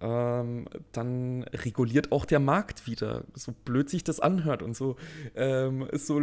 ähm, 0.00 0.66
dann 0.92 1.42
reguliert 1.44 2.10
auch 2.12 2.24
der 2.24 2.40
Markt 2.40 2.86
wieder. 2.86 3.24
So 3.34 3.52
blöd 3.64 3.90
sich 3.90 4.02
das 4.04 4.20
anhört 4.20 4.62
und 4.62 4.74
so, 4.74 4.96
ähm, 5.34 5.86
so 5.92 6.22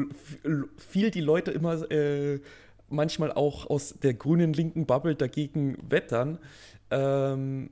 viel 0.78 1.12
die 1.12 1.22
Leute 1.22 1.52
immer 1.52 1.90
äh, 1.92 2.40
manchmal 2.90 3.32
auch 3.32 3.70
aus 3.70 3.96
der 4.02 4.14
grünen 4.14 4.54
linken 4.54 4.86
Bubble 4.86 5.16
dagegen 5.16 5.78
wettern. 5.90 6.40
Ähm, 6.90 7.70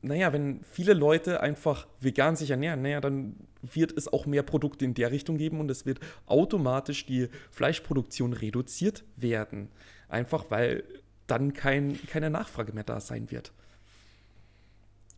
naja, 0.00 0.32
wenn 0.32 0.60
viele 0.62 0.94
Leute 0.94 1.40
einfach 1.40 1.88
vegan 2.00 2.36
sich 2.36 2.50
ernähren, 2.50 2.82
naja, 2.82 3.00
dann 3.00 3.34
wird 3.62 3.96
es 3.96 4.10
auch 4.10 4.26
mehr 4.26 4.44
Produkte 4.44 4.84
in 4.84 4.94
der 4.94 5.10
Richtung 5.10 5.36
geben 5.36 5.58
und 5.58 5.70
es 5.70 5.84
wird 5.84 5.98
automatisch 6.26 7.04
die 7.04 7.28
Fleischproduktion 7.50 8.32
reduziert 8.32 9.04
werden. 9.16 9.68
Einfach 10.08 10.46
weil 10.50 10.84
dann 11.28 11.52
kein, 11.52 11.98
keine 12.06 12.30
Nachfrage 12.30 12.72
mehr 12.72 12.84
da 12.84 13.00
sein 13.00 13.30
wird. 13.30 13.52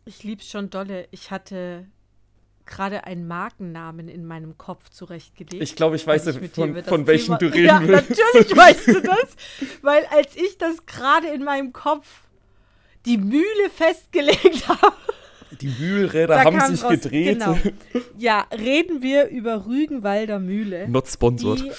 Ich 0.05 0.23
lieb's 0.23 0.49
schon 0.49 0.69
dolle. 0.69 1.07
Ich 1.11 1.31
hatte 1.31 1.85
gerade 2.65 3.03
einen 3.05 3.27
Markennamen 3.27 4.07
in 4.07 4.25
meinem 4.25 4.57
Kopf 4.57 4.89
zurechtgelegt. 4.89 5.61
Ich 5.61 5.75
glaube, 5.75 5.95
ich 5.95 6.05
weiß, 6.07 6.27
ich 6.27 6.51
von, 6.51 6.83
von 6.83 7.07
welchem 7.07 7.37
du 7.37 7.47
reden 7.47 7.65
ja, 7.65 7.81
willst. 7.81 8.09
Natürlich 8.09 8.55
weißt 8.55 8.87
du 8.87 9.01
das, 9.01 9.35
weil 9.81 10.05
als 10.05 10.35
ich 10.35 10.57
das 10.57 10.85
gerade 10.85 11.27
in 11.27 11.43
meinem 11.43 11.73
Kopf 11.73 12.07
die 13.05 13.17
Mühle 13.17 13.69
festgelegt 13.75 14.67
habe. 14.67 14.95
Die 15.59 15.67
Mühlräder 15.67 16.43
haben 16.43 16.59
sich 16.61 16.83
raus, 16.83 16.91
gedreht. 16.91 17.39
Genau. 17.39 17.57
Ja, 18.17 18.47
reden 18.51 19.01
wir 19.01 19.27
über 19.27 19.65
Rügenwalder 19.65 20.39
Mühle. 20.39 20.87
Not 20.87 21.07
sponsored. 21.09 21.59
Die, 21.59 21.71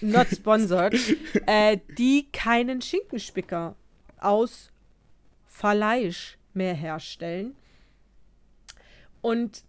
not 0.00 0.28
sponsored. 0.32 0.94
äh, 1.46 1.78
die 1.98 2.28
keinen 2.32 2.80
Schinkenspicker 2.82 3.76
aus 4.18 4.70
Fleisch 5.46 6.38
mehr 6.54 6.74
herstellen. 6.74 7.54
Und 9.20 9.64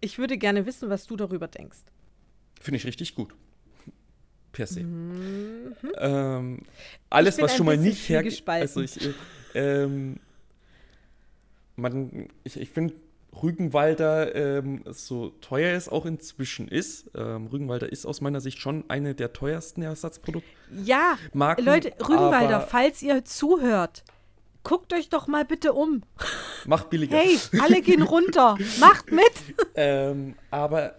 ich 0.00 0.18
würde 0.18 0.38
gerne 0.38 0.66
wissen, 0.66 0.90
was 0.90 1.06
du 1.06 1.16
darüber 1.16 1.48
denkst. 1.48 1.78
Finde 2.60 2.76
ich 2.76 2.86
richtig 2.86 3.14
gut. 3.14 3.34
Per 4.52 4.66
se. 4.66 4.82
Mhm. 4.82 5.74
Ähm, 5.98 6.62
alles, 7.10 7.40
was 7.40 7.56
schon 7.56 7.66
mal 7.66 7.76
nicht 7.76 8.08
hergestellt 8.08 8.62
Also 8.62 8.80
ich, 8.82 9.00
äh, 9.04 9.12
ähm, 9.54 10.20
man, 11.76 12.28
ich, 12.44 12.58
ich 12.58 12.70
finde, 12.70 12.94
Rügenwalder 13.42 14.34
ähm, 14.34 14.82
so 14.86 15.30
teuer 15.40 15.76
es 15.76 15.88
auch 15.88 16.06
inzwischen 16.06 16.68
ist. 16.68 17.10
Ähm, 17.14 17.46
Rügenwalder 17.46 17.90
ist 17.90 18.06
aus 18.06 18.20
meiner 18.20 18.40
Sicht 18.40 18.58
schon 18.58 18.84
eine 18.88 19.14
der 19.14 19.32
teuersten 19.32 19.82
Ersatzprodukte. 19.82 20.48
Ja, 20.70 21.18
Marken, 21.32 21.64
Leute, 21.64 21.92
Rügenwalder, 22.00 22.60
falls 22.60 23.02
ihr 23.02 23.24
zuhört, 23.24 24.04
guckt 24.62 24.92
euch 24.92 25.08
doch 25.08 25.26
mal 25.26 25.44
bitte 25.44 25.72
um. 25.72 26.02
Macht 26.66 26.90
billiger. 26.90 27.16
Hey, 27.16 27.38
alle 27.60 27.82
gehen 27.82 28.02
runter. 28.14 28.56
Macht 28.80 29.12
mit. 29.12 29.32
ähm, 29.74 30.34
aber 30.50 30.96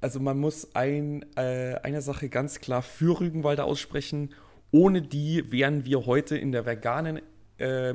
also 0.00 0.20
man 0.20 0.38
muss 0.38 0.74
ein, 0.74 1.24
äh, 1.36 1.74
eine 1.82 2.02
Sache 2.02 2.28
ganz 2.28 2.60
klar 2.60 2.82
für 2.82 3.20
Rügenwalder 3.20 3.64
aussprechen. 3.64 4.34
Ohne 4.70 5.02
die 5.02 5.50
wären 5.50 5.84
wir 5.84 6.06
heute 6.06 6.36
in 6.36 6.52
der 6.52 6.66
veganen 6.66 7.20
äh, 7.58 7.94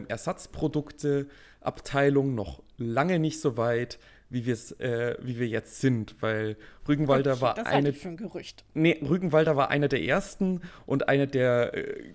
Ersatzprodukte-Abteilung 1.64 2.36
noch 2.36 2.62
lange 2.78 3.20
nicht 3.20 3.40
so 3.40 3.58
weit, 3.58 4.00
wie, 4.30 4.50
äh, 4.50 5.18
wie 5.22 5.40
wir 5.40 5.48
jetzt 5.48 5.80
sind, 5.80 6.16
weil 6.22 6.58
Rügenwalder 6.88 7.34
okay, 7.34 7.42
war 7.42 7.54
das 7.56 7.66
eine. 7.68 7.94
Für 7.94 8.10
ein 8.10 8.18
Gerücht. 8.18 8.66
Nee, 8.74 9.00
Rügenwalder 9.08 9.56
war 9.56 9.70
einer 9.70 9.88
der 9.88 10.04
ersten 10.04 10.62
und 10.86 11.08
eine 11.08 11.28
der 11.28 11.74
äh, 11.74 12.14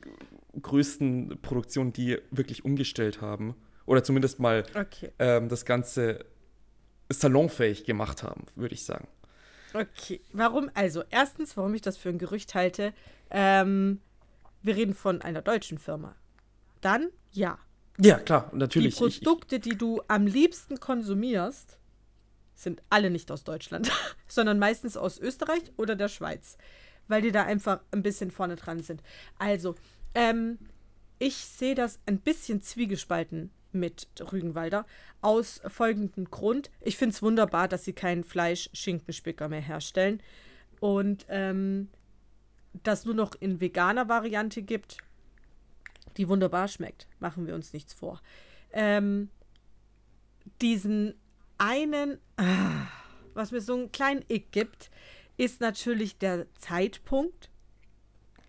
größten 0.61 1.39
Produktionen, 1.43 1.93
die 1.93 2.19
wirklich 2.31 2.65
umgestellt 2.65 3.21
haben. 3.21 3.55
Oder 3.87 4.05
zumindest 4.05 4.41
mal 4.41 4.65
okay. 4.75 5.13
ähm, 5.19 5.49
das 5.49 5.65
Ganze 5.65 6.25
salonfähig 7.09 7.85
gemacht 7.85 8.23
haben, 8.23 8.45
würde 8.55 8.75
ich 8.75 8.85
sagen. 8.85 9.09
Okay, 9.73 10.21
warum? 10.33 10.71
Also, 10.75 11.05
erstens, 11.11 11.57
warum 11.57 11.75
ich 11.75 11.83
das 11.83 11.97
für 11.97 12.09
ein 12.09 12.19
Gerücht 12.19 12.55
halte. 12.55 12.93
Ähm, 13.31 14.01
wir 14.63 14.77
reden 14.77 14.95
von 14.95 15.23
einer 15.23 15.41
deutschen 15.41 15.79
Firma. 15.79 16.17
Dann, 16.81 17.09
ja. 17.33 17.59
Ja, 18.01 18.19
klar, 18.19 18.51
natürlich. 18.55 18.97
Die 18.97 19.01
Produkte, 19.01 19.59
die 19.59 19.77
du 19.77 20.01
am 20.07 20.27
liebsten 20.27 20.79
konsumierst, 20.79 21.79
sind 22.55 22.83
alle 22.91 23.11
nicht 23.11 23.31
aus 23.31 23.45
Deutschland, 23.45 23.91
sondern 24.29 24.59
meistens 24.59 24.97
aus 24.97 25.19
Österreich 25.19 25.63
oder 25.77 25.97
der 25.97 26.09
Schweiz, 26.09 26.59
weil 27.09 27.23
die 27.23 27.33
da 27.33 27.45
einfach 27.45 27.81
ein 27.91 28.03
bisschen 28.03 28.31
vorne 28.31 28.57
dran 28.57 28.83
sind. 28.83 29.03
Also, 29.39 29.75
ähm, 30.15 30.59
ich 31.19 31.37
sehe 31.37 31.75
das 31.75 31.99
ein 32.07 32.19
bisschen 32.19 32.63
zwiegespalten 32.63 33.51
mit 33.73 34.09
Rügenwalder 34.33 34.87
aus 35.21 35.61
folgendem 35.67 36.31
Grund. 36.31 36.71
Ich 36.81 36.97
finde 36.97 37.15
es 37.15 37.23
wunderbar, 37.23 37.69
dass 37.69 37.85
sie 37.85 37.93
keinen 37.93 38.25
Fleisch-Schinkenspicker 38.25 39.49
mehr 39.49 39.61
herstellen 39.61 40.23
und 40.81 41.27
ähm, 41.29 41.89
das 42.83 43.05
nur 43.05 43.15
noch 43.15 43.35
in 43.41 43.61
veganer 43.61 44.09
Variante 44.09 44.63
gibt, 44.63 44.99
die 46.19 46.29
wunderbar 46.29 46.69
schmeckt. 46.69 47.07
Machen 47.21 47.47
wir 47.47 47.55
uns 47.55 47.73
nichts 47.73 47.95
vor. 47.95 48.21
Ähm, 48.73 49.31
diesen 50.61 51.15
einen, 51.57 52.19
ah, 52.37 52.87
was 53.35 53.53
mir 53.53 53.61
so 53.61 53.75
einen 53.75 53.93
kleinen 53.93 54.25
Ick 54.29 54.53
gibt, 54.53 54.91
ist 55.37 55.61
natürlich 55.61 56.19
der 56.19 56.53
Zeitpunkt 56.57 57.51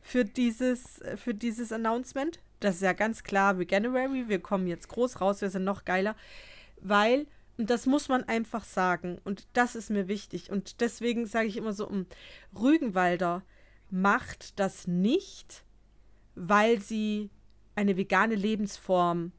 für 0.02 0.26
dieses, 0.26 1.00
für 1.16 1.34
dieses 1.34 1.72
Announcement. 1.72 2.40
Das 2.60 2.76
ist 2.76 2.82
ja 2.82 2.94
ganz 2.94 3.24
klar 3.24 3.60
Veganuary. 3.60 4.28
Wir 4.28 4.40
kommen 4.40 4.68
jetzt 4.68 4.90
groß 4.90 5.22
raus, 5.22 5.42
wir 5.42 5.50
sind 5.50 5.64
noch 5.64 5.86
geiler. 5.86 6.16
Weil, 6.82 7.28
und 7.58 7.70
das 7.70 7.86
muss 7.86 8.10
man 8.10 8.24
einfach 8.24 8.64
sagen, 8.64 9.20
und 9.24 9.48
das 9.54 9.76
ist 9.76 9.90
mir 9.92 10.08
wichtig. 10.08 10.50
Und 10.50 10.82
deswegen 10.82 11.28
sage 11.28 11.48
ich 11.48 11.58
immer 11.58 11.74
so, 11.74 11.88
um, 11.88 12.08
Rügenwalder 12.60 13.44
macht 13.92 14.60
das 14.60 14.88
nicht, 14.88 15.64
weil 16.36 16.80
sie 16.80 17.30
eine 17.80 17.96
vegane 17.96 18.36
Lebensform 18.36 19.32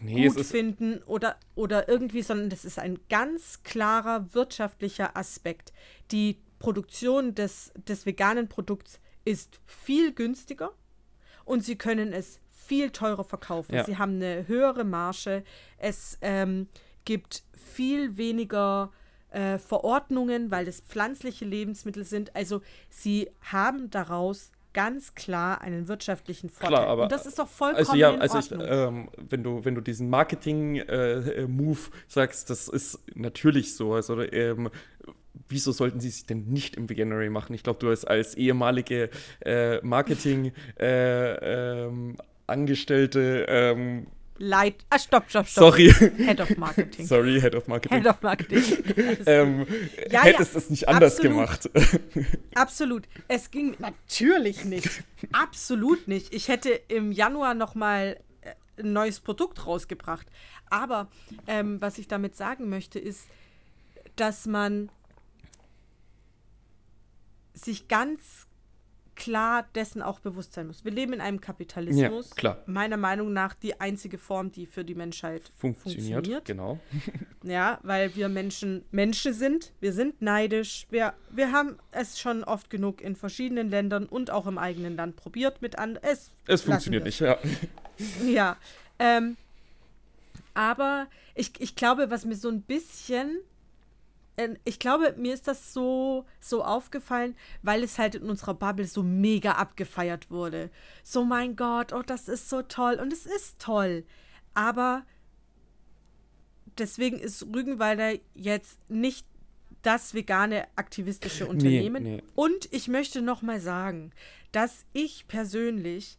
nee, 0.00 0.28
gut 0.28 0.40
finden 0.46 1.02
oder, 1.04 1.36
oder 1.54 1.88
irgendwie, 1.88 2.22
sondern 2.22 2.48
das 2.48 2.64
ist 2.64 2.78
ein 2.78 2.98
ganz 3.10 3.62
klarer 3.62 4.32
wirtschaftlicher 4.32 5.16
Aspekt. 5.16 5.74
Die 6.10 6.40
Produktion 6.58 7.34
des, 7.34 7.72
des 7.86 8.06
veganen 8.06 8.48
Produkts 8.48 9.00
ist 9.26 9.60
viel 9.66 10.12
günstiger 10.12 10.72
und 11.44 11.62
sie 11.62 11.76
können 11.76 12.14
es 12.14 12.40
viel 12.50 12.90
teurer 12.90 13.24
verkaufen. 13.24 13.74
Ja. 13.74 13.84
Sie 13.84 13.98
haben 13.98 14.14
eine 14.16 14.48
höhere 14.48 14.84
Marge. 14.84 15.44
Es 15.76 16.16
ähm, 16.22 16.68
gibt 17.04 17.42
viel 17.52 18.16
weniger 18.16 18.92
äh, 19.30 19.58
Verordnungen, 19.58 20.50
weil 20.50 20.68
es 20.68 20.80
pflanzliche 20.80 21.44
Lebensmittel 21.44 22.04
sind. 22.04 22.34
Also 22.34 22.62
sie 22.88 23.30
haben 23.42 23.90
daraus 23.90 24.52
ganz 24.78 25.16
klar 25.16 25.60
einen 25.60 25.88
wirtschaftlichen 25.88 26.50
Vorteil. 26.50 26.68
Klar, 26.68 26.86
aber, 26.86 27.02
und 27.02 27.10
das 27.10 27.26
ist 27.26 27.36
doch 27.36 27.48
vollkommen 27.48 27.84
also 27.84 27.96
ja, 27.96 28.14
also 28.14 28.38
ich, 28.38 28.52
ähm, 28.52 29.08
wenn 29.28 29.42
du 29.42 29.64
wenn 29.64 29.74
du 29.74 29.80
diesen 29.80 30.08
Marketing-Move 30.08 31.78
äh, 31.80 32.06
sagst, 32.06 32.48
das 32.48 32.68
ist 32.68 33.00
natürlich 33.16 33.74
so. 33.74 33.94
Also 33.94 34.22
ähm, 34.22 34.70
wieso 35.48 35.72
sollten 35.72 35.98
sie 35.98 36.10
es 36.10 36.26
denn 36.26 36.44
nicht 36.44 36.76
im 36.76 36.88
Veganuary 36.88 37.28
machen? 37.28 37.54
Ich 37.54 37.64
glaube, 37.64 37.80
du 37.80 37.90
hast 37.90 38.04
als 38.04 38.36
ehemalige 38.36 39.10
äh, 39.44 39.84
Marketing 39.84 40.52
äh, 40.78 41.86
ähm, 41.86 42.16
Angestellte 42.46 43.46
ähm, 43.48 44.06
Leid. 44.38 44.74
Ah, 44.90 44.98
stopp, 44.98 45.28
stopp, 45.28 45.46
stopp. 45.46 45.72
Sorry. 45.72 45.90
Head 45.90 46.40
of 46.40 46.56
Marketing. 46.56 47.06
Sorry, 47.06 47.40
Head 47.40 47.54
of 47.54 47.66
Marketing. 47.66 47.98
Head 47.98 48.06
of 48.06 48.22
Marketing. 48.22 48.62
ähm, 49.26 49.66
ja, 50.10 50.22
hättest 50.22 50.54
ja, 50.54 50.58
es 50.58 50.70
nicht 50.70 50.88
anders 50.88 51.16
absolut, 51.16 51.32
gemacht. 51.32 51.70
absolut. 52.54 53.08
Es 53.26 53.50
ging 53.50 53.74
natürlich 53.78 54.64
nicht. 54.64 55.02
absolut 55.32 56.06
nicht. 56.06 56.32
Ich 56.32 56.48
hätte 56.48 56.70
im 56.70 57.10
Januar 57.10 57.54
noch 57.54 57.74
mal 57.74 58.16
äh, 58.42 58.54
ein 58.80 58.92
neues 58.92 59.20
Produkt 59.20 59.66
rausgebracht. 59.66 60.26
Aber 60.70 61.08
ähm, 61.46 61.80
was 61.80 61.98
ich 61.98 62.08
damit 62.08 62.36
sagen 62.36 62.68
möchte, 62.68 62.98
ist, 62.98 63.26
dass 64.16 64.46
man 64.46 64.90
sich 67.54 67.88
ganz 67.88 68.47
klar 69.18 69.66
dessen 69.74 70.00
auch 70.00 70.20
bewusst 70.20 70.52
sein 70.52 70.68
muss. 70.68 70.84
Wir 70.84 70.92
leben 70.92 71.12
in 71.12 71.20
einem 71.20 71.40
Kapitalismus. 71.40 72.30
Ja, 72.30 72.34
klar. 72.36 72.62
Meiner 72.66 72.96
Meinung 72.96 73.32
nach 73.32 73.52
die 73.52 73.78
einzige 73.80 74.16
Form, 74.16 74.52
die 74.52 74.64
für 74.64 74.84
die 74.84 74.94
Menschheit 74.94 75.42
funktioniert. 75.58 76.14
funktioniert. 76.14 76.44
Genau. 76.44 76.78
ja, 77.42 77.80
weil 77.82 78.14
wir 78.14 78.28
Menschen 78.28 78.84
Menschen 78.92 79.34
sind. 79.34 79.72
Wir 79.80 79.92
sind 79.92 80.22
neidisch. 80.22 80.86
Wir, 80.90 81.14
wir 81.30 81.50
haben 81.50 81.78
es 81.90 82.20
schon 82.20 82.44
oft 82.44 82.70
genug 82.70 83.02
in 83.02 83.16
verschiedenen 83.16 83.68
Ländern 83.68 84.06
und 84.06 84.30
auch 84.30 84.46
im 84.46 84.56
eigenen 84.56 84.96
Land 84.96 85.16
probiert 85.16 85.60
mit 85.60 85.78
an. 85.78 85.98
Es, 86.00 86.30
es 86.46 86.62
funktioniert 86.62 87.04
nicht, 87.04 87.20
ja. 87.20 87.36
Ja. 88.24 88.56
Ähm, 89.00 89.36
aber 90.54 91.08
ich, 91.34 91.52
ich 91.58 91.74
glaube, 91.74 92.10
was 92.10 92.24
mir 92.24 92.36
so 92.36 92.48
ein 92.48 92.62
bisschen 92.62 93.40
ich 94.64 94.78
glaube, 94.78 95.14
mir 95.16 95.34
ist 95.34 95.48
das 95.48 95.72
so, 95.72 96.24
so 96.40 96.62
aufgefallen, 96.64 97.34
weil 97.62 97.82
es 97.82 97.98
halt 97.98 98.14
in 98.14 98.30
unserer 98.30 98.54
Bubble 98.54 98.86
so 98.86 99.02
mega 99.02 99.52
abgefeiert 99.52 100.30
wurde. 100.30 100.70
So, 101.02 101.24
mein 101.24 101.56
Gott, 101.56 101.92
oh, 101.92 102.02
das 102.02 102.28
ist 102.28 102.48
so 102.48 102.62
toll. 102.62 102.94
Und 103.00 103.12
es 103.12 103.26
ist 103.26 103.58
toll. 103.60 104.04
Aber 104.54 105.04
deswegen 106.78 107.18
ist 107.18 107.46
Rügenwalder 107.52 108.14
jetzt 108.34 108.78
nicht 108.88 109.26
das 109.82 110.14
vegane 110.14 110.66
aktivistische 110.76 111.46
Unternehmen. 111.46 112.02
Nee, 112.02 112.16
nee. 112.16 112.22
Und 112.34 112.72
ich 112.72 112.88
möchte 112.88 113.22
noch 113.22 113.42
mal 113.42 113.60
sagen, 113.60 114.12
dass 114.52 114.84
ich 114.92 115.26
persönlich, 115.28 116.18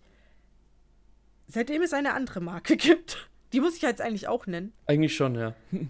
seitdem 1.48 1.82
es 1.82 1.94
eine 1.94 2.14
andere 2.14 2.42
Marke 2.42 2.78
gibt, 2.78 3.30
die 3.54 3.62
muss 3.62 3.76
ich 3.76 3.82
jetzt 3.82 4.02
eigentlich 4.02 4.28
auch 4.28 4.46
nennen. 4.46 4.74
Eigentlich 4.86 5.16
schon, 5.16 5.36
ja. 5.36 5.56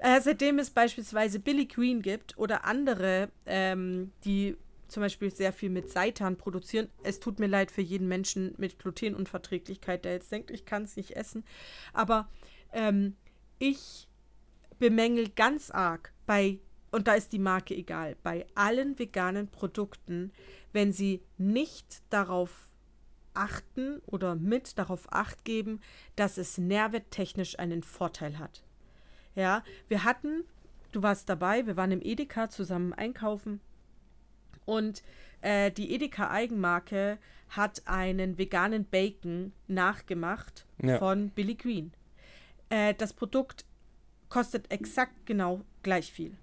Äh, 0.00 0.22
seitdem 0.22 0.58
es 0.58 0.70
beispielsweise 0.70 1.38
Billy 1.40 1.66
Green 1.66 2.00
gibt 2.00 2.38
oder 2.38 2.64
andere, 2.64 3.28
ähm, 3.44 4.12
die 4.24 4.56
zum 4.88 5.02
Beispiel 5.02 5.30
sehr 5.30 5.52
viel 5.52 5.68
mit 5.68 5.90
Seitan 5.90 6.36
produzieren. 6.36 6.88
Es 7.02 7.20
tut 7.20 7.38
mir 7.38 7.46
leid 7.46 7.70
für 7.70 7.82
jeden 7.82 8.08
Menschen 8.08 8.54
mit 8.56 8.78
Glutenunverträglichkeit, 8.78 10.06
der 10.06 10.12
jetzt 10.12 10.32
denkt, 10.32 10.50
ich 10.50 10.64
kann 10.64 10.84
es 10.84 10.96
nicht 10.96 11.16
essen. 11.16 11.44
Aber 11.92 12.28
ähm, 12.72 13.14
ich 13.58 14.08
bemängel 14.78 15.28
ganz 15.28 15.70
arg 15.70 16.14
bei, 16.24 16.60
und 16.90 17.06
da 17.06 17.12
ist 17.12 17.32
die 17.34 17.38
Marke 17.38 17.74
egal, 17.74 18.16
bei 18.22 18.46
allen 18.54 18.98
veganen 18.98 19.48
Produkten, 19.48 20.32
wenn 20.72 20.92
sie 20.92 21.22
nicht 21.36 22.02
darauf 22.08 22.70
achten 23.34 24.00
oder 24.06 24.34
mit 24.34 24.78
darauf 24.78 25.12
acht 25.12 25.44
geben, 25.44 25.80
dass 26.16 26.38
es 26.38 26.56
nährwerttechnisch 26.56 27.58
einen 27.58 27.82
Vorteil 27.82 28.38
hat. 28.38 28.64
Ja, 29.34 29.62
wir 29.88 30.04
hatten, 30.04 30.44
du 30.92 31.02
warst 31.02 31.28
dabei, 31.28 31.66
wir 31.66 31.76
waren 31.76 31.92
im 31.92 32.02
Edeka 32.02 32.50
zusammen 32.50 32.92
einkaufen 32.92 33.60
und 34.64 35.02
äh, 35.40 35.70
die 35.70 35.94
Edeka 35.94 36.30
Eigenmarke 36.30 37.18
hat 37.48 37.82
einen 37.86 38.38
veganen 38.38 38.84
Bacon 38.84 39.52
nachgemacht 39.66 40.66
ja. 40.82 40.98
von 40.98 41.30
Billy 41.30 41.54
Green. 41.54 41.92
Äh, 42.68 42.94
das 42.94 43.12
Produkt 43.12 43.64
kostet 44.28 44.70
exakt 44.70 45.26
genau 45.26 45.62
gleich 45.82 46.12
viel. 46.12 46.36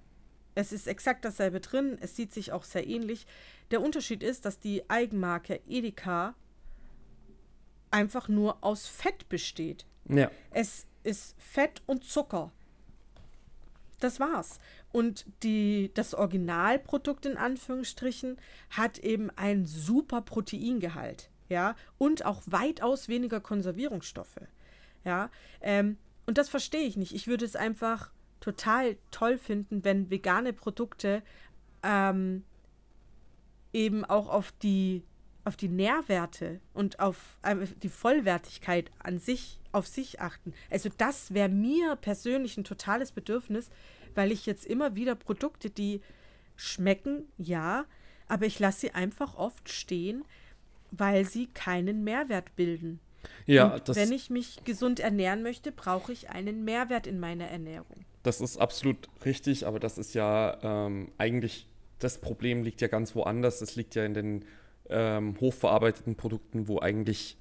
Es 0.56 0.72
ist 0.72 0.88
exakt 0.88 1.24
dasselbe 1.24 1.60
drin, 1.60 1.98
es 2.02 2.16
sieht 2.16 2.34
sich 2.34 2.52
auch 2.52 2.64
sehr 2.64 2.88
ähnlich. 2.88 3.28
Der 3.72 3.82
Unterschied 3.82 4.24
ist, 4.24 4.44
dass 4.46 4.60
die 4.60 4.90
Eigenmarke 4.90 5.62
Edeka 5.68 6.36
einfach 7.92 8.28
nur 8.28 8.64
aus 8.64 8.88
Fett 8.88 9.30
besteht. 9.30 9.86
Ja. 10.10 10.32
Es 10.52 10.88
ist 11.04 11.36
Fett 11.38 11.82
und 11.86 12.04
Zucker. 12.04 12.52
Das 14.00 14.20
war's. 14.20 14.60
Und 14.92 15.26
die, 15.44 15.92
das 15.94 16.14
Originalprodukt 16.14 17.26
in 17.26 17.38
Anführungsstrichen 17.38 18.38
hat 18.70 19.00
eben 19.00 19.30
einen 19.32 19.66
super 19.66 20.22
Proteingehalt, 20.22 21.30
ja, 21.50 21.76
und 21.98 22.26
auch 22.26 22.44
weitaus 22.46 23.08
weniger 23.08 23.40
Konservierungsstoffe. 23.40 24.42
Ja, 25.04 25.30
ähm, 25.62 25.98
und 26.26 26.38
das 26.38 26.50
verstehe 26.50 26.82
ich 26.82 26.98
nicht. 26.98 27.14
Ich 27.14 27.28
würde 27.28 27.46
es 27.46 27.56
einfach 27.56 28.12
total 28.40 28.98
toll 29.12 29.38
finden, 29.38 29.84
wenn 29.84 30.10
vegane 30.12 30.54
Produkte 30.54 31.24
ähm, 31.84 32.44
eben 33.74 34.06
auch 34.06 34.28
auf 34.28 34.52
die 34.52 35.04
auf 35.48 35.56
die 35.56 35.70
Nährwerte 35.70 36.60
und 36.74 37.00
auf 37.00 37.38
äh, 37.42 37.56
die 37.82 37.90
Vollwertigkeit 37.90 38.92
an 39.00 39.18
sich, 39.18 39.62
auf 39.72 39.88
sich 39.88 40.20
achten. 40.20 40.54
Also 40.70 40.90
das 40.98 41.34
wäre 41.34 41.48
mir 41.48 41.96
persönlich 41.96 42.58
ein 42.58 42.66
totales 42.66 43.14
Bedürfnis, 43.14 43.70
weil 44.14 44.34
ich 44.34 44.46
jetzt 44.46 44.66
immer 44.66 44.96
wieder 44.96 45.16
Produkte, 45.16 45.70
die 45.70 46.02
schmecken, 46.58 47.24
ja, 47.38 47.86
aber 48.28 48.46
ich 48.46 48.60
lasse 48.60 48.82
sie 48.82 48.92
einfach 48.92 49.36
oft 49.38 49.70
stehen, 49.70 50.26
weil 50.92 51.24
sie 51.24 51.48
keinen 51.48 52.04
Mehrwert 52.04 52.56
bilden. 52.58 53.00
Ja, 53.46 53.76
und 53.76 53.96
wenn 53.96 54.12
ich 54.12 54.30
mich 54.30 54.64
gesund 54.66 55.00
ernähren 55.00 55.44
möchte, 55.44 55.72
brauche 55.72 56.12
ich 56.12 56.30
einen 56.30 56.66
Mehrwert 56.66 57.08
in 57.08 57.22
meiner 57.22 57.46
Ernährung. 57.46 58.06
Das 58.24 58.42
ist 58.42 58.58
absolut 58.58 59.08
richtig, 59.24 59.66
aber 59.66 59.80
das 59.80 59.98
ist 59.98 60.14
ja 60.14 60.58
ähm, 60.62 61.12
eigentlich, 61.18 61.68
das 62.00 62.20
Problem 62.20 62.64
liegt 62.64 62.82
ja 62.82 62.90
ganz 62.90 63.16
woanders. 63.16 63.62
Es 63.62 63.78
liegt 63.78 63.96
ja 63.96 64.04
in 64.04 64.14
den 64.14 64.46
ähm, 64.90 65.36
hochverarbeiteten 65.40 66.16
Produkten, 66.16 66.68
wo 66.68 66.80
eigentlich 66.80 67.38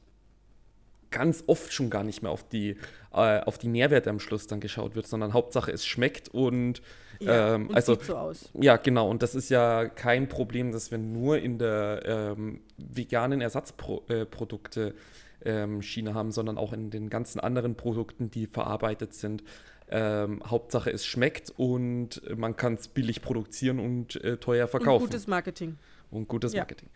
ganz 1.10 1.44
oft 1.46 1.72
schon 1.72 1.90
gar 1.90 2.04
nicht 2.04 2.22
mehr 2.22 2.30
auf 2.30 2.46
die, 2.48 2.76
äh, 3.12 3.40
auf 3.40 3.58
die 3.58 3.68
Nährwerte 3.68 4.10
am 4.10 4.20
Schluss 4.20 4.46
dann 4.46 4.60
geschaut 4.60 4.94
wird, 4.94 5.06
sondern 5.06 5.32
Hauptsache 5.32 5.70
es 5.72 5.86
schmeckt 5.86 6.28
und, 6.28 6.82
ja, 7.20 7.54
ähm, 7.54 7.68
und 7.68 7.74
also 7.74 7.94
sieht 7.94 8.04
so 8.04 8.16
aus. 8.16 8.50
Ja, 8.54 8.76
genau. 8.76 9.08
Und 9.08 9.22
das 9.22 9.34
ist 9.34 9.48
ja 9.48 9.86
kein 9.86 10.28
Problem, 10.28 10.72
dass 10.72 10.90
wir 10.90 10.98
nur 10.98 11.38
in 11.38 11.58
der 11.58 12.02
ähm, 12.04 12.60
veganen 12.76 13.40
Ersatzprodukte 13.40 14.94
äh, 15.42 15.62
ähm, 15.62 15.82
Schiene 15.82 16.14
haben, 16.14 16.32
sondern 16.32 16.58
auch 16.58 16.72
in 16.72 16.90
den 16.90 17.08
ganzen 17.08 17.40
anderen 17.40 17.76
Produkten, 17.76 18.30
die 18.30 18.46
verarbeitet 18.46 19.14
sind. 19.14 19.42
Ähm, 19.88 20.42
Hauptsache 20.44 20.90
es 20.90 21.06
schmeckt 21.06 21.52
und 21.56 22.20
man 22.36 22.56
kann 22.56 22.74
es 22.74 22.88
billig 22.88 23.22
produzieren 23.22 23.78
und 23.78 24.22
äh, 24.24 24.36
teuer 24.36 24.66
verkaufen. 24.66 25.04
Und 25.04 25.10
gutes 25.10 25.28
Marketing 25.28 25.78
und 26.16 26.28
gutes 26.28 26.54
Marketing. 26.54 26.88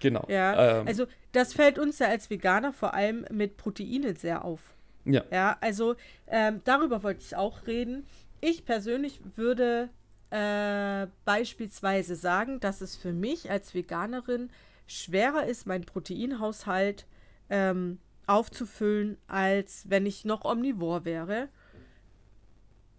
Genau. 0.00 0.26
Ja, 0.28 0.80
ähm, 0.80 0.86
also 0.86 1.06
das 1.32 1.52
fällt 1.54 1.78
uns 1.78 1.98
ja 1.98 2.08
als 2.08 2.30
Veganer 2.30 2.72
vor 2.72 2.94
allem 2.94 3.24
mit 3.30 3.56
Proteinen 3.56 4.16
sehr 4.16 4.44
auf. 4.44 4.74
Ja. 5.04 5.22
Ja, 5.30 5.56
also 5.60 5.96
ähm, 6.26 6.60
darüber 6.64 7.02
wollte 7.02 7.20
ich 7.22 7.36
auch 7.36 7.66
reden. 7.66 8.06
Ich 8.40 8.64
persönlich 8.64 9.20
würde 9.36 9.90
äh, 10.30 11.06
beispielsweise 11.24 12.16
sagen, 12.16 12.60
dass 12.60 12.80
es 12.80 12.96
für 12.96 13.12
mich 13.12 13.50
als 13.50 13.74
Veganerin 13.74 14.50
schwerer 14.86 15.46
ist, 15.46 15.66
meinen 15.66 15.84
Proteinhaushalt 15.84 17.06
ähm, 17.50 17.98
aufzufüllen, 18.26 19.18
als 19.26 19.88
wenn 19.88 20.06
ich 20.06 20.24
noch 20.24 20.44
omnivor 20.44 21.04
wäre. 21.04 21.48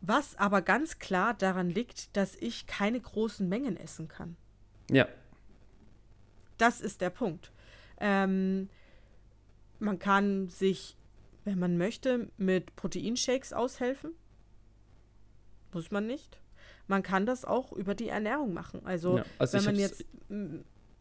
Was 0.02 0.38
aber 0.38 0.62
ganz 0.62 1.00
klar 1.00 1.34
daran 1.34 1.70
liegt, 1.70 2.16
dass 2.16 2.36
ich 2.36 2.68
keine 2.68 3.00
großen 3.00 3.50
Mengen 3.50 3.76
essen 3.76 4.08
kann. 4.08 4.38
Ja. 4.92 5.08
Das 6.58 6.82
ist 6.82 7.02
der 7.02 7.10
Punkt. 7.10 7.52
Ähm, 8.00 8.70
man 9.80 10.00
kann 10.00 10.50
sich, 10.50 10.98
wenn 11.44 11.60
man 11.60 11.78
möchte, 11.78 12.30
mit 12.38 12.76
Proteinshakes 12.76 13.54
aushelfen. 13.54 14.12
Muss 15.74 15.92
man 15.92 16.08
nicht. 16.08 16.40
Man 16.88 17.04
kann 17.04 17.26
das 17.26 17.46
auch 17.46 17.74
über 17.74 17.96
die 17.96 18.10
Ernährung 18.10 18.54
machen. 18.54 18.82
Also, 18.86 19.18
ja, 19.18 19.26
also 19.38 19.58
wenn 19.58 19.66
man 19.66 19.76
jetzt. 19.76 20.06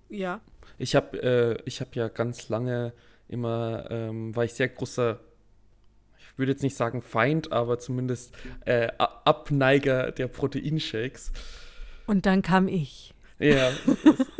Ja. 0.09 0.41
Ich 0.79 0.95
habe 0.97 1.23
äh, 1.23 1.71
hab 1.71 1.95
ja 1.95 2.09
ganz 2.09 2.49
lange 2.49 2.93
immer, 3.29 3.91
ähm, 3.91 4.35
war 4.35 4.45
ich 4.45 4.55
sehr 4.55 4.69
großer 4.69 5.21
ich 6.35 6.39
würde 6.39 6.51
jetzt 6.51 6.65
nicht 6.65 6.77
sagen 6.77 7.01
Feind, 7.01 7.53
aber 7.53 7.79
zumindest 7.79 8.35
äh, 8.65 8.89
Abneiger 8.99 10.11
der 10.11 10.27
Proteinshakes. 10.27 11.31
Und 12.07 12.27
dann 12.27 12.43
kam 12.43 12.67
ich. 12.67 13.15
Ja, 13.39 13.71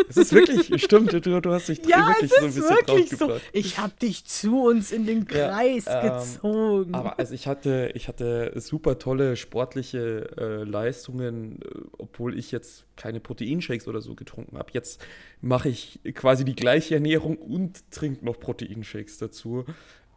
es 0.09 0.17
ist 0.17 0.33
wirklich, 0.33 0.83
stimmt, 0.83 1.13
du, 1.13 1.21
du 1.21 1.53
hast 1.53 1.69
dich 1.69 1.85
ja, 1.87 2.09
wirklich 2.09 2.31
so 2.31 2.45
ein 2.45 2.55
bisschen 2.55 2.63
wirklich 2.63 3.11
so. 3.11 3.41
Ich 3.53 3.79
habe 3.79 3.93
dich 4.01 4.25
zu 4.25 4.65
uns 4.65 4.93
in 4.93 5.07
den 5.07 5.27
Kreis 5.27 5.87
ja, 5.87 6.03
ähm, 6.03 6.19
gezogen. 6.19 6.95
Aber 6.95 7.19
also 7.19 7.35
ich 7.35 7.47
hatte, 7.47 7.91
ich 7.95 8.09
hatte 8.09 8.53
super 8.57 8.99
tolle 8.99 9.37
sportliche 9.37 10.31
äh, 10.37 10.65
Leistungen, 10.65 11.61
äh, 11.63 11.69
obwohl 11.99 12.39
ich 12.39 12.53
jetzt 12.53 12.85
keine 12.97 13.21
Proteinshakes 13.21 13.89
oder 13.89 14.01
so 14.01 14.15
getrunken 14.15 14.59
habe. 14.59 14.71
Jetzt 14.73 15.05
mache 15.41 15.69
ich 15.69 16.01
quasi 16.15 16.45
die 16.45 16.57
gleiche 16.57 16.95
Ernährung 16.95 17.37
und 17.37 17.91
trinke 17.91 18.25
noch 18.25 18.39
Proteinshakes 18.39 19.19
dazu. 19.19 19.65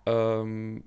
Ähm, 0.06 0.84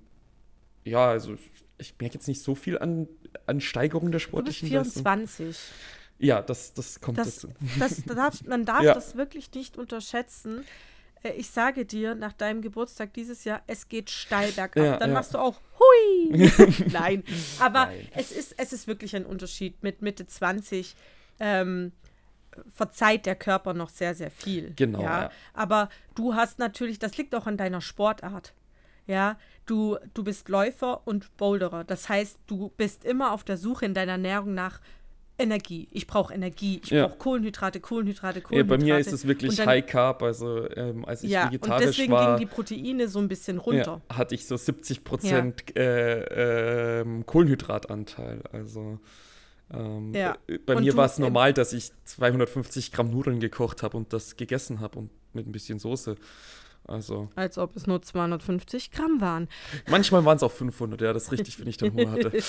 ja, 0.84 1.11
also 1.11 1.36
ich 1.78 1.94
merke 1.98 2.14
jetzt 2.14 2.28
nicht 2.28 2.42
so 2.42 2.55
viel 2.55 2.78
an, 2.78 3.09
an 3.46 3.61
Steigerung 3.61 4.12
der 4.12 4.18
sportlichen 4.18 4.68
du 4.68 4.78
bist 4.78 4.92
24. 4.94 5.46
Leistung. 5.46 5.74
Ja, 6.20 6.42
das, 6.42 6.74
das 6.74 7.00
kommt 7.00 7.18
das, 7.18 7.36
dazu. 7.36 7.48
Das 7.78 8.04
darf, 8.04 8.44
man 8.44 8.64
darf 8.64 8.82
ja. 8.82 8.94
das 8.94 9.16
wirklich 9.16 9.52
nicht 9.54 9.78
unterschätzen. 9.78 10.64
Äh, 11.22 11.32
ich 11.32 11.50
sage 11.50 11.84
dir, 11.84 12.14
nach 12.14 12.32
deinem 12.32 12.62
Geburtstag 12.62 13.14
dieses 13.14 13.44
Jahr, 13.44 13.62
es 13.66 13.88
geht 13.88 14.10
steil 14.10 14.52
bergab. 14.56 14.84
Ja, 14.84 14.96
Dann 14.98 15.10
ja. 15.10 15.14
machst 15.14 15.34
du 15.34 15.38
auch 15.38 15.56
Hui! 15.78 16.50
Nein, 16.92 17.24
aber 17.58 17.86
Nein. 17.86 18.08
Es, 18.14 18.32
ist, 18.32 18.54
es 18.58 18.72
ist 18.72 18.86
wirklich 18.86 19.16
ein 19.16 19.24
Unterschied. 19.24 19.82
Mit 19.82 20.02
Mitte 20.02 20.26
20 20.26 20.94
ähm, 21.40 21.92
verzeiht 22.74 23.24
der 23.24 23.36
Körper 23.36 23.72
noch 23.72 23.88
sehr, 23.88 24.14
sehr 24.14 24.30
viel. 24.30 24.74
Genau. 24.76 25.02
Ja? 25.02 25.30
Aber 25.54 25.88
du 26.14 26.34
hast 26.34 26.58
natürlich, 26.58 26.98
das 26.98 27.16
liegt 27.16 27.34
auch 27.34 27.46
an 27.46 27.56
deiner 27.56 27.80
Sportart. 27.80 28.52
Ja, 29.06 29.38
du, 29.66 29.96
du 30.14 30.22
bist 30.22 30.48
Läufer 30.48 31.06
und 31.06 31.36
Boulderer. 31.36 31.82
Das 31.82 32.08
heißt, 32.08 32.38
du 32.46 32.70
bist 32.76 33.04
immer 33.04 33.32
auf 33.32 33.42
der 33.42 33.56
Suche 33.56 33.86
in 33.86 33.94
deiner 33.94 34.12
Ernährung 34.12 34.54
nach 34.54 34.80
Energie. 35.41 35.88
Ich 35.91 36.07
brauche 36.07 36.32
Energie. 36.32 36.80
Ich 36.84 36.91
ja. 36.91 37.07
brauche 37.07 37.18
Kohlenhydrate, 37.18 37.80
Kohlenhydrate, 37.80 38.41
Kohlenhydrate. 38.41 38.72
Ja, 38.72 38.78
bei 38.78 38.84
mir 38.84 38.99
ist 38.99 39.12
es 39.12 39.26
wirklich 39.26 39.57
dann, 39.57 39.66
High 39.66 39.86
Carb. 39.86 40.22
Also 40.22 40.68
ähm, 40.76 41.05
als 41.05 41.22
ich 41.22 41.30
ja, 41.30 41.47
vegetarisch 41.47 41.86
und 41.86 41.88
deswegen 41.88 42.12
war, 42.12 42.36
gingen 42.36 42.49
die 42.49 42.55
Proteine 42.55 43.09
so 43.09 43.18
ein 43.18 43.28
bisschen 43.28 43.59
runter. 43.59 44.01
Ja, 44.09 44.16
hatte 44.16 44.34
ich 44.34 44.47
so 44.47 44.57
70 44.57 45.05
Prozent 45.05 45.76
äh, 45.76 47.01
äh, 47.01 47.22
Kohlenhydratanteil. 47.24 48.43
Also 48.53 48.99
ähm. 49.72 50.14
Äh, 50.14 50.34
bei 50.66 50.76
und 50.76 50.82
mir 50.82 50.97
war 50.97 51.07
es 51.07 51.18
normal, 51.18 51.53
dass 51.53 51.72
ich 51.72 51.93
250 52.05 52.93
Gramm 52.93 53.11
Nudeln 53.11 53.41
gekocht 53.41 53.82
habe 53.82 53.97
und 53.97 54.12
das 54.12 54.36
gegessen 54.36 54.80
habe 54.80 54.99
und 54.99 55.11
mit 55.32 55.47
ein 55.47 55.53
bisschen 55.53 55.78
Soße. 55.78 56.16
Also. 56.91 57.28
Als 57.36 57.57
ob 57.57 57.76
es 57.76 57.86
nur 57.86 58.03
250 58.03 58.91
Gramm 58.91 59.20
waren. 59.20 59.49
Manchmal 59.88 60.24
waren 60.24 60.36
es 60.36 60.43
auch 60.43 60.51
500, 60.51 61.01
ja, 61.01 61.12
das 61.12 61.24
ist 61.24 61.32
richtig, 61.32 61.61
wenn 61.61 61.68
ich 61.68 61.76
den 61.76 61.95
Hunger 61.95 62.11
hatte. 62.11 62.32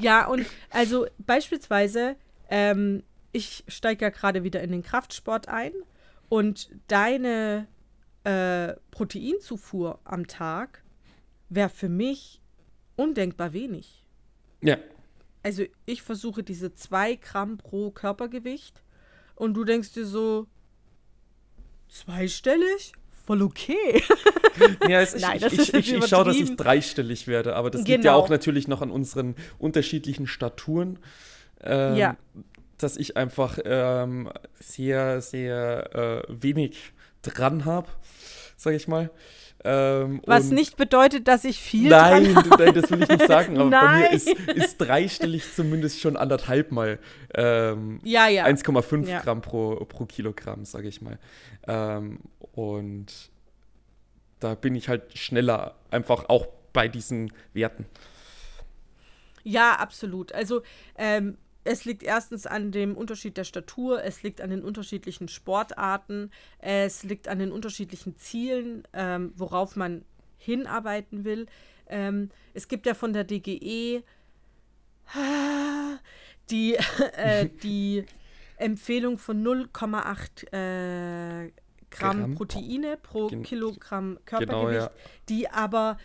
ja, 0.00 0.26
und 0.26 0.46
also 0.70 1.06
beispielsweise 1.18 2.16
ähm, 2.48 3.02
ich 3.32 3.64
steige 3.68 4.06
ja 4.06 4.10
gerade 4.10 4.42
wieder 4.42 4.62
in 4.62 4.72
den 4.72 4.82
Kraftsport 4.82 5.48
ein 5.48 5.72
und 6.28 6.70
deine 6.88 7.68
äh, 8.24 8.74
Proteinzufuhr 8.90 10.00
am 10.04 10.26
Tag 10.26 10.82
wäre 11.48 11.68
für 11.68 11.88
mich 11.88 12.40
undenkbar 12.96 13.52
wenig. 13.52 14.04
Ja. 14.60 14.78
Also 15.42 15.64
ich 15.86 16.02
versuche 16.02 16.42
diese 16.42 16.74
zwei 16.74 17.14
Gramm 17.16 17.58
pro 17.58 17.90
Körpergewicht 17.90 18.82
und 19.36 19.54
du 19.54 19.64
denkst 19.64 19.92
dir 19.92 20.04
so, 20.04 20.46
zweistellig? 21.88 22.92
Voll 23.26 23.42
okay. 23.42 24.02
Ja, 24.88 25.00
es, 25.00 25.14
Nein, 25.20 25.38
ich, 25.38 25.58
ich, 25.58 25.74
ich, 25.74 25.92
ich 25.92 26.06
schaue, 26.06 26.24
dass 26.24 26.36
ich 26.36 26.56
dreistellig 26.56 27.26
werde, 27.26 27.54
aber 27.56 27.70
das 27.70 27.84
genau. 27.84 27.92
liegt 27.92 28.04
ja 28.04 28.12
genau. 28.12 28.24
auch 28.24 28.28
natürlich 28.28 28.68
noch 28.68 28.80
an 28.80 28.90
unseren 28.90 29.36
unterschiedlichen 29.58 30.26
Staturen. 30.26 30.98
Ähm, 31.62 31.96
ja. 31.96 32.16
Dass 32.78 32.96
ich 32.96 33.16
einfach 33.16 33.58
ähm, 33.64 34.30
sehr, 34.60 35.20
sehr 35.20 36.24
äh, 36.28 36.42
wenig 36.42 36.92
dran 37.22 37.64
habe, 37.64 37.88
sage 38.56 38.76
ich 38.76 38.88
mal. 38.88 39.10
Ähm, 39.64 40.22
Was 40.24 40.50
nicht 40.50 40.76
bedeutet, 40.76 41.26
dass 41.26 41.44
ich 41.44 41.58
viel 41.58 41.90
nein, 41.90 42.32
nein, 42.58 42.74
das 42.74 42.90
will 42.90 43.02
ich 43.02 43.08
nicht 43.08 43.26
sagen, 43.26 43.58
aber 43.58 43.70
bei 43.70 43.98
mir 43.98 44.12
ist, 44.12 44.28
ist 44.28 44.78
dreistellig 44.78 45.52
zumindest 45.52 46.00
schon 46.00 46.16
anderthalb 46.16 46.70
Mal 46.70 47.00
ähm, 47.34 47.98
ja, 48.04 48.28
ja. 48.28 48.44
1,5 48.44 49.08
ja. 49.08 49.20
Gramm 49.20 49.40
pro, 49.40 49.84
pro 49.84 50.06
Kilogramm, 50.06 50.64
sage 50.64 50.86
ich 50.86 51.02
mal. 51.02 51.18
Ähm, 51.66 52.20
und 52.52 53.30
da 54.38 54.54
bin 54.54 54.76
ich 54.76 54.88
halt 54.88 55.18
schneller, 55.18 55.74
einfach 55.90 56.28
auch 56.28 56.46
bei 56.72 56.86
diesen 56.86 57.32
Werten. 57.52 57.86
Ja, 59.42 59.74
absolut. 59.74 60.32
Also 60.32 60.62
ähm, 60.96 61.36
es 61.68 61.84
liegt 61.84 62.02
erstens 62.02 62.46
an 62.46 62.72
dem 62.72 62.96
Unterschied 62.96 63.36
der 63.36 63.44
Statur, 63.44 64.02
es 64.02 64.22
liegt 64.22 64.40
an 64.40 64.48
den 64.48 64.62
unterschiedlichen 64.62 65.28
Sportarten, 65.28 66.30
es 66.58 67.02
liegt 67.02 67.28
an 67.28 67.38
den 67.38 67.52
unterschiedlichen 67.52 68.16
Zielen, 68.16 68.88
ähm, 68.94 69.32
worauf 69.36 69.76
man 69.76 70.04
hinarbeiten 70.38 71.24
will. 71.24 71.46
Ähm, 71.86 72.30
es 72.54 72.68
gibt 72.68 72.86
ja 72.86 72.94
von 72.94 73.12
der 73.12 73.24
DGE 73.24 74.02
die, 76.50 76.74
äh, 77.16 77.48
die 77.62 78.04
Empfehlung 78.56 79.18
von 79.18 79.46
0,8 79.46 80.52
äh, 80.52 81.52
Gramm, 81.90 82.18
Gramm, 82.18 82.34
Proteine 82.34 82.96
pro 82.96 83.28
Kilogramm 83.28 84.18
Körpergewicht, 84.24 84.70
genau, 84.70 84.70
ja. 84.70 84.90
die 85.28 85.50
aber 85.50 85.98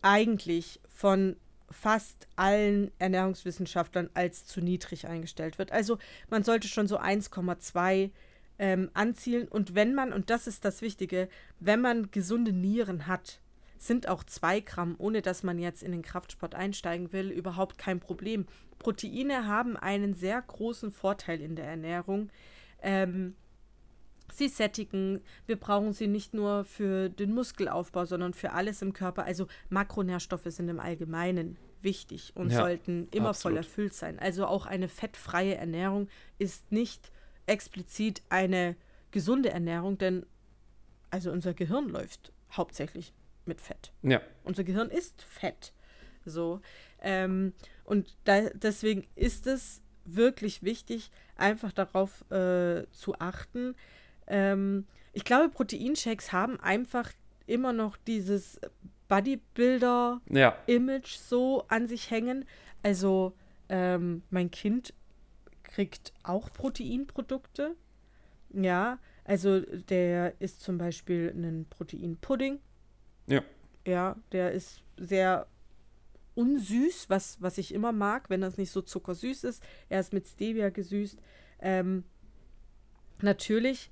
eigentlich 0.00 0.80
von 0.88 1.36
fast 1.70 2.28
allen 2.36 2.90
Ernährungswissenschaftlern 2.98 4.10
als 4.14 4.44
zu 4.44 4.60
niedrig 4.60 5.06
eingestellt 5.06 5.58
wird. 5.58 5.72
Also 5.72 5.98
man 6.28 6.42
sollte 6.42 6.68
schon 6.68 6.88
so 6.88 6.98
1,2 6.98 8.10
ähm, 8.58 8.90
anzielen. 8.92 9.48
Und 9.48 9.74
wenn 9.74 9.94
man, 9.94 10.12
und 10.12 10.30
das 10.30 10.46
ist 10.46 10.64
das 10.64 10.82
Wichtige, 10.82 11.28
wenn 11.60 11.80
man 11.80 12.10
gesunde 12.10 12.52
Nieren 12.52 13.06
hat, 13.06 13.40
sind 13.78 14.08
auch 14.08 14.22
2 14.22 14.60
Gramm, 14.60 14.94
ohne 14.98 15.22
dass 15.22 15.42
man 15.42 15.58
jetzt 15.58 15.82
in 15.82 15.92
den 15.92 16.02
Kraftsport 16.02 16.54
einsteigen 16.54 17.12
will, 17.12 17.30
überhaupt 17.30 17.78
kein 17.78 17.98
Problem. 17.98 18.46
Proteine 18.78 19.46
haben 19.46 19.76
einen 19.76 20.14
sehr 20.14 20.42
großen 20.42 20.92
Vorteil 20.92 21.40
in 21.40 21.56
der 21.56 21.66
Ernährung. 21.66 22.28
Ähm, 22.82 23.34
sie 24.32 24.48
sättigen. 24.48 25.20
Wir 25.46 25.56
brauchen 25.56 25.92
sie 25.92 26.06
nicht 26.06 26.34
nur 26.34 26.64
für 26.64 27.08
den 27.08 27.34
Muskelaufbau, 27.34 28.04
sondern 28.04 28.34
für 28.34 28.52
alles 28.52 28.82
im 28.82 28.92
Körper. 28.92 29.24
Also 29.24 29.46
Makronährstoffe 29.68 30.46
sind 30.46 30.68
im 30.68 30.80
Allgemeinen 30.80 31.56
wichtig 31.82 32.32
und 32.34 32.50
ja, 32.50 32.58
sollten 32.58 33.08
immer 33.10 33.30
absolut. 33.30 33.56
voll 33.56 33.64
erfüllt 33.64 33.94
sein. 33.94 34.18
Also 34.18 34.46
auch 34.46 34.66
eine 34.66 34.88
fettfreie 34.88 35.54
Ernährung 35.54 36.08
ist 36.38 36.72
nicht 36.72 37.10
explizit 37.46 38.22
eine 38.28 38.76
gesunde 39.10 39.50
Ernährung, 39.50 39.98
denn 39.98 40.26
also 41.10 41.32
unser 41.32 41.54
Gehirn 41.54 41.88
läuft 41.88 42.32
hauptsächlich 42.52 43.12
mit 43.44 43.60
Fett. 43.60 43.92
Ja. 44.02 44.20
Unser 44.44 44.64
Gehirn 44.64 44.90
ist 44.90 45.22
Fett. 45.22 45.72
So. 46.24 46.60
Ähm, 47.00 47.54
und 47.84 48.16
da, 48.24 48.50
deswegen 48.50 49.06
ist 49.14 49.46
es 49.46 49.82
wirklich 50.04 50.62
wichtig, 50.62 51.10
einfach 51.36 51.72
darauf 51.72 52.24
äh, 52.30 52.86
zu 52.92 53.18
achten, 53.18 53.74
ähm, 54.30 54.86
ich 55.12 55.24
glaube, 55.24 55.50
Proteinshakes 55.50 56.32
haben 56.32 56.58
einfach 56.60 57.10
immer 57.46 57.72
noch 57.72 57.96
dieses 57.96 58.60
Bodybuilder-Image 59.08 61.14
ja. 61.14 61.20
so 61.28 61.64
an 61.68 61.86
sich 61.86 62.10
hängen. 62.10 62.44
Also, 62.82 63.34
ähm, 63.68 64.22
mein 64.30 64.50
Kind 64.50 64.94
kriegt 65.64 66.12
auch 66.22 66.52
Proteinprodukte. 66.52 67.74
Ja, 68.52 68.98
also 69.24 69.60
der 69.60 70.40
ist 70.40 70.60
zum 70.60 70.78
Beispiel 70.78 71.32
ein 71.34 71.66
Proteinpudding. 71.68 72.60
Ja. 73.26 73.42
Ja, 73.86 74.16
der 74.32 74.52
ist 74.52 74.82
sehr 74.96 75.46
unsüß, 76.34 77.08
was, 77.08 77.40
was 77.40 77.58
ich 77.58 77.74
immer 77.74 77.92
mag, 77.92 78.30
wenn 78.30 78.40
das 78.40 78.56
nicht 78.56 78.70
so 78.70 78.82
zuckersüß 78.82 79.44
ist. 79.44 79.62
Er 79.88 80.00
ist 80.00 80.12
mit 80.12 80.26
Stevia 80.26 80.70
gesüßt. 80.70 81.18
Ähm, 81.60 82.04
natürlich 83.20 83.90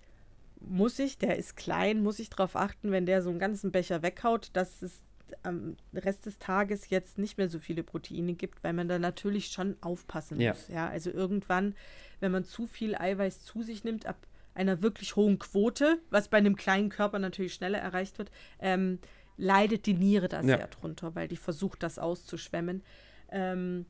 muss 0.60 0.98
ich, 0.98 1.18
der 1.18 1.36
ist 1.36 1.56
klein, 1.56 2.02
muss 2.02 2.18
ich 2.18 2.30
darauf 2.30 2.56
achten, 2.56 2.90
wenn 2.90 3.06
der 3.06 3.22
so 3.22 3.30
einen 3.30 3.38
ganzen 3.38 3.70
Becher 3.70 4.02
weghaut, 4.02 4.50
dass 4.52 4.82
es 4.82 5.02
am 5.42 5.76
Rest 5.94 6.26
des 6.26 6.38
Tages 6.38 6.90
jetzt 6.90 7.18
nicht 7.18 7.38
mehr 7.38 7.48
so 7.48 7.58
viele 7.58 7.82
Proteine 7.82 8.34
gibt, 8.34 8.64
weil 8.64 8.72
man 8.72 8.88
da 8.88 8.98
natürlich 8.98 9.48
schon 9.48 9.76
aufpassen 9.80 10.40
ja. 10.40 10.52
muss. 10.52 10.68
Ja, 10.68 10.88
also 10.88 11.10
irgendwann, 11.10 11.74
wenn 12.20 12.32
man 12.32 12.44
zu 12.44 12.66
viel 12.66 12.94
Eiweiß 12.94 13.44
zu 13.44 13.62
sich 13.62 13.84
nimmt, 13.84 14.06
ab 14.06 14.16
einer 14.54 14.82
wirklich 14.82 15.16
hohen 15.16 15.38
Quote, 15.38 16.00
was 16.10 16.28
bei 16.28 16.38
einem 16.38 16.56
kleinen 16.56 16.88
Körper 16.88 17.18
natürlich 17.18 17.54
schneller 17.54 17.78
erreicht 17.78 18.18
wird, 18.18 18.30
ähm, 18.58 18.98
leidet 19.36 19.86
die 19.86 19.94
Niere 19.94 20.28
da 20.28 20.40
ja. 20.40 20.56
sehr 20.56 20.66
drunter, 20.66 21.14
weil 21.14 21.28
die 21.28 21.36
versucht, 21.36 21.82
das 21.82 21.98
auszuschwemmen. 21.98 22.82
Ähm, 23.30 23.86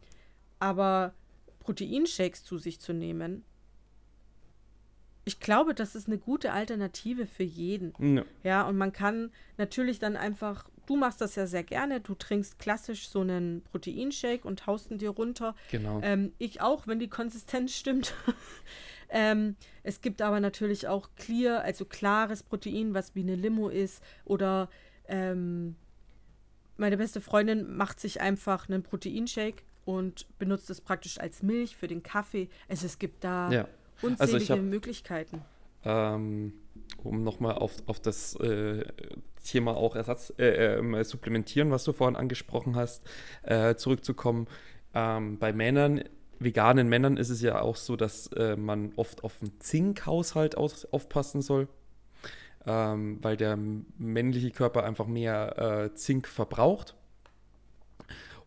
aber 0.59 1.15
Proteinshakes 1.61 2.45
zu 2.45 2.59
sich 2.59 2.81
zu 2.81 2.93
nehmen, 2.93 3.45
ich 5.29 5.41
glaube, 5.41 5.75
das 5.75 5.95
ist 5.95 6.07
eine 6.07 6.17
gute 6.17 6.53
Alternative 6.55 7.27
für 7.27 7.43
jeden. 7.43 7.93
Ja. 7.99 8.25
ja, 8.43 8.63
und 8.67 8.79
man 8.79 8.95
kann 8.95 9.31
natürlich 9.59 9.99
dann 9.99 10.17
einfach, 10.17 10.71
du 10.87 10.97
machst 10.97 11.21
das 11.21 11.35
ja 11.35 11.47
sehr 11.47 11.63
gerne, 11.63 12.01
du 12.01 12.15
trinkst 12.15 12.59
klassisch 12.59 13.11
so 13.11 13.21
einen 13.21 13.61
Proteinshake 13.61 14.47
und 14.47 14.67
haust 14.67 14.91
ihn 14.91 14.97
dir 14.97 15.11
runter. 15.11 15.55
Genau. 15.71 16.01
Ähm, 16.03 16.33
ich 16.39 16.63
auch, 16.63 16.87
wenn 16.87 16.99
die 16.99 17.11
Konsistenz 17.11 17.75
stimmt. 17.75 18.15
ähm, 19.11 19.55
es 19.83 20.01
gibt 20.01 20.23
aber 20.23 20.41
natürlich 20.41 20.89
auch 20.89 21.11
clear, 21.17 21.61
also 21.61 21.85
klares 21.85 22.43
Protein, 22.43 22.95
was 22.95 23.15
wie 23.15 23.21
eine 23.21 23.35
Limo 23.35 23.69
ist. 23.69 24.03
Oder 24.25 24.71
ähm, 25.09 25.77
meine 26.79 26.97
beste 26.97 27.21
Freundin 27.21 27.77
macht 27.77 28.01
sich 28.01 28.23
einfach 28.23 28.67
einen 28.67 28.83
Proteinshake 28.83 29.63
und 29.85 30.27
benutzt 30.39 30.71
es 30.71 30.81
praktisch 30.81 31.21
als 31.21 31.43
Milch 31.43 31.77
für 31.77 31.87
den 31.87 32.03
Kaffee. 32.03 32.49
Also 32.67 32.87
es 32.87 32.99
gibt 32.99 33.25
da 33.25 33.53
ja 33.53 33.69
Unzählige 34.03 34.39
also 34.39 34.55
hab, 34.55 34.61
Möglichkeiten. 34.63 35.43
Ähm, 35.85 36.53
um 37.03 37.23
nochmal 37.23 37.55
auf, 37.55 37.77
auf 37.87 38.01
das 38.01 38.35
äh, 38.37 38.85
Thema 39.45 39.77
auch 39.77 39.97
Ersatz, 39.97 40.33
äh, 40.39 40.77
äh, 40.77 41.05
supplementieren, 41.05 41.71
was 41.71 41.85
du 41.85 41.93
vorhin 41.93 42.17
angesprochen 42.17 42.77
hast, 42.77 43.03
äh, 43.43 43.75
zurückzukommen. 43.77 44.47
Ähm, 44.95 45.39
bei 45.39 45.53
Männern, 45.53 46.03
veganen 46.39 46.89
Männern 46.89 47.17
ist 47.17 47.31
es 47.31 47.43
ja 47.43 47.61
auch 47.61 47.77
so, 47.77 47.97
dass 47.97 48.29
äh, 48.29 48.57
man 48.57 48.93
oft 48.97 49.25
auf 49.25 49.39
den 49.39 49.59
Zinkhaushalt 49.61 50.57
aus, 50.57 50.85
aufpassen 50.87 51.43
soll. 51.43 51.69
Ähm, 52.67 53.19
weil 53.23 53.37
der 53.37 53.57
männliche 53.97 54.51
Körper 54.51 54.85
einfach 54.85 55.07
mehr 55.07 55.87
äh, 55.87 55.95
Zink 55.95 56.27
verbraucht. 56.27 56.95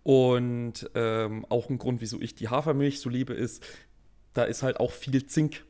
Und 0.04 0.90
ähm, 0.96 1.46
auch 1.50 1.70
ein 1.70 1.78
Grund, 1.78 2.02
wieso 2.02 2.20
ich 2.20 2.36
die 2.36 2.50
Hafermilch 2.50 3.00
so 3.00 3.10
liebe, 3.10 3.34
ist, 3.34 3.64
da 4.34 4.44
ist 4.44 4.64
halt 4.64 4.80
auch 4.80 4.92
viel 4.92 5.26
Zink 5.28 5.64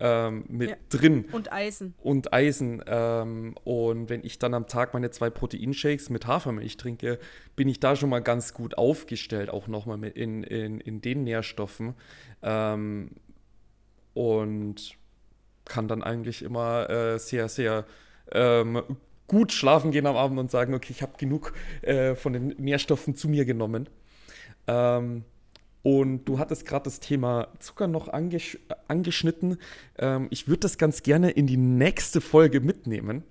ähm, 0.00 0.44
mit 0.48 0.70
ja. 0.70 0.76
drin. 0.88 1.26
Und 1.32 1.52
Eisen. 1.52 1.94
Und 1.98 2.32
Eisen. 2.32 2.82
Ähm, 2.86 3.54
und 3.64 4.08
wenn 4.08 4.24
ich 4.24 4.38
dann 4.38 4.54
am 4.54 4.66
Tag 4.66 4.94
meine 4.94 5.10
zwei 5.10 5.30
Proteinshakes 5.30 6.10
mit 6.10 6.26
Hafermilch 6.26 6.76
trinke, 6.76 7.18
bin 7.56 7.68
ich 7.68 7.80
da 7.80 7.96
schon 7.96 8.10
mal 8.10 8.20
ganz 8.20 8.54
gut 8.54 8.78
aufgestellt, 8.78 9.50
auch 9.50 9.66
nochmal 9.66 10.04
in, 10.04 10.42
in, 10.42 10.80
in 10.80 11.00
den 11.00 11.24
Nährstoffen. 11.24 11.94
Ähm, 12.42 13.10
und 14.14 14.96
kann 15.64 15.86
dann 15.86 16.02
eigentlich 16.02 16.42
immer 16.42 16.88
äh, 16.88 17.18
sehr, 17.18 17.48
sehr 17.48 17.84
ähm, 18.32 18.82
gut 19.26 19.52
schlafen 19.52 19.90
gehen 19.90 20.06
am 20.06 20.16
Abend 20.16 20.38
und 20.38 20.50
sagen, 20.50 20.74
okay, 20.74 20.88
ich 20.90 21.02
habe 21.02 21.12
genug 21.18 21.52
äh, 21.82 22.14
von 22.14 22.32
den 22.32 22.48
Nährstoffen 22.58 23.14
zu 23.14 23.28
mir 23.28 23.44
genommen. 23.44 23.88
Ähm, 24.66 25.24
und 25.88 26.26
du 26.26 26.38
hattest 26.38 26.66
gerade 26.66 26.84
das 26.84 27.00
Thema 27.00 27.48
Zucker 27.60 27.88
noch 27.88 28.08
angesch 28.08 28.58
angeschnitten. 28.88 29.56
Ähm, 29.98 30.26
ich 30.28 30.46
würde 30.46 30.60
das 30.60 30.76
ganz 30.76 31.02
gerne 31.02 31.30
in 31.30 31.46
die 31.46 31.56
nächste 31.56 32.20
Folge 32.20 32.60
mitnehmen. 32.60 33.24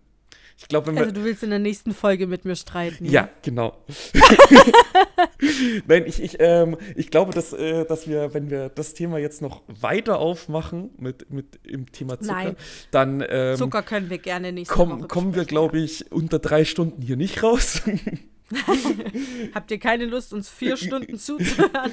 Ich 0.58 0.68
glaube, 0.68 0.92
Also 0.98 1.12
du 1.12 1.24
willst 1.24 1.44
in 1.44 1.52
der 1.52 1.60
nächsten 1.60 1.94
Folge 1.94 2.26
mit 2.26 2.46
mir 2.46 2.56
streiten. 2.56 3.06
Ja, 3.06 3.30
genau. 3.44 3.78
Nein, 5.88 6.06
ich, 6.08 6.20
ich, 6.20 6.38
ähm, 6.40 6.78
ich 6.96 7.12
glaube, 7.12 7.32
dass, 7.32 7.54
äh, 7.54 7.86
dass 7.86 8.08
wir, 8.08 8.34
wenn 8.34 8.50
wir 8.50 8.70
das 8.70 8.96
Thema 8.96 9.20
jetzt 9.20 9.44
noch 9.44 9.62
weiter 9.68 10.18
aufmachen 10.18 10.90
mit, 10.98 11.32
mit 11.32 11.60
im 11.64 11.92
Thema 11.92 12.20
Zucker, 12.20 12.34
Nein. 12.34 12.56
dann 12.90 13.24
ähm, 13.30 13.56
Zucker 13.56 13.84
können 13.84 14.10
wir 14.10 14.18
gerne 14.18 14.52
nächste 14.52 14.74
komm, 14.74 15.08
kommen 15.08 15.36
wir, 15.36 15.46
glaube 15.46 15.78
ich, 15.78 16.12
unter 16.12 16.40
drei 16.40 16.66
Stunden 16.66 17.04
hier 17.04 17.18
nicht 17.18 17.44
raus. 17.44 17.84
Habt 19.54 19.72
ihr 19.72 19.80
keine 19.80 20.06
Lust, 20.06 20.34
uns 20.34 20.50
vier 20.50 20.78
Stunden 20.78 21.18
zuzuhören? 21.18 21.92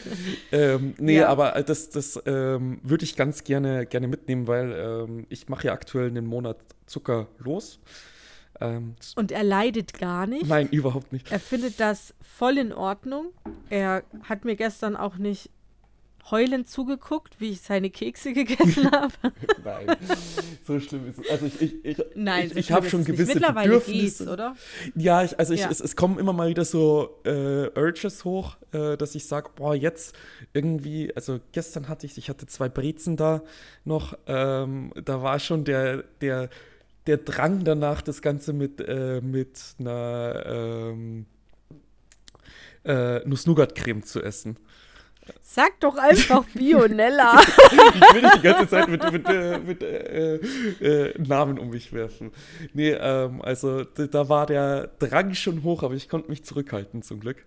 ähm, 0.53 0.95
nee, 0.99 1.17
Ja. 1.19 1.29
aber 1.29 1.53
das, 1.63 1.91
das 1.91 2.21
ähm, 2.27 2.81
würde 2.83 3.05
ich 3.05 3.17
ganz 3.17 3.45
gerne, 3.45 3.87
gerne 3.87 4.09
mitnehmen, 4.09 4.47
weil 4.47 4.73
ähm, 4.73 5.27
ich 5.29 5.49
mache 5.49 5.67
ja 5.67 5.73
aktuell 5.73 6.09
einen 6.09 6.27
Monat 6.27 6.59
Zucker 6.87 7.29
los. 7.39 7.81
Ähm, 8.61 8.95
Und 9.17 9.33
er 9.33 9.43
leidet 9.43 9.99
gar 9.99 10.27
nicht. 10.27 10.47
nein, 10.47 10.69
überhaupt 10.71 11.13
nicht. 11.13 11.33
Er 11.33 11.41
findet 11.41 11.81
das 11.81 12.15
voll 12.21 12.59
in 12.59 12.73
Ordnung. 12.73 13.27
Er 13.71 14.05
hat 14.29 14.45
mir 14.45 14.55
gestern 14.55 14.95
auch 14.97 15.17
nicht 15.17 15.51
heulend 16.31 16.69
zugeguckt, 16.69 17.41
wie 17.41 17.51
ich 17.51 17.61
seine 17.61 17.91
Kekse 17.91 18.33
gegessen 18.35 18.91
habe. 18.91 19.13
Nein, 19.65 19.97
so 20.67 20.81
schlimm 20.81 21.09
ist 21.09 21.19
es. 21.19 21.31
Also 21.31 21.47
ich, 21.47 21.61
ich, 21.61 21.85
ich, 21.85 22.05
Nein, 22.15 22.47
ich, 22.51 22.57
ich 22.57 22.73
habe 22.73 22.89
schon 22.89 23.05
gewisse 23.05 23.35
Mittlerweile 23.35 23.69
Bedürfnisse. 23.69 24.25
geht's, 24.25 24.33
oder? 24.33 24.57
Ja, 24.95 25.23
ich, 25.23 25.39
also 25.39 25.53
ich, 25.55 25.61
Ja. 25.61 25.71
Es, 25.71 25.81
es 25.81 25.97
kommen 25.97 26.19
immer 26.19 26.33
mal 26.33 26.49
wieder 26.49 26.65
so 26.65 27.21
äh, 27.25 27.69
Urges 27.79 28.25
hoch, 28.25 28.57
äh, 28.73 28.97
dass 28.97 29.15
ich 29.15 29.27
sage, 29.27 29.51
boah, 29.55 29.75
jetzt 29.75 30.15
irgendwie, 30.53 31.15
also 31.15 31.41
gestern 31.53 31.89
hatte 31.89 32.07
ich, 32.07 32.17
ich 32.19 32.29
hatte 32.29 32.47
zwei 32.47 32.69
Brezen 32.69 33.17
da 33.17 33.43
noch, 33.85 34.17
ähm, 34.27 34.93
da 35.05 35.23
war 35.23 35.39
schon 35.39 35.65
der, 35.65 36.05
der, 36.21 36.49
der 37.07 37.19
Drang 37.19 37.65
danach, 37.65 38.03
das 38.03 38.23
Ganze 38.23 38.53
mit, 38.53 38.81
äh, 38.81 39.21
mit 39.21 39.61
einer 39.79 40.43
ähm, 40.47 41.27
äh, 42.85 43.21
Nuss-Nougat-Creme 43.27 44.03
zu 44.03 44.23
essen. 44.23 44.57
Sag 45.43 45.81
doch 45.81 45.97
einfach 45.97 46.45
Bionella. 46.55 47.41
Ich 47.95 48.15
will 48.15 48.23
nicht 48.23 48.37
die 48.37 48.43
ganze 48.43 48.69
Zeit 48.69 48.89
mit, 48.89 49.11
mit, 49.13 49.29
äh, 49.29 49.59
mit 49.59 49.83
äh, 49.83 50.37
äh, 50.37 51.15
Namen 51.23 51.59
um 51.59 51.71
mich 51.71 51.93
werfen. 51.93 52.33
Nee, 52.73 52.91
ähm, 52.91 53.41
also 53.43 53.85
da 53.85 54.29
war 54.29 54.47
der 54.47 54.89
Drang 54.99 55.35
schon 55.35 55.63
hoch, 55.63 55.83
aber 55.83 55.95
ich 55.95 56.09
konnte 56.09 56.29
mich 56.31 56.45
zurückhalten 56.45 57.03
zum 57.03 57.21
Glück. 57.21 57.45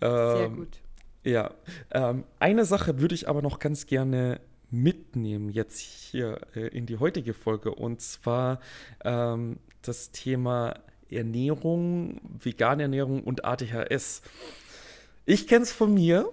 Sehr 0.00 0.44
Ähm, 0.46 0.56
gut. 0.56 0.78
Ja, 1.24 1.50
ähm, 1.90 2.24
eine 2.38 2.64
Sache 2.64 3.00
würde 3.00 3.14
ich 3.14 3.28
aber 3.28 3.42
noch 3.42 3.58
ganz 3.58 3.86
gerne 3.86 4.40
mitnehmen 4.70 5.50
jetzt 5.50 5.78
hier 5.80 6.40
äh, 6.54 6.68
in 6.68 6.86
die 6.86 6.98
heutige 6.98 7.34
Folge 7.34 7.74
und 7.74 8.00
zwar 8.00 8.60
ähm, 9.04 9.58
das 9.82 10.12
Thema 10.12 10.74
Ernährung, 11.10 12.20
vegane 12.42 12.82
Ernährung 12.84 13.22
und 13.24 13.44
ADHS. 13.44 14.22
Ich 15.26 15.46
kenne 15.46 15.64
es 15.64 15.72
von 15.72 15.92
mir. 15.92 16.30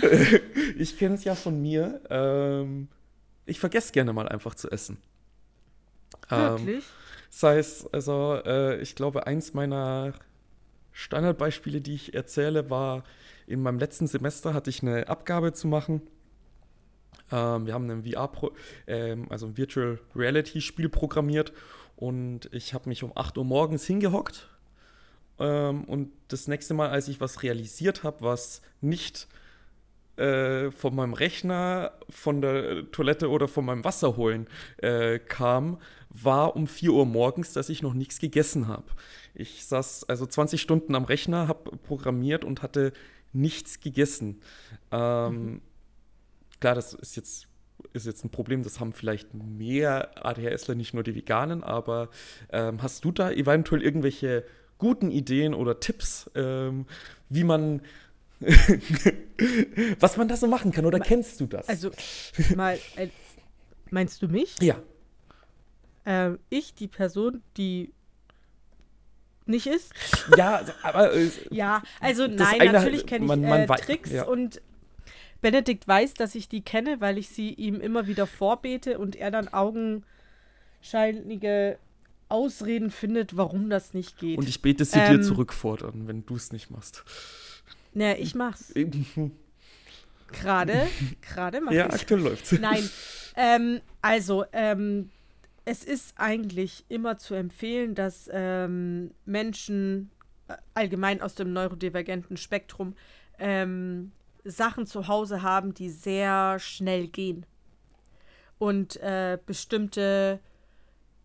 Ich 0.78 0.98
kenne 0.98 1.14
es 1.16 1.24
ja 1.24 1.34
von 1.34 1.60
mir. 1.60 2.00
Ähm, 2.10 2.88
ich 3.46 3.58
vergesse 3.58 3.92
gerne 3.92 4.12
mal 4.12 4.28
einfach 4.28 4.54
zu 4.54 4.70
essen. 4.70 4.98
Ähm, 6.30 6.66
Wirklich? 6.66 6.84
sei 7.30 7.58
es, 7.58 7.86
also 7.92 8.40
äh, 8.44 8.80
ich 8.80 8.94
glaube, 8.94 9.26
eins 9.26 9.54
meiner 9.54 10.12
Standardbeispiele, 10.92 11.80
die 11.80 11.94
ich 11.94 12.14
erzähle, 12.14 12.70
war 12.70 13.04
in 13.46 13.62
meinem 13.62 13.78
letzten 13.78 14.06
Semester 14.06 14.52
hatte 14.52 14.68
ich 14.68 14.82
eine 14.82 15.08
Abgabe 15.08 15.52
zu 15.52 15.68
machen. 15.68 16.02
Ähm, 17.32 17.66
wir 17.66 17.74
haben 17.74 17.88
ein 17.90 18.04
VR, 18.04 18.30
ähm, 18.86 19.26
also 19.30 19.46
ein 19.46 19.56
Virtual 19.56 19.98
Reality 20.14 20.60
Spiel 20.60 20.88
programmiert 20.88 21.52
und 21.96 22.48
ich 22.52 22.74
habe 22.74 22.88
mich 22.88 23.02
um 23.02 23.12
8 23.14 23.38
Uhr 23.38 23.44
morgens 23.44 23.84
hingehockt. 23.86 24.48
Ähm, 25.38 25.84
und 25.84 26.12
das 26.28 26.48
nächste 26.48 26.74
Mal, 26.74 26.90
als 26.90 27.08
ich 27.08 27.20
was 27.20 27.42
realisiert 27.42 28.04
habe, 28.04 28.22
was 28.22 28.62
nicht 28.80 29.28
äh, 30.16 30.70
von 30.70 30.94
meinem 30.94 31.14
Rechner, 31.14 31.92
von 32.08 32.40
der 32.40 32.90
Toilette 32.90 33.30
oder 33.30 33.48
von 33.48 33.64
meinem 33.64 33.84
Wasser 33.84 34.16
holen 34.16 34.48
äh, 34.78 35.18
kam, 35.18 35.78
war 36.10 36.56
um 36.56 36.66
4 36.66 36.92
Uhr 36.92 37.06
morgens, 37.06 37.52
dass 37.52 37.68
ich 37.68 37.82
noch 37.82 37.94
nichts 37.94 38.18
gegessen 38.18 38.66
habe. 38.66 38.86
Ich 39.34 39.66
saß 39.66 40.04
also 40.08 40.26
20 40.26 40.60
Stunden 40.60 40.94
am 40.94 41.04
Rechner, 41.04 41.48
habe 41.48 41.76
programmiert 41.76 42.44
und 42.44 42.62
hatte 42.62 42.92
nichts 43.32 43.80
gegessen. 43.80 44.40
Ähm, 44.90 45.60
Klar, 46.60 46.74
das 46.74 46.92
ist 46.94 47.16
jetzt, 47.16 47.46
ist 47.92 48.06
jetzt 48.06 48.24
ein 48.24 48.30
Problem, 48.30 48.64
das 48.64 48.80
haben 48.80 48.92
vielleicht 48.92 49.32
mehr 49.34 50.26
ADHSler, 50.26 50.74
nicht 50.74 50.92
nur 50.92 51.04
die 51.04 51.14
Veganen, 51.14 51.62
aber 51.62 52.08
ähm, 52.50 52.82
hast 52.82 53.04
du 53.04 53.12
da 53.12 53.30
eventuell 53.30 53.82
irgendwelche 53.82 54.44
guten 54.78 55.10
Ideen 55.10 55.54
oder 55.54 55.80
Tipps, 55.80 56.30
ähm, 56.34 56.86
wie 57.28 57.44
man 57.44 57.82
was 60.00 60.16
man 60.16 60.28
da 60.28 60.36
so 60.36 60.46
machen 60.46 60.72
kann 60.72 60.86
oder 60.86 61.00
kennst 61.00 61.40
du 61.40 61.46
das? 61.46 61.68
Also, 61.68 61.90
mal, 62.54 62.78
äh, 62.96 63.08
meinst 63.90 64.22
du 64.22 64.28
mich? 64.28 64.56
ja. 64.62 64.76
Ähm, 66.06 66.38
ich, 66.48 66.74
die 66.74 66.88
Person, 66.88 67.42
die 67.58 67.92
nicht 69.44 69.66
ist? 69.66 69.92
Ja, 70.36 70.56
also, 70.56 70.72
aber 70.82 71.12
äh, 71.12 71.28
Ja, 71.50 71.82
also 72.00 72.26
nein, 72.26 72.60
eine- 72.60 72.72
natürlich 72.72 73.06
kenne 73.06 73.24
ich 73.24 73.28
man- 73.28 73.42
man 73.42 73.60
äh, 73.62 73.66
Tricks 73.76 74.10
ja. 74.12 74.24
und 74.24 74.62
Benedikt 75.42 75.86
weiß, 75.86 76.14
dass 76.14 76.34
ich 76.34 76.48
die 76.48 76.62
kenne, 76.62 77.00
weil 77.00 77.18
ich 77.18 77.28
sie 77.28 77.52
ihm 77.52 77.80
immer 77.80 78.06
wieder 78.06 78.26
vorbete 78.26 78.98
und 78.98 79.16
er 79.16 79.30
dann 79.30 79.48
augenscheinliche 79.48 81.78
Ausreden 82.28 82.90
findet, 82.90 83.36
warum 83.36 83.70
das 83.70 83.94
nicht 83.94 84.18
geht. 84.18 84.38
und 84.38 84.48
ich 84.48 84.60
bete 84.62 84.84
sie 84.84 84.98
Ähm, 84.98 85.16
dir 85.18 85.22
zurückfordern, 85.22 86.06
wenn 86.06 86.24
du 86.26 86.36
es 86.36 86.52
nicht 86.52 86.70
machst. 86.70 87.04
naja, 87.94 88.16
ich 88.18 88.34
mach's. 88.34 88.72
Gerade, 90.32 90.86
gerade 91.22 91.60
mach 91.62 91.72
ja, 91.72 91.88
aktuell 91.88 92.20
läuft's. 92.20 92.52
Nein, 92.52 92.88
ähm, 93.34 93.80
also, 94.02 94.44
ähm, 94.52 95.10
es 95.64 95.84
ist 95.84 96.12
eigentlich 96.18 96.84
immer 96.90 97.16
zu 97.16 97.34
empfehlen, 97.34 97.94
dass 97.94 98.28
ähm, 98.30 99.12
Menschen 99.24 100.10
äh, 100.48 100.54
allgemein 100.74 101.22
aus 101.22 101.34
dem 101.34 101.54
neurodivergenten 101.54 102.36
Spektrum 102.36 102.94
ähm, 103.38 104.12
Sachen 104.44 104.86
zu 104.86 105.08
Hause 105.08 105.40
haben, 105.42 105.72
die 105.72 105.88
sehr 105.88 106.58
schnell 106.58 107.06
gehen. 107.08 107.46
Und 108.58 108.96
äh, 108.96 109.38
bestimmte 109.46 110.40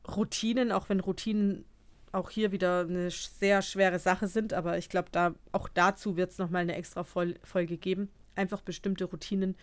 Routinen, 0.07 0.71
auch 0.71 0.89
wenn 0.89 0.99
Routinen 0.99 1.65
auch 2.11 2.29
hier 2.29 2.51
wieder 2.51 2.81
eine 2.81 3.09
sehr 3.09 3.61
schwere 3.61 3.97
Sache 3.99 4.27
sind, 4.27 4.53
aber 4.53 4.77
ich 4.77 4.89
glaube, 4.89 5.09
da, 5.11 5.33
auch 5.51 5.67
dazu 5.67 6.15
wird 6.15 6.31
es 6.31 6.37
nochmal 6.37 6.61
eine 6.61 6.75
extra 6.75 7.03
Fol 7.03 7.35
Folge 7.43 7.77
geben. 7.77 8.09
Einfach 8.35 8.61
bestimmte 8.61 9.05
Routinen 9.05 9.55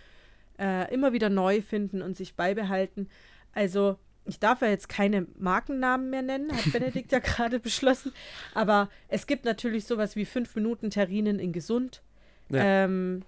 äh, 0.58 0.92
immer 0.92 1.12
wieder 1.12 1.28
neu 1.30 1.60
finden 1.62 2.02
und 2.02 2.16
sich 2.16 2.34
beibehalten. 2.34 3.08
Also, 3.52 3.98
ich 4.24 4.38
darf 4.40 4.62
ja 4.62 4.68
jetzt 4.68 4.88
keine 4.88 5.26
Markennamen 5.38 6.10
mehr 6.10 6.22
nennen, 6.22 6.52
hat 6.52 6.72
Benedikt 6.72 7.12
ja 7.12 7.20
gerade 7.20 7.60
beschlossen. 7.60 8.12
Aber 8.54 8.88
es 9.08 9.26
gibt 9.26 9.44
natürlich 9.44 9.84
sowas 9.86 10.16
wie 10.16 10.24
5 10.24 10.54
Minuten 10.56 10.90
Terrinen 10.90 11.38
in 11.38 11.52
gesund, 11.52 12.02
Ja. 12.48 12.84
ähm, 12.84 13.22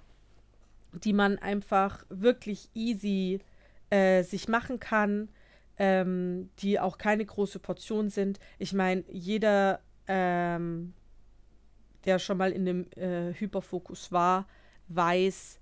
die 0.93 1.13
man 1.13 1.39
einfach 1.39 2.05
wirklich 2.09 2.69
easy 2.75 3.41
äh, 3.91 4.23
sich 4.25 4.49
machen 4.49 4.81
kann, 4.81 5.29
ähm, 5.83 6.49
die 6.61 6.79
auch 6.79 6.97
keine 6.97 7.27
große 7.27 7.59
Portion 7.59 8.09
sind. 8.09 8.39
Ich 8.61 8.73
meine, 8.73 9.03
jeder, 9.09 9.81
ähm, 10.07 10.95
der 12.05 12.21
schon 12.21 12.39
mal 12.39 12.53
in 12.53 12.65
dem 12.65 12.87
äh, 12.93 13.35
Hyperfokus 13.35 14.13
war, 14.13 14.47
weiß, 14.87 15.59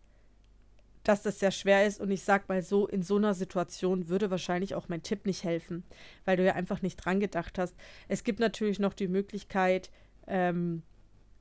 dass 1.04 1.22
das 1.22 1.38
sehr 1.38 1.50
schwer 1.50 1.86
ist. 1.86 2.02
Und 2.02 2.10
ich 2.10 2.22
sag 2.22 2.50
mal 2.50 2.60
so, 2.60 2.86
in 2.86 3.02
so 3.02 3.16
einer 3.16 3.32
Situation 3.32 4.10
würde 4.10 4.30
wahrscheinlich 4.30 4.74
auch 4.74 4.90
mein 4.90 5.02
Tipp 5.02 5.24
nicht 5.24 5.42
helfen, 5.42 5.84
weil 6.26 6.36
du 6.36 6.44
ja 6.44 6.52
einfach 6.52 6.82
nicht 6.82 6.96
dran 6.96 7.18
gedacht 7.18 7.58
hast. 7.58 7.74
Es 8.06 8.22
gibt 8.22 8.40
natürlich 8.40 8.78
noch 8.78 8.92
die 8.92 9.08
Möglichkeit, 9.08 9.90
ähm, 10.26 10.82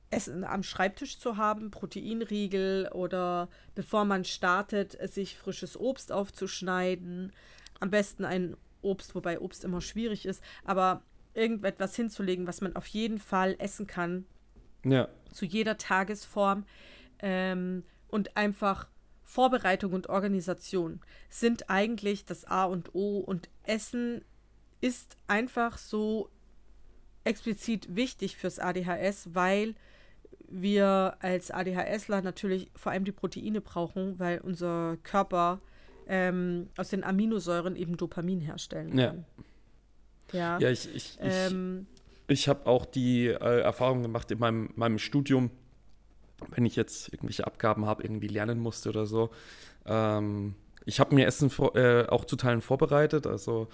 Essen 0.08 0.42
am 0.42 0.62
Schreibtisch 0.62 1.18
zu 1.18 1.36
haben, 1.36 1.70
Proteinriegel 1.70 2.88
oder 2.94 3.50
bevor 3.74 4.06
man 4.06 4.24
startet, 4.24 4.96
sich 5.12 5.36
frisches 5.36 5.78
Obst 5.78 6.12
aufzuschneiden. 6.12 7.34
Am 7.78 7.90
besten 7.90 8.24
ein 8.24 8.56
Obst, 8.82 9.14
wobei 9.14 9.40
Obst 9.40 9.64
immer 9.64 9.80
schwierig 9.80 10.26
ist, 10.26 10.42
aber 10.64 11.02
irgendetwas 11.34 11.94
hinzulegen, 11.96 12.46
was 12.46 12.60
man 12.60 12.74
auf 12.76 12.86
jeden 12.86 13.18
Fall 13.18 13.54
essen 13.58 13.86
kann, 13.86 14.26
Ja. 14.84 15.08
zu 15.32 15.44
jeder 15.44 15.76
Tagesform. 15.78 16.64
Ähm, 17.20 17.84
und 18.08 18.36
einfach 18.36 18.88
Vorbereitung 19.22 19.92
und 19.92 20.08
Organisation 20.08 21.00
sind 21.28 21.70
eigentlich 21.70 22.24
das 22.24 22.44
A 22.46 22.64
und 22.64 22.94
O. 22.94 23.18
Und 23.18 23.48
Essen 23.62 24.24
ist 24.80 25.16
einfach 25.28 25.78
so 25.78 26.30
explizit 27.22 27.94
wichtig 27.94 28.36
fürs 28.36 28.58
ADHS, 28.58 29.34
weil 29.34 29.74
wir 30.48 31.16
als 31.20 31.50
ADHSler 31.52 32.22
natürlich 32.22 32.70
vor 32.74 32.90
allem 32.90 33.04
die 33.04 33.12
Proteine 33.12 33.60
brauchen, 33.60 34.18
weil 34.18 34.40
unser 34.40 34.96
Körper 35.04 35.60
ähm, 36.10 36.68
aus 36.76 36.88
den 36.88 37.04
Aminosäuren 37.04 37.76
eben 37.76 37.96
Dopamin 37.96 38.40
herstellen 38.40 38.98
Ja. 38.98 39.06
kann. 39.10 39.24
Ja, 40.32 40.58
Ja, 40.58 40.68
ich, 40.70 40.92
ich, 40.92 41.16
ähm, 41.20 41.86
ich, 42.26 42.40
ich 42.40 42.48
habe 42.48 42.66
auch 42.66 42.84
die 42.84 43.28
äh, 43.28 43.60
Erfahrung 43.60 44.02
gemacht 44.02 44.30
in 44.32 44.40
meinem, 44.40 44.70
meinem 44.74 44.98
Studium, 44.98 45.50
wenn 46.48 46.66
ich 46.66 46.74
jetzt 46.74 47.12
irgendwelche 47.12 47.46
Abgaben 47.46 47.86
habe, 47.86 48.02
irgendwie 48.02 48.26
lernen 48.26 48.58
musste 48.58 48.88
oder 48.88 49.06
so. 49.06 49.30
Ähm, 49.86 50.56
ich 50.84 50.98
habe 50.98 51.14
mir 51.14 51.26
Essen 51.26 51.48
vor, 51.48 51.76
äh, 51.76 52.06
auch 52.08 52.24
zu 52.24 52.34
Teilen 52.34 52.60
vorbereitet, 52.60 53.26
also 53.28 53.68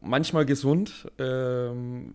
manchmal 0.00 0.46
gesund. 0.46 1.10
Ähm, 1.18 2.14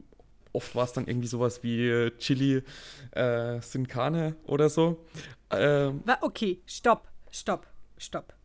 oft 0.54 0.74
war 0.74 0.86
es 0.86 0.94
dann 0.94 1.06
irgendwie 1.08 1.28
sowas 1.28 1.64
wie 1.64 2.12
Chili 2.18 2.64
äh, 3.12 3.60
Sin 3.62 3.88
Carne 3.88 4.38
oder 4.46 4.70
so. 4.70 5.06
Ähm, 5.50 6.04
okay, 6.22 6.62
stopp, 6.66 7.10
stopp, 7.30 7.68
stopp. 7.98 8.39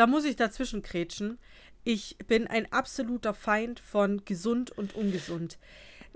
Da 0.00 0.06
muss 0.06 0.24
ich 0.24 0.34
dazwischen 0.34 0.80
krätschen. 0.82 1.38
Ich 1.84 2.16
bin 2.26 2.46
ein 2.46 2.72
absoluter 2.72 3.34
Feind 3.34 3.80
von 3.80 4.24
gesund 4.24 4.70
und 4.70 4.94
ungesund. 4.94 5.58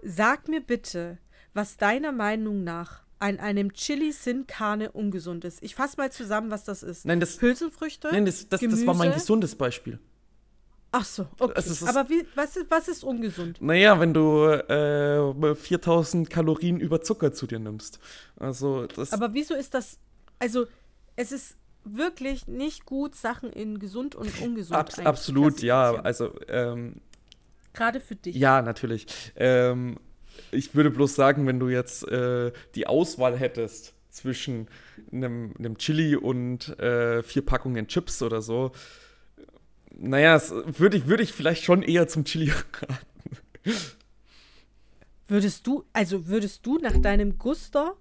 Sag 0.03 0.49
mir 0.49 0.63
bitte, 0.63 1.19
was 1.53 1.77
deiner 1.77 2.11
Meinung 2.11 2.65
nach 2.65 3.03
an 3.19 3.39
einem 3.39 3.75
Chili 3.75 4.13
Sin 4.13 4.47
Carne 4.47 4.91
ungesund 4.93 5.45
ist. 5.45 5.63
Ich 5.63 5.75
fasse 5.75 5.99
mal 5.99 6.11
zusammen, 6.11 6.51
was 6.51 6.65
das 6.65 6.83
ist. 6.83 7.05
nein, 7.05 7.21
das, 7.21 7.43
Hülsenfrüchte? 7.43 8.09
nein 8.11 8.25
das, 8.25 8.49
das, 8.49 8.63
das 8.63 8.87
war 8.87 8.95
mein 8.95 9.09
Gemüse? 9.09 9.21
gesundes 9.21 9.55
Beispiel. 9.55 9.99
Ach 10.91 11.05
so, 11.05 11.27
okay. 11.39 11.61
Ist- 11.61 11.87
Aber 11.87 12.09
wie, 12.09 12.25
was, 12.37 12.57
ist, 12.57 12.71
was 12.71 12.89
ist 12.89 13.05
ungesund? 13.05 13.61
Naja, 13.61 14.01
wenn 14.01 14.15
du 14.15 14.47
äh, 14.47 15.55
4000 15.55 16.31
Kalorien 16.31 16.81
über 16.81 17.03
Zucker 17.03 17.35
zu 17.35 17.47
dir 17.47 17.59
nimmst. 17.59 17.99
Also, 18.37 18.87
das. 18.87 19.13
Aber 19.13 19.35
wieso 19.35 19.53
ist 19.53 19.75
das. 19.75 19.99
Also, 20.39 20.69
es 21.17 21.33
ist 21.33 21.59
wirklich 21.85 22.47
nicht 22.47 22.87
gut, 22.87 23.15
Sachen 23.15 23.51
in 23.51 23.79
gesund 23.79 24.15
und 24.15 24.41
ungesund 24.41 24.79
abs 24.79 24.99
absolut, 24.99 25.63
ja. 25.63 25.95
Also, 26.03 26.33
ähm, 26.49 26.97
Gerade 27.73 28.01
für 28.01 28.15
dich. 28.15 28.37
ja, 28.37 28.63
natürlich. 28.63 29.07
Ähm, 29.37 29.99
ich 30.51 30.75
würde 30.75 30.91
bloß 30.91 31.15
sagen, 31.15 31.47
wenn 31.47 31.59
du 31.59 31.69
jetzt 31.69 32.07
äh, 32.09 32.53
die 32.75 32.87
Auswahl 32.87 33.37
hättest 33.37 33.95
zwischen 34.11 34.69
einem, 35.13 35.55
einem 35.59 35.79
Chili 35.79 36.17
und 36.17 36.79
äh, 36.79 37.23
vier 37.23 37.45
Packungen 37.45 37.89
Chips 37.89 38.23
oder 38.23 38.43
so, 38.43 38.73
naja, 39.97 40.41
würde 40.79 40.97
ich, 40.97 41.07
würde 41.07 41.23
ich 41.23 41.33
vielleicht 41.33 41.65
schon 41.65 41.83
eher 41.83 42.09
zum 42.09 42.25
Chili 42.25 42.51
raten. 42.81 43.37
Würdest 45.27 45.67
du, 45.67 45.85
also 45.93 46.27
würdest 46.27 46.67
du 46.67 46.79
nach 46.79 46.97
deinem 46.99 47.39
Guster 47.39 47.97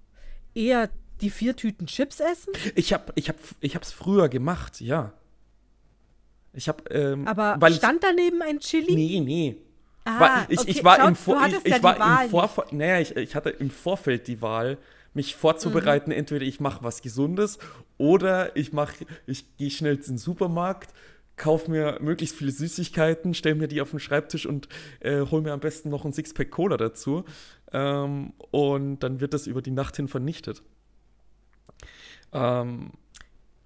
eher 0.54 0.90
die 1.24 1.30
vier 1.32 1.56
Tüten 1.56 1.88
Chips 1.88 2.20
essen? 2.20 2.54
Ich 2.76 2.94
habe 2.94 3.12
ich 3.16 3.30
hab, 3.30 3.38
ich 3.62 3.76
hab's 3.76 3.92
früher 3.92 4.30
gemacht, 4.30 4.80
ja. 4.82 5.14
Ich 6.54 6.68
habe, 6.68 6.84
ähm, 6.92 7.28
Aber 7.28 7.56
weil 7.60 7.72
ich, 7.72 7.78
stand 7.80 8.04
daneben 8.04 8.42
ein 8.44 8.60
Chili? 8.60 8.94
Nee, 8.94 9.20
nee. 9.22 9.58
Ah, 10.06 10.20
War- 10.20 10.46
ich, 10.50 10.60
okay, 10.60 10.70
ich 10.72 10.84
war 10.84 10.98
schau, 10.98 11.08
im 11.08 11.16
Vor 11.16 11.42
ich, 11.48 11.56
ich 11.66 11.72
ja 11.72 11.82
war 11.82 12.24
im 12.26 12.30
Vorfeld, 12.30 12.74
naja, 12.74 13.00
ich, 13.00 13.16
ich 13.16 13.36
hatte 13.36 13.50
im 13.50 13.70
Vorfeld 13.72 14.28
die 14.28 14.42
Wahl, 14.42 14.78
mich 15.16 15.36
vorzubereiten, 15.36 16.10
Mhm. 16.12 16.18
entweder 16.18 16.46
ich 16.46 16.60
mache 16.60 16.84
was 16.84 17.02
Gesundes 17.02 17.58
oder 17.98 18.56
ich 18.56 18.74
mache, 18.74 19.06
ich 19.28 19.58
gehe 19.58 19.70
schnell 19.72 19.98
den 19.98 20.18
Supermarkt, 20.18 20.92
kaufe 21.38 21.72
mir 21.72 21.98
möglichst 22.02 22.36
viele 22.36 22.52
Süßigkeiten, 22.52 23.34
stelle 23.34 23.56
mir 23.56 23.68
die 23.68 23.80
auf 23.82 23.92
den 23.92 24.00
Schreibtisch 24.00 24.46
und 24.46 24.68
äh, 25.00 25.22
hole 25.22 25.42
mir 25.44 25.54
am 25.54 25.60
besten 25.60 25.90
noch 25.90 26.04
ein 26.06 26.14
Sixpack 26.14 26.52
Cola 26.52 26.78
dazu. 26.78 27.24
Ähm, 27.72 28.34
und 28.52 29.00
dann 29.00 29.20
wird 29.22 29.34
das 29.34 29.48
über 29.48 29.62
die 29.62 29.72
Nacht 29.72 29.96
hin 29.96 30.08
vernichtet. 30.08 30.62
Ähm, 32.32 32.92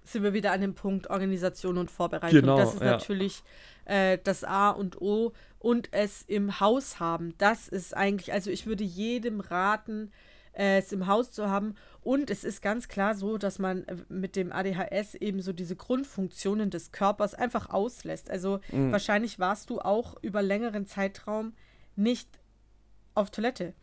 Sind 0.04 0.22
wir 0.22 0.32
wieder 0.32 0.52
an 0.52 0.60
dem 0.60 0.74
Punkt 0.74 1.10
Organisation 1.10 1.78
und 1.78 1.90
Vorbereitung. 1.90 2.40
Genau, 2.40 2.56
das 2.58 2.74
ist 2.74 2.82
ja. 2.82 2.92
natürlich 2.92 3.42
äh, 3.84 4.18
das 4.22 4.44
A 4.44 4.70
und 4.70 5.00
O 5.00 5.32
und 5.58 5.92
es 5.92 6.22
im 6.22 6.60
Haus 6.60 7.00
haben. 7.00 7.34
Das 7.38 7.68
ist 7.68 7.96
eigentlich, 7.96 8.32
also 8.32 8.50
ich 8.50 8.66
würde 8.66 8.84
jedem 8.84 9.40
raten, 9.40 10.12
äh, 10.52 10.78
es 10.78 10.92
im 10.92 11.06
Haus 11.06 11.30
zu 11.30 11.48
haben. 11.48 11.74
Und 12.02 12.30
es 12.30 12.44
ist 12.44 12.62
ganz 12.62 12.88
klar 12.88 13.14
so, 13.14 13.38
dass 13.38 13.58
man 13.58 13.84
äh, 13.84 13.96
mit 14.08 14.36
dem 14.36 14.52
ADHS 14.52 15.14
eben 15.14 15.40
so 15.40 15.52
diese 15.52 15.76
Grundfunktionen 15.76 16.70
des 16.70 16.92
Körpers 16.92 17.34
einfach 17.34 17.70
auslässt. 17.70 18.30
Also 18.30 18.60
Mhm. 18.70 18.92
wahrscheinlich 18.92 19.38
warst 19.38 19.70
du 19.70 19.80
auch 19.80 20.16
über 20.22 20.42
längeren 20.42 20.86
Zeitraum 20.86 21.54
nicht 21.96 22.28
auf 23.14 23.30
Toilette. 23.30 23.74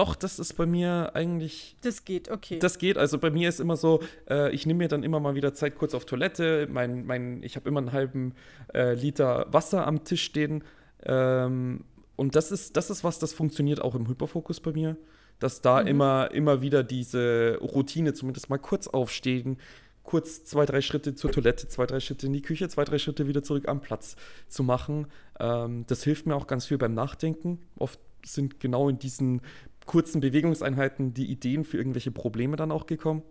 Doch, 0.00 0.14
das 0.14 0.38
ist 0.38 0.54
bei 0.54 0.64
mir 0.64 1.10
eigentlich 1.12 1.76
Das 1.82 2.06
geht, 2.06 2.30
okay. 2.30 2.58
Das 2.58 2.78
geht. 2.78 2.96
Also 2.96 3.18
bei 3.18 3.28
mir 3.28 3.50
ist 3.50 3.60
immer 3.60 3.76
so, 3.76 4.00
äh, 4.30 4.50
ich 4.50 4.64
nehme 4.64 4.78
mir 4.78 4.88
dann 4.88 5.02
immer 5.02 5.20
mal 5.20 5.34
wieder 5.34 5.52
Zeit 5.52 5.76
kurz 5.76 5.94
auf 5.94 6.06
Toilette. 6.06 6.66
Mein, 6.70 7.04
mein, 7.04 7.42
ich 7.42 7.54
habe 7.54 7.68
immer 7.68 7.80
einen 7.80 7.92
halben 7.92 8.34
äh, 8.72 8.94
Liter 8.94 9.46
Wasser 9.50 9.86
am 9.86 10.02
Tisch 10.04 10.22
stehen. 10.22 10.64
Ähm, 11.02 11.84
und 12.16 12.34
das 12.34 12.50
ist, 12.50 12.78
das 12.78 12.88
ist 12.88 13.04
was, 13.04 13.18
das 13.18 13.34
funktioniert 13.34 13.82
auch 13.82 13.94
im 13.94 14.08
Hyperfokus 14.08 14.60
bei 14.60 14.72
mir. 14.72 14.96
Dass 15.38 15.60
da 15.60 15.80
immer, 15.82 16.30
immer 16.32 16.62
wieder 16.62 16.82
diese 16.82 17.58
Routine, 17.60 18.14
zumindest 18.14 18.48
mal 18.48 18.58
kurz 18.58 18.88
aufstehen, 18.88 19.58
kurz 20.02 20.44
zwei, 20.44 20.64
drei 20.64 20.80
Schritte 20.80 21.14
zur 21.14 21.30
Toilette, 21.30 21.68
zwei, 21.68 21.84
drei 21.84 22.00
Schritte 22.00 22.26
in 22.26 22.32
die 22.32 22.40
Küche, 22.42 22.70
zwei, 22.70 22.84
drei 22.84 22.96
Schritte 22.96 23.26
wieder 23.26 23.42
zurück 23.42 23.68
am 23.68 23.82
Platz 23.82 24.16
zu 24.48 24.62
machen. 24.62 25.08
Ähm, 25.38 25.84
das 25.88 26.04
hilft 26.04 26.24
mir 26.24 26.36
auch 26.36 26.46
ganz 26.46 26.64
viel 26.64 26.78
beim 26.78 26.94
Nachdenken. 26.94 27.58
Oft 27.76 28.00
sind 28.24 28.60
genau 28.60 28.88
in 28.88 28.98
diesen 28.98 29.40
kurzen 29.86 30.20
Bewegungseinheiten 30.20 31.14
die 31.14 31.26
Ideen 31.30 31.64
für 31.64 31.76
irgendwelche 31.78 32.10
Probleme 32.10 32.56
dann 32.56 32.70
auch 32.72 32.86
gekommen. 32.86 33.22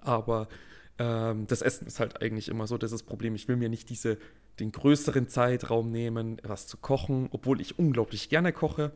Aber 0.00 0.48
ähm, 0.98 1.46
das 1.46 1.62
Essen 1.62 1.86
ist 1.86 2.00
halt 2.00 2.22
eigentlich 2.22 2.48
immer 2.48 2.66
so 2.66 2.76
das 2.78 2.92
ist 2.92 3.02
das 3.02 3.06
Problem. 3.06 3.34
Ich 3.34 3.48
will 3.48 3.56
mir 3.56 3.68
nicht 3.68 3.88
diese, 3.90 4.18
den 4.58 4.72
größeren 4.72 5.28
Zeitraum 5.28 5.90
nehmen, 5.90 6.40
was 6.42 6.66
zu 6.66 6.76
kochen, 6.76 7.28
obwohl 7.30 7.60
ich 7.60 7.78
unglaublich 7.78 8.28
gerne 8.28 8.52
koche. 8.52 8.92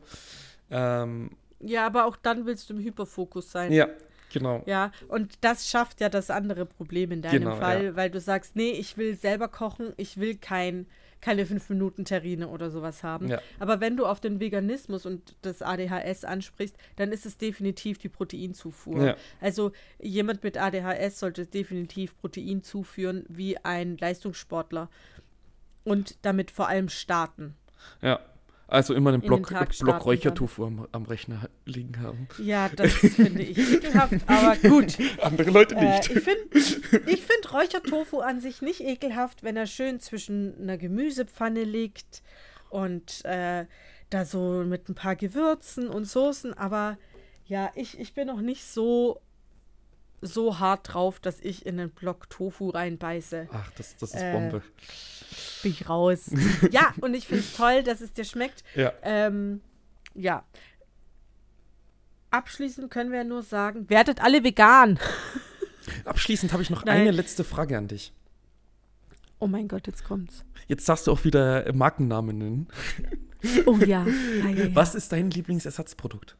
Ähm, 0.69 1.31
ja, 1.59 1.85
aber 1.85 2.05
auch 2.05 2.17
dann 2.17 2.45
willst 2.45 2.69
du 2.69 2.73
im 2.73 2.79
Hyperfokus 2.81 3.51
sein. 3.51 3.71
ja, 3.71 3.87
genau. 4.31 4.63
Ja, 4.65 4.91
und 5.07 5.33
das 5.41 5.69
schafft 5.69 6.01
ja 6.01 6.09
das 6.09 6.29
andere 6.29 6.65
Problem 6.65 7.11
in 7.11 7.21
deinem 7.21 7.43
Genau, 7.43 7.55
Fall, 7.55 7.85
ja. 7.85 7.95
weil 7.95 8.09
du 8.09 8.19
sagst, 8.19 8.55
nee, 8.55 8.71
ich 8.71 8.97
will 8.97 9.15
selber 9.15 9.47
kochen, 9.47 9.93
ich 9.97 10.17
will 10.17 10.35
kein, 10.35 10.87
keine 11.23 11.45
fünf 11.45 11.69
Minuten 11.69 12.03
Terrine 12.03 12.49
oder 12.49 12.69
sowas 12.69 13.01
haben. 13.01 13.29
Ja. 13.29 13.41
Aber 13.57 13.79
wenn 13.79 13.95
du 13.95 14.05
auf 14.05 14.19
den 14.19 14.41
Veganismus 14.41 15.05
und 15.05 15.37
das 15.41 15.61
ADHS 15.61 16.25
ansprichst, 16.25 16.75
dann 16.97 17.13
ist 17.13 17.25
es 17.25 17.37
definitiv 17.37 17.97
die 17.97 18.09
Proteinzufuhr. 18.09 19.05
Ja. 19.05 19.15
Also 19.39 19.71
jemand 20.01 20.43
mit 20.43 20.57
ADHS 20.57 21.19
sollte 21.19 21.45
definitiv 21.45 22.17
Protein 22.19 22.61
zuführen 22.61 23.23
wie 23.29 23.57
ein 23.57 23.97
Leistungssportler 23.97 24.89
und 25.85 26.17
damit 26.23 26.51
vor 26.51 26.67
allem 26.67 26.89
starten. 26.89 27.55
Ja. 28.01 28.19
Also 28.67 28.93
immer 28.93 29.11
einen 29.11 29.21
Block, 29.21 29.47
Block 29.49 29.73
starten 29.73 30.01
Räuchertofu 30.01 30.65
am, 30.65 30.87
am 30.91 31.03
Rechner 31.05 31.49
liegen 31.65 31.99
haben. 32.01 32.27
Ja, 32.39 32.69
das 32.69 32.91
finde 32.93 33.43
ich 33.43 33.57
ekelhaft, 33.57 34.15
aber 34.25 34.55
gut. 34.69 34.97
Andere 35.21 35.51
Leute 35.51 35.75
Äh, 35.75 35.97
nicht. 35.97 36.09
ich 36.09 36.19
finde 36.21 36.57
ich 37.11 37.21
find 37.21 37.53
Räuchertofu 37.53 38.19
an 38.21 38.39
sich 38.39 38.61
nicht 38.61 38.81
ekelhaft, 38.81 39.43
wenn 39.43 39.57
er 39.57 39.67
schön 39.67 39.99
zwischen 39.99 40.59
einer 40.61 40.77
Gemüsepfanne 40.77 41.63
liegt 41.63 42.23
und 42.69 43.23
äh, 43.25 43.65
da 44.09 44.25
so 44.25 44.63
mit 44.65 44.89
ein 44.89 44.95
paar 44.95 45.15
Gewürzen 45.15 45.89
und 45.89 46.05
Soßen. 46.05 46.53
Aber 46.57 46.97
ja, 47.45 47.69
ich, 47.75 47.99
ich 47.99 48.13
bin 48.13 48.27
noch 48.27 48.41
nicht 48.41 48.63
so, 48.65 49.19
so 50.21 50.59
hart 50.59 50.93
drauf, 50.93 51.19
dass 51.19 51.39
ich 51.41 51.65
in 51.65 51.79
einen 51.79 51.91
Block 51.91 52.29
Tofu 52.29 52.69
reinbeiße. 52.69 53.49
Ach, 53.51 53.71
das, 53.71 53.97
das 53.97 54.13
ist 54.13 54.21
äh, 54.21 54.31
Bombe. 54.31 54.61
Bin 55.61 55.71
ich 55.71 55.89
raus. 55.89 56.31
ja, 56.71 56.93
und 57.01 57.13
ich 57.13 57.27
finde 57.27 57.43
es 57.43 57.53
toll, 57.53 57.83
dass 57.83 58.01
es 58.01 58.13
dir 58.13 58.25
schmeckt. 58.25 58.63
Ja. 58.75 58.93
Ähm, 59.01 59.61
ja. 60.15 60.43
Abschließend 62.31 62.89
können 62.89 63.11
wir 63.11 63.23
nur 63.23 63.43
sagen, 63.43 63.89
werdet 63.89 64.21
alle 64.23 64.43
vegan. 64.43 64.99
Abschließend 66.05 66.51
habe 66.53 66.63
ich 66.63 66.69
noch 66.69 66.85
Nein. 66.85 67.01
eine 67.01 67.11
letzte 67.11 67.43
Frage 67.43 67.77
an 67.77 67.87
dich. 67.87 68.13
Oh 69.39 69.47
mein 69.47 69.67
Gott, 69.67 69.87
jetzt 69.87 70.05
kommt's. 70.05 70.45
Jetzt 70.67 70.87
darfst 70.87 71.07
du 71.07 71.11
auch 71.11 71.25
wieder 71.25 71.71
Markennamen 71.73 72.37
nennen. 72.37 72.67
Oh 73.65 73.75
ja. 73.77 74.05
ja, 74.05 74.49
ja, 74.49 74.49
ja. 74.49 74.75
Was 74.75 74.95
ist 74.95 75.11
dein 75.11 75.29
Lieblingsersatzprodukt? 75.29 76.37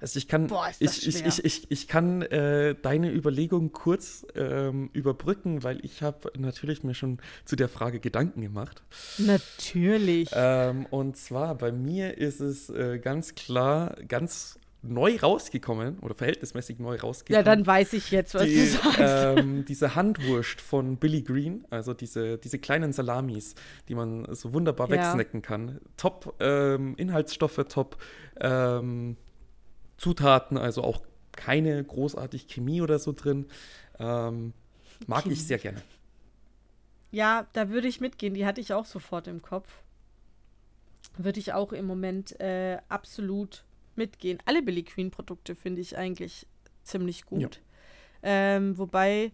Also 0.00 0.18
ich 0.18 0.28
kann, 0.28 0.46
Boah, 0.46 0.68
ich, 0.78 1.06
ich, 1.06 1.24
ich, 1.26 1.44
ich, 1.44 1.70
ich 1.70 1.88
kann 1.88 2.22
äh, 2.22 2.74
deine 2.80 3.12
Überlegung 3.12 3.72
kurz 3.72 4.26
ähm, 4.34 4.90
überbrücken, 4.92 5.62
weil 5.62 5.84
ich 5.84 6.02
habe 6.02 6.30
natürlich 6.38 6.82
mir 6.84 6.94
schon 6.94 7.18
zu 7.44 7.56
der 7.56 7.68
Frage 7.68 8.00
Gedanken 8.00 8.40
gemacht. 8.42 8.82
Natürlich. 9.18 10.30
Ähm, 10.32 10.86
und 10.90 11.16
zwar 11.16 11.54
bei 11.56 11.72
mir 11.72 12.18
ist 12.18 12.40
es 12.40 12.70
äh, 12.70 12.98
ganz 12.98 13.34
klar, 13.34 13.96
ganz 14.06 14.58
neu 14.82 15.16
rausgekommen 15.16 15.98
oder 16.00 16.14
verhältnismäßig 16.14 16.78
neu 16.78 16.94
ja, 16.94 17.02
rausgekommen. 17.02 17.44
dann 17.44 17.66
weiß 17.66 17.94
ich 17.94 18.12
jetzt, 18.12 18.34
was 18.34 18.44
die, 18.44 18.54
du 18.54 18.66
sagst. 18.66 18.98
ähm, 19.00 19.64
diese 19.64 19.96
Handwurst 19.96 20.60
von 20.60 20.96
Billy 20.98 21.22
Green, 21.22 21.64
also 21.70 21.94
diese, 21.94 22.38
diese 22.38 22.58
kleinen 22.60 22.92
Salamis, 22.92 23.56
die 23.88 23.96
man 23.96 24.32
so 24.34 24.52
wunderbar 24.52 24.88
Ja. 24.88 24.94
wegsnacken 24.96 25.42
kann. 25.42 25.80
Top 25.96 26.34
ähm, 26.38 26.94
Inhaltsstoffe, 26.96 27.60
top 27.68 27.98
ähm, 28.40 29.16
Zutaten, 29.98 30.56
also 30.56 30.82
auch 30.82 31.02
keine 31.32 31.82
großartig 31.82 32.46
Chemie 32.48 32.80
oder 32.80 32.98
so 32.98 33.12
drin. 33.12 33.46
Ähm, 33.98 34.54
mag 35.06 35.24
Chemie. 35.24 35.34
ich 35.34 35.46
sehr 35.46 35.58
gerne. 35.58 35.82
Ja, 37.10 37.46
da 37.52 37.68
würde 37.68 37.88
ich 37.88 38.00
mitgehen. 38.00 38.34
Die 38.34 38.46
hatte 38.46 38.60
ich 38.60 38.72
auch 38.72 38.86
sofort 38.86 39.26
im 39.28 39.42
Kopf. 39.42 39.68
Würde 41.16 41.40
ich 41.40 41.52
auch 41.52 41.72
im 41.72 41.86
Moment 41.86 42.38
äh, 42.40 42.78
absolut 42.88 43.64
mitgehen. 43.96 44.38
Alle 44.46 44.62
Billy 44.62 44.82
Queen 44.82 45.10
Produkte 45.10 45.54
finde 45.54 45.80
ich 45.80 45.96
eigentlich 45.96 46.46
ziemlich 46.82 47.26
gut. 47.26 47.40
Ja. 47.42 47.50
Ähm, 48.22 48.78
wobei 48.78 49.32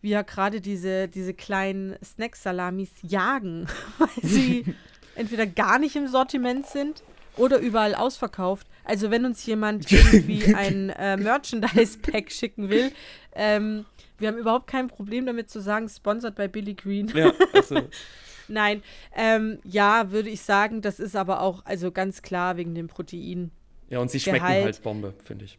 wir 0.00 0.10
ja 0.10 0.22
gerade 0.22 0.60
diese, 0.60 1.08
diese 1.08 1.34
kleinen 1.34 1.96
Snack-Salamis 2.02 2.90
jagen, 3.02 3.66
weil 3.98 4.08
sie 4.22 4.64
entweder 5.14 5.46
gar 5.46 5.78
nicht 5.78 5.96
im 5.96 6.08
Sortiment 6.08 6.66
sind 6.66 7.02
oder 7.36 7.58
überall 7.58 7.94
ausverkauft. 7.94 8.66
Also 8.90 9.12
wenn 9.12 9.24
uns 9.24 9.46
jemand 9.46 9.92
irgendwie 9.92 10.52
ein 10.52 10.90
äh, 10.90 11.16
Merchandise-Pack 11.16 12.32
schicken 12.32 12.70
will, 12.70 12.90
ähm, 13.36 13.86
wir 14.18 14.26
haben 14.26 14.36
überhaupt 14.36 14.66
kein 14.66 14.88
Problem 14.88 15.26
damit 15.26 15.48
zu 15.48 15.60
sagen, 15.60 15.88
sponsored 15.88 16.34
bei 16.34 16.48
Billy 16.48 16.74
Green. 16.74 17.06
Ja, 17.14 17.32
also. 17.52 17.82
Nein, 18.48 18.82
ähm, 19.14 19.60
ja, 19.62 20.10
würde 20.10 20.28
ich 20.28 20.40
sagen, 20.40 20.82
das 20.82 20.98
ist 20.98 21.14
aber 21.14 21.40
auch, 21.40 21.64
also 21.66 21.92
ganz 21.92 22.20
klar 22.22 22.56
wegen 22.56 22.74
dem 22.74 22.88
Protein. 22.88 23.52
Ja, 23.90 24.00
und 24.00 24.10
sie 24.10 24.18
schmecken 24.18 24.44
Gehalt. 24.44 24.64
halt 24.64 24.82
Bombe, 24.82 25.14
finde 25.22 25.44
ich. 25.44 25.56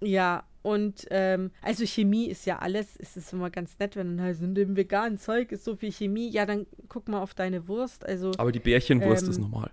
Ja, 0.00 0.42
und 0.62 1.06
ähm, 1.10 1.50
also 1.60 1.84
Chemie 1.84 2.26
ist 2.26 2.46
ja 2.46 2.60
alles. 2.60 2.96
Es 2.96 3.16
ist 3.16 3.32
immer 3.32 3.50
ganz 3.50 3.78
nett, 3.80 3.96
wenn 3.96 4.16
dann 4.16 4.26
heißt, 4.26 4.42
in 4.42 4.54
dem 4.54 4.76
veganen 4.76 5.18
Zeug 5.18 5.50
ist 5.50 5.64
so 5.64 5.74
viel 5.74 5.90
Chemie. 5.90 6.28
Ja, 6.28 6.46
dann 6.46 6.66
guck 6.88 7.08
mal 7.08 7.20
auf 7.20 7.34
deine 7.34 7.66
Wurst. 7.66 8.06
Also, 8.06 8.30
Aber 8.38 8.52
die 8.52 8.60
Bärchenwurst 8.60 9.24
ähm, 9.24 9.30
ist 9.30 9.38
normal. 9.38 9.70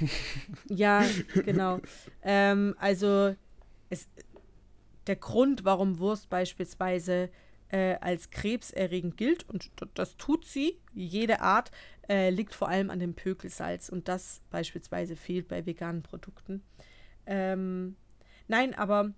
Ja, 0.68 1.04
genau. 1.44 1.80
ähm, 2.22 2.74
also 2.78 3.34
es, 3.88 4.08
der 5.06 5.16
Grund, 5.16 5.64
warum 5.64 5.98
Wurst 5.98 6.28
beispielsweise 6.28 7.30
äh, 7.68 7.94
als 7.94 8.30
krebserregend 8.30 9.16
gilt, 9.16 9.48
und 9.48 9.70
das 9.94 10.16
tut 10.18 10.44
sie, 10.44 10.78
jede 10.92 11.40
Art, 11.40 11.70
äh, 12.08 12.28
liegt 12.28 12.54
vor 12.54 12.68
allem 12.68 12.90
an 12.90 13.00
dem 13.00 13.14
Pökelsalz. 13.14 13.88
Und 13.88 14.08
das 14.08 14.42
beispielsweise 14.50 15.16
fehlt 15.16 15.48
bei 15.48 15.64
veganen 15.64 16.02
Produkten. 16.02 16.62
Ähm, 17.24 17.96
nein, 18.48 18.74
aber 18.74 19.14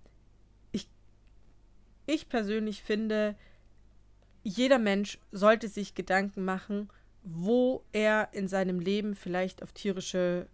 ich 2.08 2.28
persönlich 2.28 2.82
finde, 2.82 3.36
jeder 4.42 4.78
Mensch 4.78 5.18
sollte 5.30 5.68
sich 5.68 5.94
Gedanken 5.94 6.44
machen, 6.44 6.88
wo 7.22 7.84
er 7.92 8.30
in 8.32 8.48
seinem 8.48 8.80
Leben 8.80 9.14
vielleicht 9.14 9.62
auf 9.62 9.72
tierische 9.72 10.48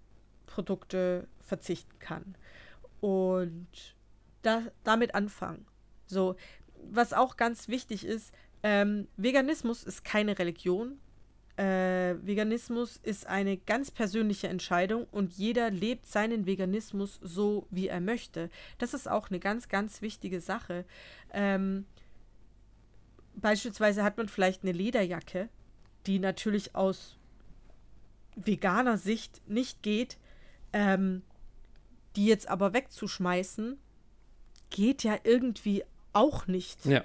Produkte 0.47 1.29
verzichten 1.41 1.99
kann. 2.01 2.35
Und 3.01 3.69
da, 4.43 4.63
damit 4.83 5.15
anfangen. 5.15 5.65
So, 6.07 6.35
was 6.91 7.13
auch 7.13 7.37
ganz 7.37 7.69
wichtig 7.69 8.05
ist, 8.05 8.35
ähm, 8.65 9.07
Veganismus 9.17 9.85
ist 9.85 10.05
keine 10.05 10.39
Religion. 10.39 10.99
Äh, 11.57 12.17
Veganismus 12.27 12.99
ist 13.03 13.27
eine 13.27 13.57
ganz 13.57 13.93
persönliche 13.93 14.49
Entscheidung 14.49 15.07
und 15.13 15.35
jeder 15.35 15.71
lebt 15.71 16.07
seinen 16.07 16.47
Veganismus 16.47 17.21
so, 17.23 17.67
wie 17.71 17.87
er 17.87 18.01
möchte. 18.01 18.51
Das 18.79 18.93
ist 18.93 19.09
auch 19.09 19.31
eine 19.31 19.39
ganz, 19.39 19.69
ganz 19.69 20.03
wichtige 20.03 20.41
Sache. 20.41 20.85
Ähm, 21.33 21.87
beispielsweise 23.37 24.03
hat 24.03 24.17
man 24.17 24.29
vielleicht 24.29 24.65
eine 24.65 24.73
Lederjacke, 24.73 25.49
die 26.07 26.19
natürlich 26.19 26.75
aus 26.75 27.19
veganer 28.35 28.99
Sicht 28.99 29.41
nicht 29.49 29.83
geht, 29.83 30.19
ähm, 30.73 31.23
die 32.17 32.27
jetzt 32.27 32.49
aber 32.49 32.73
wegzuschmeißen, 32.73 33.79
geht 34.71 35.05
ja 35.05 35.17
irgendwie 35.23 35.85
auch 36.13 36.49
nicht. 36.49 36.85
Ja. 36.85 37.05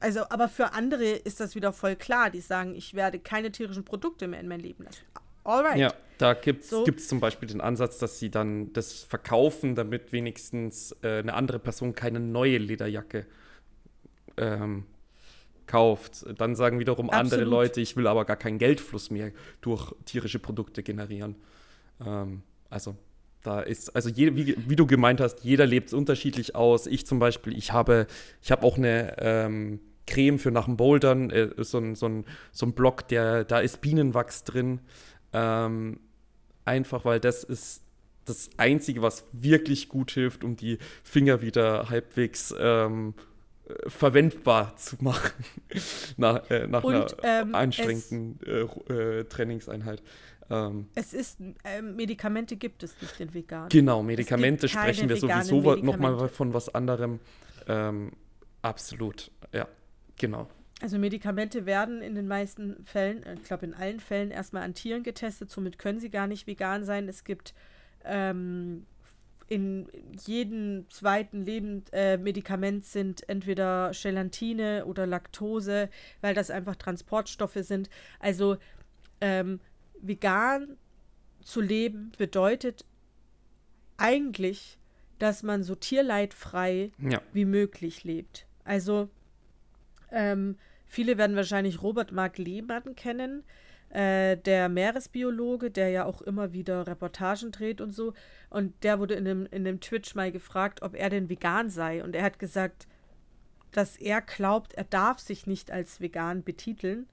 Also, 0.00 0.28
aber 0.28 0.48
für 0.48 0.72
andere 0.72 1.04
ist 1.04 1.40
das 1.40 1.54
wieder 1.54 1.72
voll 1.72 1.96
klar. 1.96 2.30
Die 2.30 2.40
sagen, 2.40 2.74
ich 2.74 2.94
werde 2.94 3.18
keine 3.18 3.50
tierischen 3.50 3.84
Produkte 3.84 4.28
mehr 4.28 4.40
in 4.40 4.48
mein 4.48 4.60
Leben 4.60 4.84
lassen. 4.84 5.02
Alright. 5.44 5.78
Ja, 5.78 5.94
da 6.18 6.34
gibt 6.34 6.64
es 6.64 6.70
so. 6.70 6.84
zum 6.84 7.20
Beispiel 7.20 7.48
den 7.48 7.60
Ansatz, 7.60 7.98
dass 7.98 8.18
sie 8.18 8.30
dann 8.30 8.72
das 8.72 9.04
verkaufen, 9.04 9.74
damit 9.74 10.12
wenigstens 10.12 10.94
äh, 11.02 11.18
eine 11.18 11.34
andere 11.34 11.58
Person 11.58 11.94
keine 11.94 12.20
neue 12.20 12.58
Lederjacke 12.58 13.26
ähm, 14.36 14.86
kauft. 15.66 16.26
Dann 16.36 16.56
sagen 16.56 16.78
wiederum 16.78 17.10
Absolut. 17.10 17.32
andere 17.32 17.44
Leute, 17.44 17.80
ich 17.80 17.96
will 17.96 18.06
aber 18.06 18.24
gar 18.24 18.36
keinen 18.36 18.58
Geldfluss 18.58 19.10
mehr 19.10 19.30
durch 19.60 19.94
tierische 20.04 20.38
Produkte 20.38 20.82
generieren. 20.82 21.36
Ähm, 22.04 22.42
also 22.68 22.96
da 23.46 23.60
ist, 23.60 23.94
also 23.94 24.08
je, 24.08 24.34
wie, 24.34 24.56
wie, 24.68 24.76
du 24.76 24.86
gemeint 24.86 25.20
hast, 25.20 25.44
jeder 25.44 25.66
lebt 25.66 25.88
es 25.88 25.94
unterschiedlich 25.94 26.54
aus. 26.54 26.86
Ich 26.86 27.06
zum 27.06 27.18
Beispiel, 27.18 27.56
ich 27.56 27.72
habe, 27.72 28.06
ich 28.42 28.50
habe 28.50 28.66
auch 28.66 28.76
eine 28.76 29.16
ähm, 29.18 29.80
Creme 30.06 30.38
für 30.38 30.50
nach 30.50 30.64
dem 30.64 30.76
Bouldern, 30.76 31.30
äh, 31.30 31.50
so, 31.58 31.78
ein, 31.78 31.94
so, 31.94 32.06
ein, 32.06 32.24
so 32.52 32.66
ein 32.66 32.72
Block, 32.72 33.08
der, 33.08 33.44
da 33.44 33.60
ist 33.60 33.80
Bienenwachs 33.80 34.44
drin. 34.44 34.80
Ähm, 35.32 36.00
einfach, 36.64 37.04
weil 37.04 37.20
das 37.20 37.44
ist 37.44 37.82
das 38.24 38.50
Einzige, 38.56 39.02
was 39.02 39.24
wirklich 39.32 39.88
gut 39.88 40.10
hilft, 40.10 40.42
um 40.42 40.56
die 40.56 40.78
Finger 41.04 41.40
wieder 41.40 41.88
halbwegs 41.88 42.54
ähm, 42.58 43.14
verwendbar 43.86 44.76
zu 44.76 44.96
machen 45.00 45.44
nach, 46.16 46.50
äh, 46.50 46.66
nach 46.66 46.84
Und, 46.84 46.94
einer 47.24 47.42
ähm, 47.42 47.54
anstrengenden 47.54 48.38
äh, 48.44 49.20
äh, 49.20 49.24
Trainingseinheit. 49.24 50.02
Ähm, 50.50 50.88
es 50.94 51.12
ist, 51.12 51.38
äh, 51.64 51.82
Medikamente 51.82 52.56
gibt 52.56 52.82
es 52.82 53.00
nicht 53.00 53.20
in 53.20 53.34
vegan. 53.34 53.68
Genau, 53.68 54.02
Medikamente 54.02 54.68
sprechen 54.68 55.08
wir 55.08 55.16
sowieso 55.16 55.76
nochmal 55.76 56.28
von 56.28 56.54
was 56.54 56.74
anderem. 56.74 57.20
Ähm, 57.68 58.12
absolut, 58.62 59.30
ja, 59.52 59.66
genau. 60.16 60.48
Also 60.82 60.98
Medikamente 60.98 61.64
werden 61.64 62.02
in 62.02 62.14
den 62.14 62.28
meisten 62.28 62.84
Fällen, 62.84 63.22
äh, 63.22 63.34
ich 63.34 63.44
glaube 63.44 63.66
in 63.66 63.74
allen 63.74 64.00
Fällen 64.00 64.30
erstmal 64.30 64.62
an 64.62 64.74
Tieren 64.74 65.02
getestet, 65.02 65.50
somit 65.50 65.78
können 65.78 65.98
sie 65.98 66.10
gar 66.10 66.26
nicht 66.26 66.46
vegan 66.46 66.84
sein. 66.84 67.08
Es 67.08 67.24
gibt 67.24 67.54
ähm, 68.04 68.86
in 69.48 69.88
jedem 70.26 70.90
zweiten 70.90 71.44
Lebensmedikament 71.44 72.84
äh, 72.84 72.86
sind 72.86 73.28
entweder 73.28 73.92
Gelatine 73.92 74.84
oder 74.86 75.06
Laktose, 75.06 75.88
weil 76.20 76.34
das 76.34 76.50
einfach 76.50 76.76
Transportstoffe 76.76 77.58
sind. 77.60 77.88
Also 78.18 78.56
ähm, 79.20 79.60
vegan 80.00 80.76
zu 81.42 81.60
leben 81.60 82.12
bedeutet 82.18 82.84
eigentlich, 83.96 84.78
dass 85.18 85.42
man 85.42 85.62
so 85.62 85.74
tierleidfrei 85.74 86.90
ja. 86.98 87.22
wie 87.32 87.44
möglich 87.44 88.04
lebt. 88.04 88.46
Also 88.64 89.08
ähm, 90.10 90.56
viele 90.86 91.18
werden 91.18 91.36
wahrscheinlich 91.36 91.82
Robert 91.82 92.12
Mark 92.12 92.38
Lehmann 92.38 92.94
kennen, 92.94 93.44
äh, 93.90 94.36
der 94.36 94.68
Meeresbiologe, 94.68 95.70
der 95.70 95.90
ja 95.90 96.04
auch 96.04 96.20
immer 96.20 96.52
wieder 96.52 96.86
Reportagen 96.86 97.52
dreht 97.52 97.80
und 97.80 97.92
so. 97.92 98.12
Und 98.50 98.74
der 98.82 98.98
wurde 98.98 99.14
in 99.14 99.24
dem, 99.24 99.46
in 99.46 99.64
dem 99.64 99.80
Twitch 99.80 100.14
mal 100.14 100.32
gefragt, 100.32 100.82
ob 100.82 100.94
er 100.94 101.08
denn 101.08 101.28
vegan 101.28 101.70
sei. 101.70 102.02
Und 102.02 102.14
er 102.14 102.24
hat 102.24 102.38
gesagt, 102.38 102.86
dass 103.72 103.96
er 103.96 104.20
glaubt, 104.22 104.74
er 104.74 104.84
darf 104.84 105.18
sich 105.18 105.46
nicht 105.46 105.70
als 105.70 106.00
vegan 106.00 106.42
betiteln, 106.42 107.08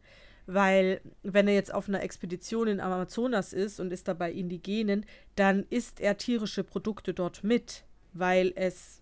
weil 0.46 1.02
wenn 1.24 1.48
er 1.48 1.54
jetzt 1.54 1.74
auf 1.74 1.88
einer 1.88 2.04
Expedition 2.04 2.68
in 2.68 2.80
Amazonas 2.80 3.54
ist 3.54 3.80
und 3.80 3.91
ist 3.91 4.08
dabei 4.08 4.32
Indigenen, 4.32 5.06
dann 5.36 5.65
isst 5.70 5.99
er 6.02 6.18
tierische 6.18 6.64
Produkte 6.64 7.14
dort 7.14 7.44
mit, 7.44 7.86
weil 8.14 8.52
es 8.56 9.02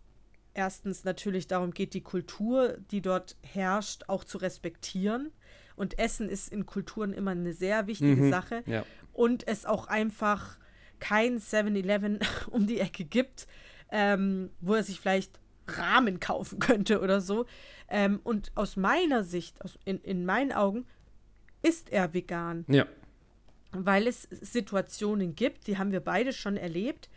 erstens 0.54 1.04
natürlich 1.04 1.48
darum 1.48 1.72
geht, 1.72 1.94
die 1.94 2.02
Kultur, 2.02 2.78
die 2.92 3.02
dort 3.02 3.38
herrscht, 3.42 4.04
auch 4.08 4.24
zu 4.24 4.38
respektieren. 4.38 5.32
Und 5.76 5.98
Essen 5.98 6.30
ist 6.30 6.52
in 6.52 6.66
Kulturen 6.66 7.14
immer 7.14 7.32
eine 7.32 7.54
sehr 7.54 7.88
wichtige 7.88 8.24
mhm, 8.24 8.30
Sache. 8.30 8.64
Ja. 8.66 8.86
Und 9.14 9.48
es 9.48 9.66
auch 9.66 9.88
einfach 9.88 10.58
kein 11.00 11.40
7-Eleven 11.40 12.20
um 12.52 12.68
die 12.68 12.80
Ecke 12.80 13.06
gibt, 13.06 13.48
ähm, 13.92 14.52
wo 14.60 14.76
er 14.76 14.84
sich 14.84 15.00
vielleicht 15.00 15.40
Rahmen 15.68 16.20
kaufen 16.20 16.60
könnte 16.60 17.02
oder 17.02 17.22
so. 17.22 17.46
Ähm, 17.88 18.20
und 18.24 18.52
aus 18.56 18.76
meiner 18.76 19.24
Sicht, 19.24 19.62
aus, 19.64 19.80
in, 19.86 20.00
in 20.02 20.26
meinen 20.26 20.52
Augen, 20.52 20.86
ist 21.62 21.92
er 21.92 22.14
vegan. 22.14 22.66
Ja. 22.68 22.86
Weil 23.72 24.08
es 24.08 24.24
Situationen 24.24 25.36
gibt, 25.36 25.68
die 25.68 25.78
haben 25.78 25.92
wir 25.92 26.02
beide 26.02 26.34
schon 26.34 26.58
erlebt, 26.58 27.10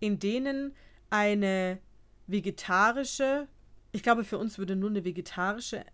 in 0.00 0.18
denen 0.18 0.74
eine 1.10 1.78
vegetarische, 2.26 3.46
ich 3.92 4.02
glaube, 4.02 4.24
für 4.24 4.38
uns 4.38 4.58
würde 4.58 4.76
nur 4.76 4.90
eine 4.90 5.04
vegetarische 5.04 5.84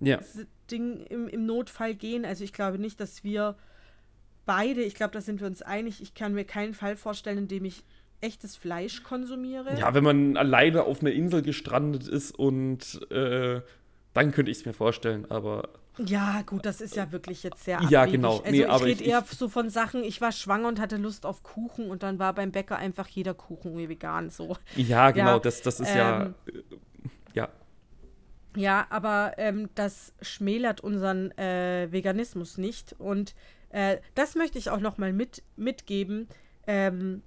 ja. 0.00 0.18
Ding 0.70 1.04
im, 1.06 1.28
im 1.28 1.46
Notfall 1.46 1.94
gehen. 1.94 2.24
Also 2.24 2.44
ich 2.44 2.52
glaube 2.52 2.78
nicht, 2.78 3.00
dass 3.00 3.22
wir 3.24 3.56
beide, 4.46 4.82
ich 4.82 4.94
glaube, 4.94 5.12
da 5.12 5.20
sind 5.20 5.40
wir 5.40 5.46
uns 5.46 5.62
einig, 5.62 6.00
ich 6.00 6.14
kann 6.14 6.34
mir 6.34 6.44
keinen 6.44 6.74
Fall 6.74 6.96
vorstellen, 6.96 7.38
in 7.38 7.48
dem 7.48 7.64
ich 7.64 7.84
echtes 8.20 8.56
Fleisch 8.56 9.02
konsumiere. 9.02 9.78
Ja, 9.78 9.94
wenn 9.94 10.04
man 10.04 10.36
alleine 10.36 10.84
auf 10.84 11.00
einer 11.00 11.12
Insel 11.12 11.42
gestrandet 11.42 12.06
ist 12.06 12.32
und 12.32 13.00
äh, 13.10 13.60
dann 14.14 14.32
könnte 14.32 14.50
ich 14.50 14.58
es 14.58 14.64
mir 14.64 14.72
vorstellen, 14.72 15.28
aber 15.30 15.68
ja, 15.98 16.42
gut, 16.42 16.64
das 16.64 16.80
ist 16.80 16.96
ja 16.96 17.12
wirklich 17.12 17.42
jetzt 17.42 17.64
sehr 17.64 17.76
abwegig. 17.76 17.92
Ja, 17.92 18.06
genau. 18.06 18.38
Also 18.38 18.50
nee, 18.50 18.64
ich 18.64 18.82
rede 18.82 19.04
eher 19.04 19.24
so 19.28 19.48
von 19.48 19.68
Sachen, 19.68 20.02
ich 20.04 20.20
war 20.20 20.32
schwanger 20.32 20.68
und 20.68 20.80
hatte 20.80 20.96
Lust 20.96 21.26
auf 21.26 21.42
Kuchen 21.42 21.90
und 21.90 22.02
dann 22.02 22.18
war 22.18 22.32
beim 22.34 22.50
Bäcker 22.50 22.76
einfach 22.76 23.08
jeder 23.08 23.34
Kuchen 23.34 23.76
vegan 23.76 24.30
so. 24.30 24.56
Ja, 24.76 25.10
genau, 25.10 25.34
ja, 25.34 25.38
das, 25.38 25.62
das 25.62 25.80
ist 25.80 25.90
ähm, 25.90 25.96
ja 25.96 26.34
Ja. 27.34 27.48
Ja, 28.56 28.86
aber 28.90 29.34
ähm, 29.38 29.70
das 29.74 30.12
schmälert 30.20 30.82
unseren 30.82 31.30
äh, 31.38 31.88
Veganismus 31.90 32.58
nicht. 32.58 32.94
Und 32.98 33.34
äh, 33.70 33.98
das 34.14 34.34
möchte 34.34 34.58
ich 34.58 34.70
auch 34.70 34.80
nochmal 34.80 35.12
mit, 35.12 35.42
mitgeben. 35.56 36.28
Ähm, 36.66 37.22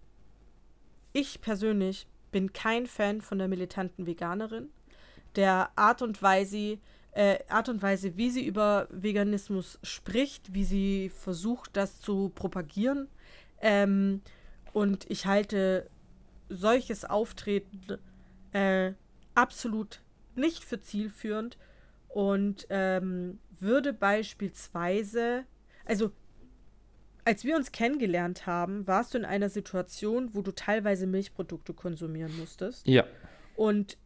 ich 1.13 1.41
persönlich 1.41 2.07
bin 2.31 2.53
kein 2.53 2.85
Fan 2.85 3.21
von 3.21 3.39
der 3.39 3.47
militanten 3.47 4.05
Veganerin. 4.05 4.69
Der 5.35 5.69
Art 5.75 6.01
und 6.01 6.21
Weise, 6.21 6.77
äh, 7.15 7.39
Art 7.47 7.69
und 7.69 7.81
Weise, 7.81 8.17
wie 8.17 8.29
sie 8.29 8.45
über 8.45 8.87
Veganismus 8.91 9.79
spricht, 9.83 10.53
wie 10.53 10.65
sie 10.65 11.09
versucht, 11.09 11.71
das 11.77 12.01
zu 12.01 12.29
propagieren. 12.35 13.07
Ähm, 13.61 14.21
und 14.73 15.09
ich 15.09 15.25
halte 15.25 15.89
solches 16.49 17.05
Auftreten 17.05 17.97
äh, 18.51 18.91
absolut 19.33 20.01
nicht 20.35 20.65
für 20.65 20.81
zielführend 20.81 21.57
und 22.09 22.67
ähm, 22.69 23.39
würde 23.59 23.93
beispielsweise, 23.93 25.45
also 25.85 26.11
als 27.23 27.45
wir 27.45 27.55
uns 27.55 27.71
kennengelernt 27.71 28.45
haben, 28.45 28.85
warst 28.87 29.13
du 29.13 29.17
in 29.17 29.25
einer 29.25 29.49
Situation, 29.49 30.33
wo 30.33 30.41
du 30.41 30.51
teilweise 30.51 31.07
Milchprodukte 31.07 31.73
konsumieren 31.73 32.37
musstest. 32.37 32.85
Ja. 32.85 33.05
Und 33.55 33.97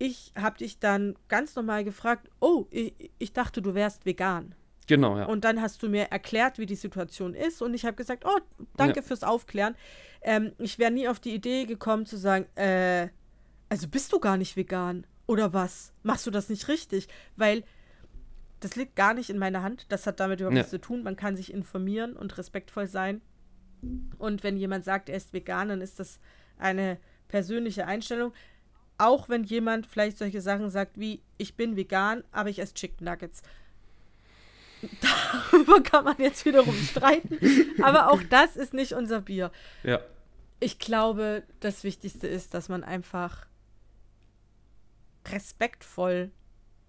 ich 0.00 0.32
habe 0.34 0.56
dich 0.56 0.78
dann 0.78 1.14
ganz 1.28 1.54
normal 1.54 1.84
gefragt, 1.84 2.30
oh, 2.40 2.66
ich, 2.70 2.94
ich 3.18 3.32
dachte, 3.34 3.60
du 3.60 3.74
wärst 3.74 4.06
vegan. 4.06 4.54
Genau, 4.86 5.18
ja. 5.18 5.26
Und 5.26 5.44
dann 5.44 5.60
hast 5.60 5.82
du 5.82 5.88
mir 5.90 6.04
erklärt, 6.04 6.58
wie 6.58 6.64
die 6.66 6.74
Situation 6.74 7.34
ist. 7.34 7.60
Und 7.62 7.74
ich 7.74 7.84
habe 7.84 7.96
gesagt, 7.96 8.24
oh, 8.26 8.38
danke 8.76 9.00
Ja. 9.00 9.02
fürs 9.02 9.22
Aufklären. 9.22 9.76
Ähm, 10.22 10.52
ich 10.58 10.78
wäre 10.78 10.90
nie 10.90 11.06
auf 11.06 11.20
die 11.20 11.34
Idee 11.34 11.66
gekommen 11.66 12.06
zu 12.06 12.16
sagen, 12.16 12.46
äh, 12.56 13.08
also 13.68 13.88
bist 13.88 14.10
du 14.12 14.18
gar 14.18 14.38
nicht 14.38 14.56
vegan? 14.56 15.06
Oder 15.26 15.52
was? 15.52 15.92
Machst 16.02 16.26
du 16.26 16.30
das 16.30 16.48
nicht 16.48 16.66
richtig? 16.68 17.06
Weil 17.36 17.62
das 18.60 18.74
liegt 18.76 18.96
gar 18.96 19.12
nicht 19.14 19.28
in 19.28 19.38
meiner 19.38 19.62
Hand. 19.62 19.84
Das 19.90 20.06
hat 20.06 20.18
damit 20.18 20.40
überhaupt 20.40 20.56
Ja. 20.56 20.60
nichts 20.62 20.70
zu 20.70 20.80
tun. 20.80 21.02
Man 21.02 21.14
kann 21.16 21.36
sich 21.36 21.52
informieren 21.52 22.16
und 22.16 22.36
respektvoll 22.38 22.86
sein. 22.86 23.20
Und 24.18 24.42
wenn 24.42 24.56
jemand 24.56 24.84
sagt, 24.84 25.10
er 25.10 25.16
ist 25.18 25.32
vegan, 25.34 25.68
dann 25.68 25.82
ist 25.82 26.00
das 26.00 26.18
eine 26.58 26.98
persönliche 27.28 27.86
Einstellung. 27.86 28.32
Auch 29.00 29.30
wenn 29.30 29.44
jemand 29.44 29.86
vielleicht 29.86 30.18
solche 30.18 30.42
Sachen 30.42 30.68
sagt 30.68 31.00
wie, 31.00 31.22
ich 31.38 31.54
bin 31.54 31.74
vegan, 31.74 32.22
aber 32.32 32.50
ich 32.50 32.58
esse 32.58 32.74
Chicken 32.74 33.06
Nuggets. 33.06 33.42
Darüber 35.00 35.80
kann 35.80 36.04
man 36.04 36.16
jetzt 36.18 36.44
wiederum 36.44 36.74
streiten. 36.74 37.38
Aber 37.82 38.10
auch 38.10 38.22
das 38.28 38.56
ist 38.56 38.74
nicht 38.74 38.92
unser 38.92 39.22
Bier. 39.22 39.52
Ja. 39.84 40.00
Ich 40.58 40.78
glaube, 40.78 41.44
das 41.60 41.82
Wichtigste 41.82 42.26
ist, 42.26 42.52
dass 42.52 42.68
man 42.68 42.84
einfach 42.84 43.46
respektvoll 45.28 46.30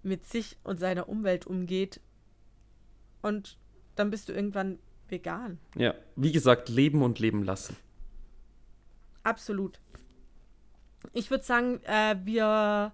mit 0.02 0.26
sich 0.26 0.58
und 0.64 0.78
seiner 0.78 1.08
Umwelt 1.08 1.46
umgeht. 1.46 2.00
Und 3.22 3.56
dann 3.94 4.10
bist 4.10 4.28
du 4.28 4.34
irgendwann 4.34 4.78
vegan. 5.08 5.58
Ja. 5.76 5.94
Wie 6.16 6.32
gesagt, 6.32 6.68
leben 6.68 7.02
und 7.02 7.18
leben 7.18 7.42
lassen. 7.42 7.76
Absolut. 9.22 9.80
Ich 11.12 11.30
würde 11.30 11.44
sagen, 11.44 11.80
äh, 11.84 12.16
wir 12.24 12.92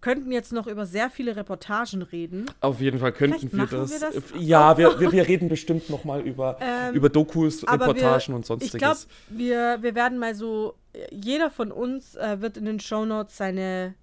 könnten 0.00 0.32
jetzt 0.32 0.52
noch 0.52 0.66
über 0.66 0.86
sehr 0.86 1.10
viele 1.10 1.36
Reportagen 1.36 2.02
reden. 2.02 2.46
Auf 2.60 2.80
jeden 2.80 2.98
Fall 2.98 3.12
könnten 3.12 3.52
wir 3.52 3.66
das. 3.66 3.90
wir 3.90 4.00
das 4.00 4.14
Äh, 4.32 4.38
Ja, 4.38 4.78
wir, 4.78 4.98
wir, 4.98 5.12
wir 5.12 5.28
reden 5.28 5.48
bestimmt 5.48 5.90
noch 5.90 6.04
mal 6.04 6.20
über, 6.20 6.58
Ähm, 6.60 6.94
über 6.94 7.08
Dokus, 7.08 7.62
Reportagen 7.64 8.28
wir, 8.28 8.36
und 8.36 8.46
sonstiges. 8.46 8.74
Ich 8.74 8.78
glaube, 8.78 8.98
wir, 9.28 9.78
wir 9.82 9.94
werden 9.94 10.18
mal 10.18 10.34
so, 10.34 10.74
jeder 11.10 11.50
von 11.50 11.70
uns 11.70 12.16
äh, 12.16 12.40
wird 12.40 12.56
in 12.56 12.64
den 12.64 12.80
Shownotes 12.80 13.36
seine 13.36 13.94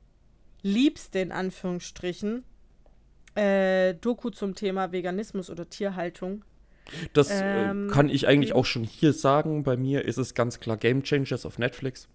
liebste, 0.61 1.19
in 1.19 1.31
Anführungsstrichen, 1.31 2.43
äh, 3.35 3.93
Doku 3.95 4.29
zum 4.29 4.55
Thema 4.55 4.91
Veganismus 4.91 5.49
oder 5.49 5.69
Tierhaltung. 5.69 6.43
das 7.13 7.29
ähm, 7.31 7.89
äh, 7.89 7.91
kann 7.91 8.09
ich 8.09 8.27
eigentlich 8.27 8.53
auch 8.53 8.65
schon 8.65 8.84
hier 8.84 9.13
sagen. 9.13 9.63
Bei 9.63 9.77
mir 9.77 10.05
ist 10.05 10.17
es 10.17 10.34
ganz 10.34 10.59
klar 10.59 10.77
Game 10.77 11.03
Changers 11.03 11.45
auf 11.45 11.57
Netflix. 11.57 12.07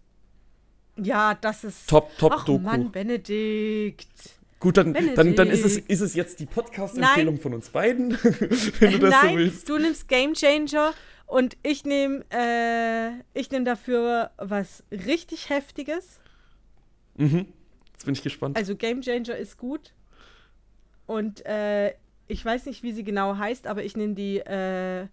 Ja, 0.97 1.35
das 1.35 1.65
ist. 1.65 1.89
Top, 1.89 2.11
top 2.19 2.33
Ach 2.37 2.45
Doku. 2.45 2.59
Mann, 2.59 2.91
Benedikt. 2.93 4.09
Gut, 4.61 4.77
dann, 4.77 4.95
dann, 4.95 5.35
dann 5.35 5.49
ist, 5.49 5.65
es, 5.65 5.75
Benedikt. 5.75 5.91
ist 5.91 6.01
es 6.01 6.15
jetzt 6.15 6.39
die 6.39 6.47
Podcast-Empfehlung 6.47 7.41
von 7.41 7.55
uns 7.55 7.71
beiden, 7.71 8.13
wenn 8.81 8.93
du 8.93 8.99
das 8.99 9.11
Nein, 9.11 9.31
so 9.31 9.37
willst. 9.37 9.69
du 9.69 9.79
nimmst 9.79 10.09
Game 10.09 10.35
Changer 10.35 10.93
und 11.27 11.57
ich 11.63 11.85
nehme 11.85 12.25
äh, 12.31 13.11
ich 13.39 13.51
nehm 13.51 13.65
dafür 13.65 14.31
was 14.37 14.85
richtig 14.91 15.49
Heftiges. 15.51 16.21
Mhm. 17.17 17.47
Jetzt 17.93 18.05
bin 18.05 18.15
ich 18.15 18.23
gespannt. 18.23 18.57
Also 18.57 18.77
Game 18.77 19.01
Changer 19.01 19.37
ist 19.37 19.57
gut. 19.57 19.95
Und 21.07 21.45
äh, 21.45 21.95
ich 22.29 22.45
weiß 22.45 22.67
nicht, 22.67 22.83
wie 22.83 22.93
sie 22.93 23.05
genau 23.05 23.37
heißt, 23.37 23.67
aber 23.67 23.83
ich 23.83 23.97
nehme 23.97 24.15
die 24.15 24.39
äh, 24.39 25.07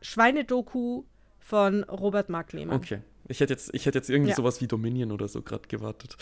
Schweinedoku 0.00 1.04
von 1.40 1.84
Robert 1.84 2.28
Mark 2.28 2.52
Lehmann. 2.52 2.76
Okay. 2.76 3.00
Ich 3.28 3.40
hätte 3.40 3.52
jetzt, 3.52 3.74
ich 3.74 3.86
hätte 3.86 3.98
jetzt 3.98 4.10
irgendwie 4.10 4.30
Ja. 4.30 4.36
sowas 4.36 4.60
wie 4.60 4.66
Dominion 4.66 5.12
oder 5.12 5.28
so 5.28 5.42
gerade 5.42 5.66
gewartet. 5.68 6.16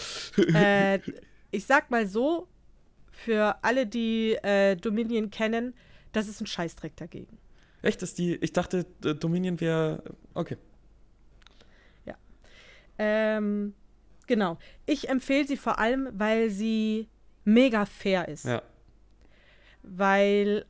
Äh, 0.55 0.99
ich 1.51 1.67
sag 1.67 1.91
mal 1.91 2.07
so, 2.07 2.49
für 3.11 3.57
alle, 3.63 3.87
die 3.87 4.33
äh, 4.43 4.77
Dominion 4.77 5.31
kennen, 5.31 5.75
das 6.13 6.29
ist 6.29 6.41
ein 6.41 6.47
Scheißdreck 6.47 6.97
dagegen. 6.97 7.39
Echt, 7.83 8.03
ist 8.03 8.19
die. 8.19 8.37
Ich 8.37 8.53
dachte, 8.53 8.85
Dominion 9.01 9.61
wäre. 9.61 10.03
Okay. 10.35 10.57
Ähm, 12.99 13.75
genau. 14.27 14.59
Ich 14.87 15.09
empfehle 15.09 15.47
sie 15.47 15.57
vor 15.57 15.79
allem, 15.79 16.09
weil 16.13 16.51
sie 16.51 17.09
mega 17.45 17.87
fair 17.87 18.29
ist. 18.29 18.45
Ja. 18.45 18.63
Weil 19.83 20.65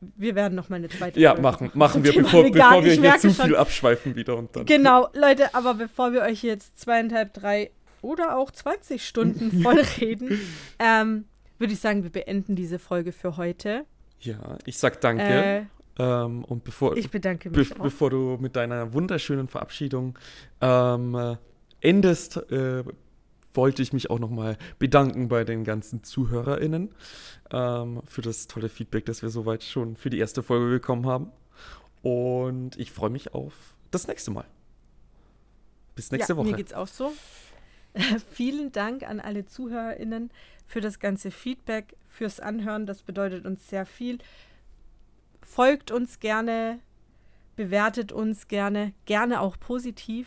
wir 0.00 0.34
werden 0.34 0.54
noch 0.54 0.68
mal 0.68 0.76
eine 0.76 0.88
zweite 0.88 1.18
Ja, 1.18 1.30
Folge 1.30 1.42
machen, 1.42 1.70
machen 1.74 2.04
wir, 2.04 2.12
bevor, 2.14 2.50
bevor 2.50 2.84
wir 2.84 2.92
hier 2.92 3.18
zu 3.18 3.32
schon. 3.32 3.46
viel 3.46 3.56
abschweifen 3.56 4.14
wieder 4.14 4.36
und 4.36 4.54
dann. 4.54 4.66
Genau, 4.66 5.08
Leute, 5.14 5.54
aber 5.54 5.74
bevor 5.74 6.12
wir 6.12 6.22
euch 6.22 6.42
jetzt 6.42 6.78
zweieinhalb, 6.78 7.32
drei 7.32 7.70
oder 8.02 8.36
auch 8.36 8.50
20 8.50 9.06
Stunden 9.06 9.62
voll 9.62 9.80
reden, 10.00 10.38
ähm, 10.78 11.24
würde 11.58 11.72
ich 11.72 11.80
sagen, 11.80 12.02
wir 12.02 12.10
beenden 12.10 12.56
diese 12.56 12.78
Folge 12.78 13.12
für 13.12 13.36
heute. 13.36 13.84
Ja, 14.20 14.58
ich 14.64 14.78
sag 14.78 15.00
danke. 15.00 15.22
Äh, 15.24 15.62
ähm, 15.98 16.44
und 16.44 16.64
bevor, 16.64 16.96
ich 16.96 17.10
bedanke 17.10 17.50
be 17.50 17.60
mich 17.60 17.72
auch. 17.72 17.84
bevor 17.84 18.10
du 18.10 18.36
mit 18.40 18.54
deiner 18.56 18.92
wunderschönen 18.92 19.48
Verabschiedung 19.48 20.18
ähm, 20.60 21.14
äh, 21.14 21.36
endest, 21.80 22.36
äh, 22.50 22.84
wollte 23.56 23.82
ich 23.82 23.92
mich 23.92 24.10
auch 24.10 24.18
nochmal 24.18 24.56
bedanken 24.78 25.28
bei 25.28 25.44
den 25.44 25.64
ganzen 25.64 26.02
ZuhörerInnen 26.02 26.94
ähm, 27.50 28.02
für 28.06 28.22
das 28.22 28.46
tolle 28.46 28.68
Feedback, 28.68 29.04
das 29.06 29.22
wir 29.22 29.30
soweit 29.30 29.62
schon 29.62 29.96
für 29.96 30.10
die 30.10 30.18
erste 30.18 30.42
Folge 30.42 30.70
bekommen 30.70 31.06
haben. 31.06 31.32
Und 32.02 32.78
ich 32.78 32.92
freue 32.92 33.10
mich 33.10 33.34
auf 33.34 33.52
das 33.90 34.06
nächste 34.06 34.30
Mal. 34.30 34.44
Bis 35.94 36.12
nächste 36.12 36.34
ja, 36.34 36.36
Woche. 36.36 36.48
Mir 36.48 36.56
geht's 36.56 36.74
auch 36.74 36.86
so. 36.86 37.12
Vielen 38.32 38.72
Dank 38.72 39.02
an 39.02 39.20
alle 39.20 39.46
ZuhörerInnen 39.46 40.30
für 40.66 40.80
das 40.80 40.98
ganze 40.98 41.30
Feedback, 41.30 41.96
fürs 42.06 42.40
Anhören. 42.40 42.86
Das 42.86 43.02
bedeutet 43.02 43.46
uns 43.46 43.68
sehr 43.68 43.86
viel. 43.86 44.18
Folgt 45.42 45.90
uns 45.90 46.20
gerne, 46.20 46.80
bewertet 47.56 48.12
uns 48.12 48.48
gerne, 48.48 48.92
gerne 49.06 49.40
auch 49.40 49.58
positiv. 49.58 50.26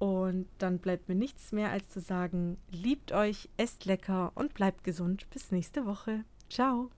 Und 0.00 0.48
dann 0.56 0.78
bleibt 0.78 1.10
mir 1.10 1.14
nichts 1.14 1.52
mehr 1.52 1.70
als 1.70 1.90
zu 1.90 2.00
sagen, 2.00 2.56
liebt 2.70 3.12
euch, 3.12 3.50
esst 3.58 3.84
lecker 3.84 4.32
und 4.34 4.54
bleibt 4.54 4.82
gesund. 4.82 5.28
Bis 5.28 5.52
nächste 5.52 5.84
Woche. 5.84 6.24
Ciao. 6.48 6.90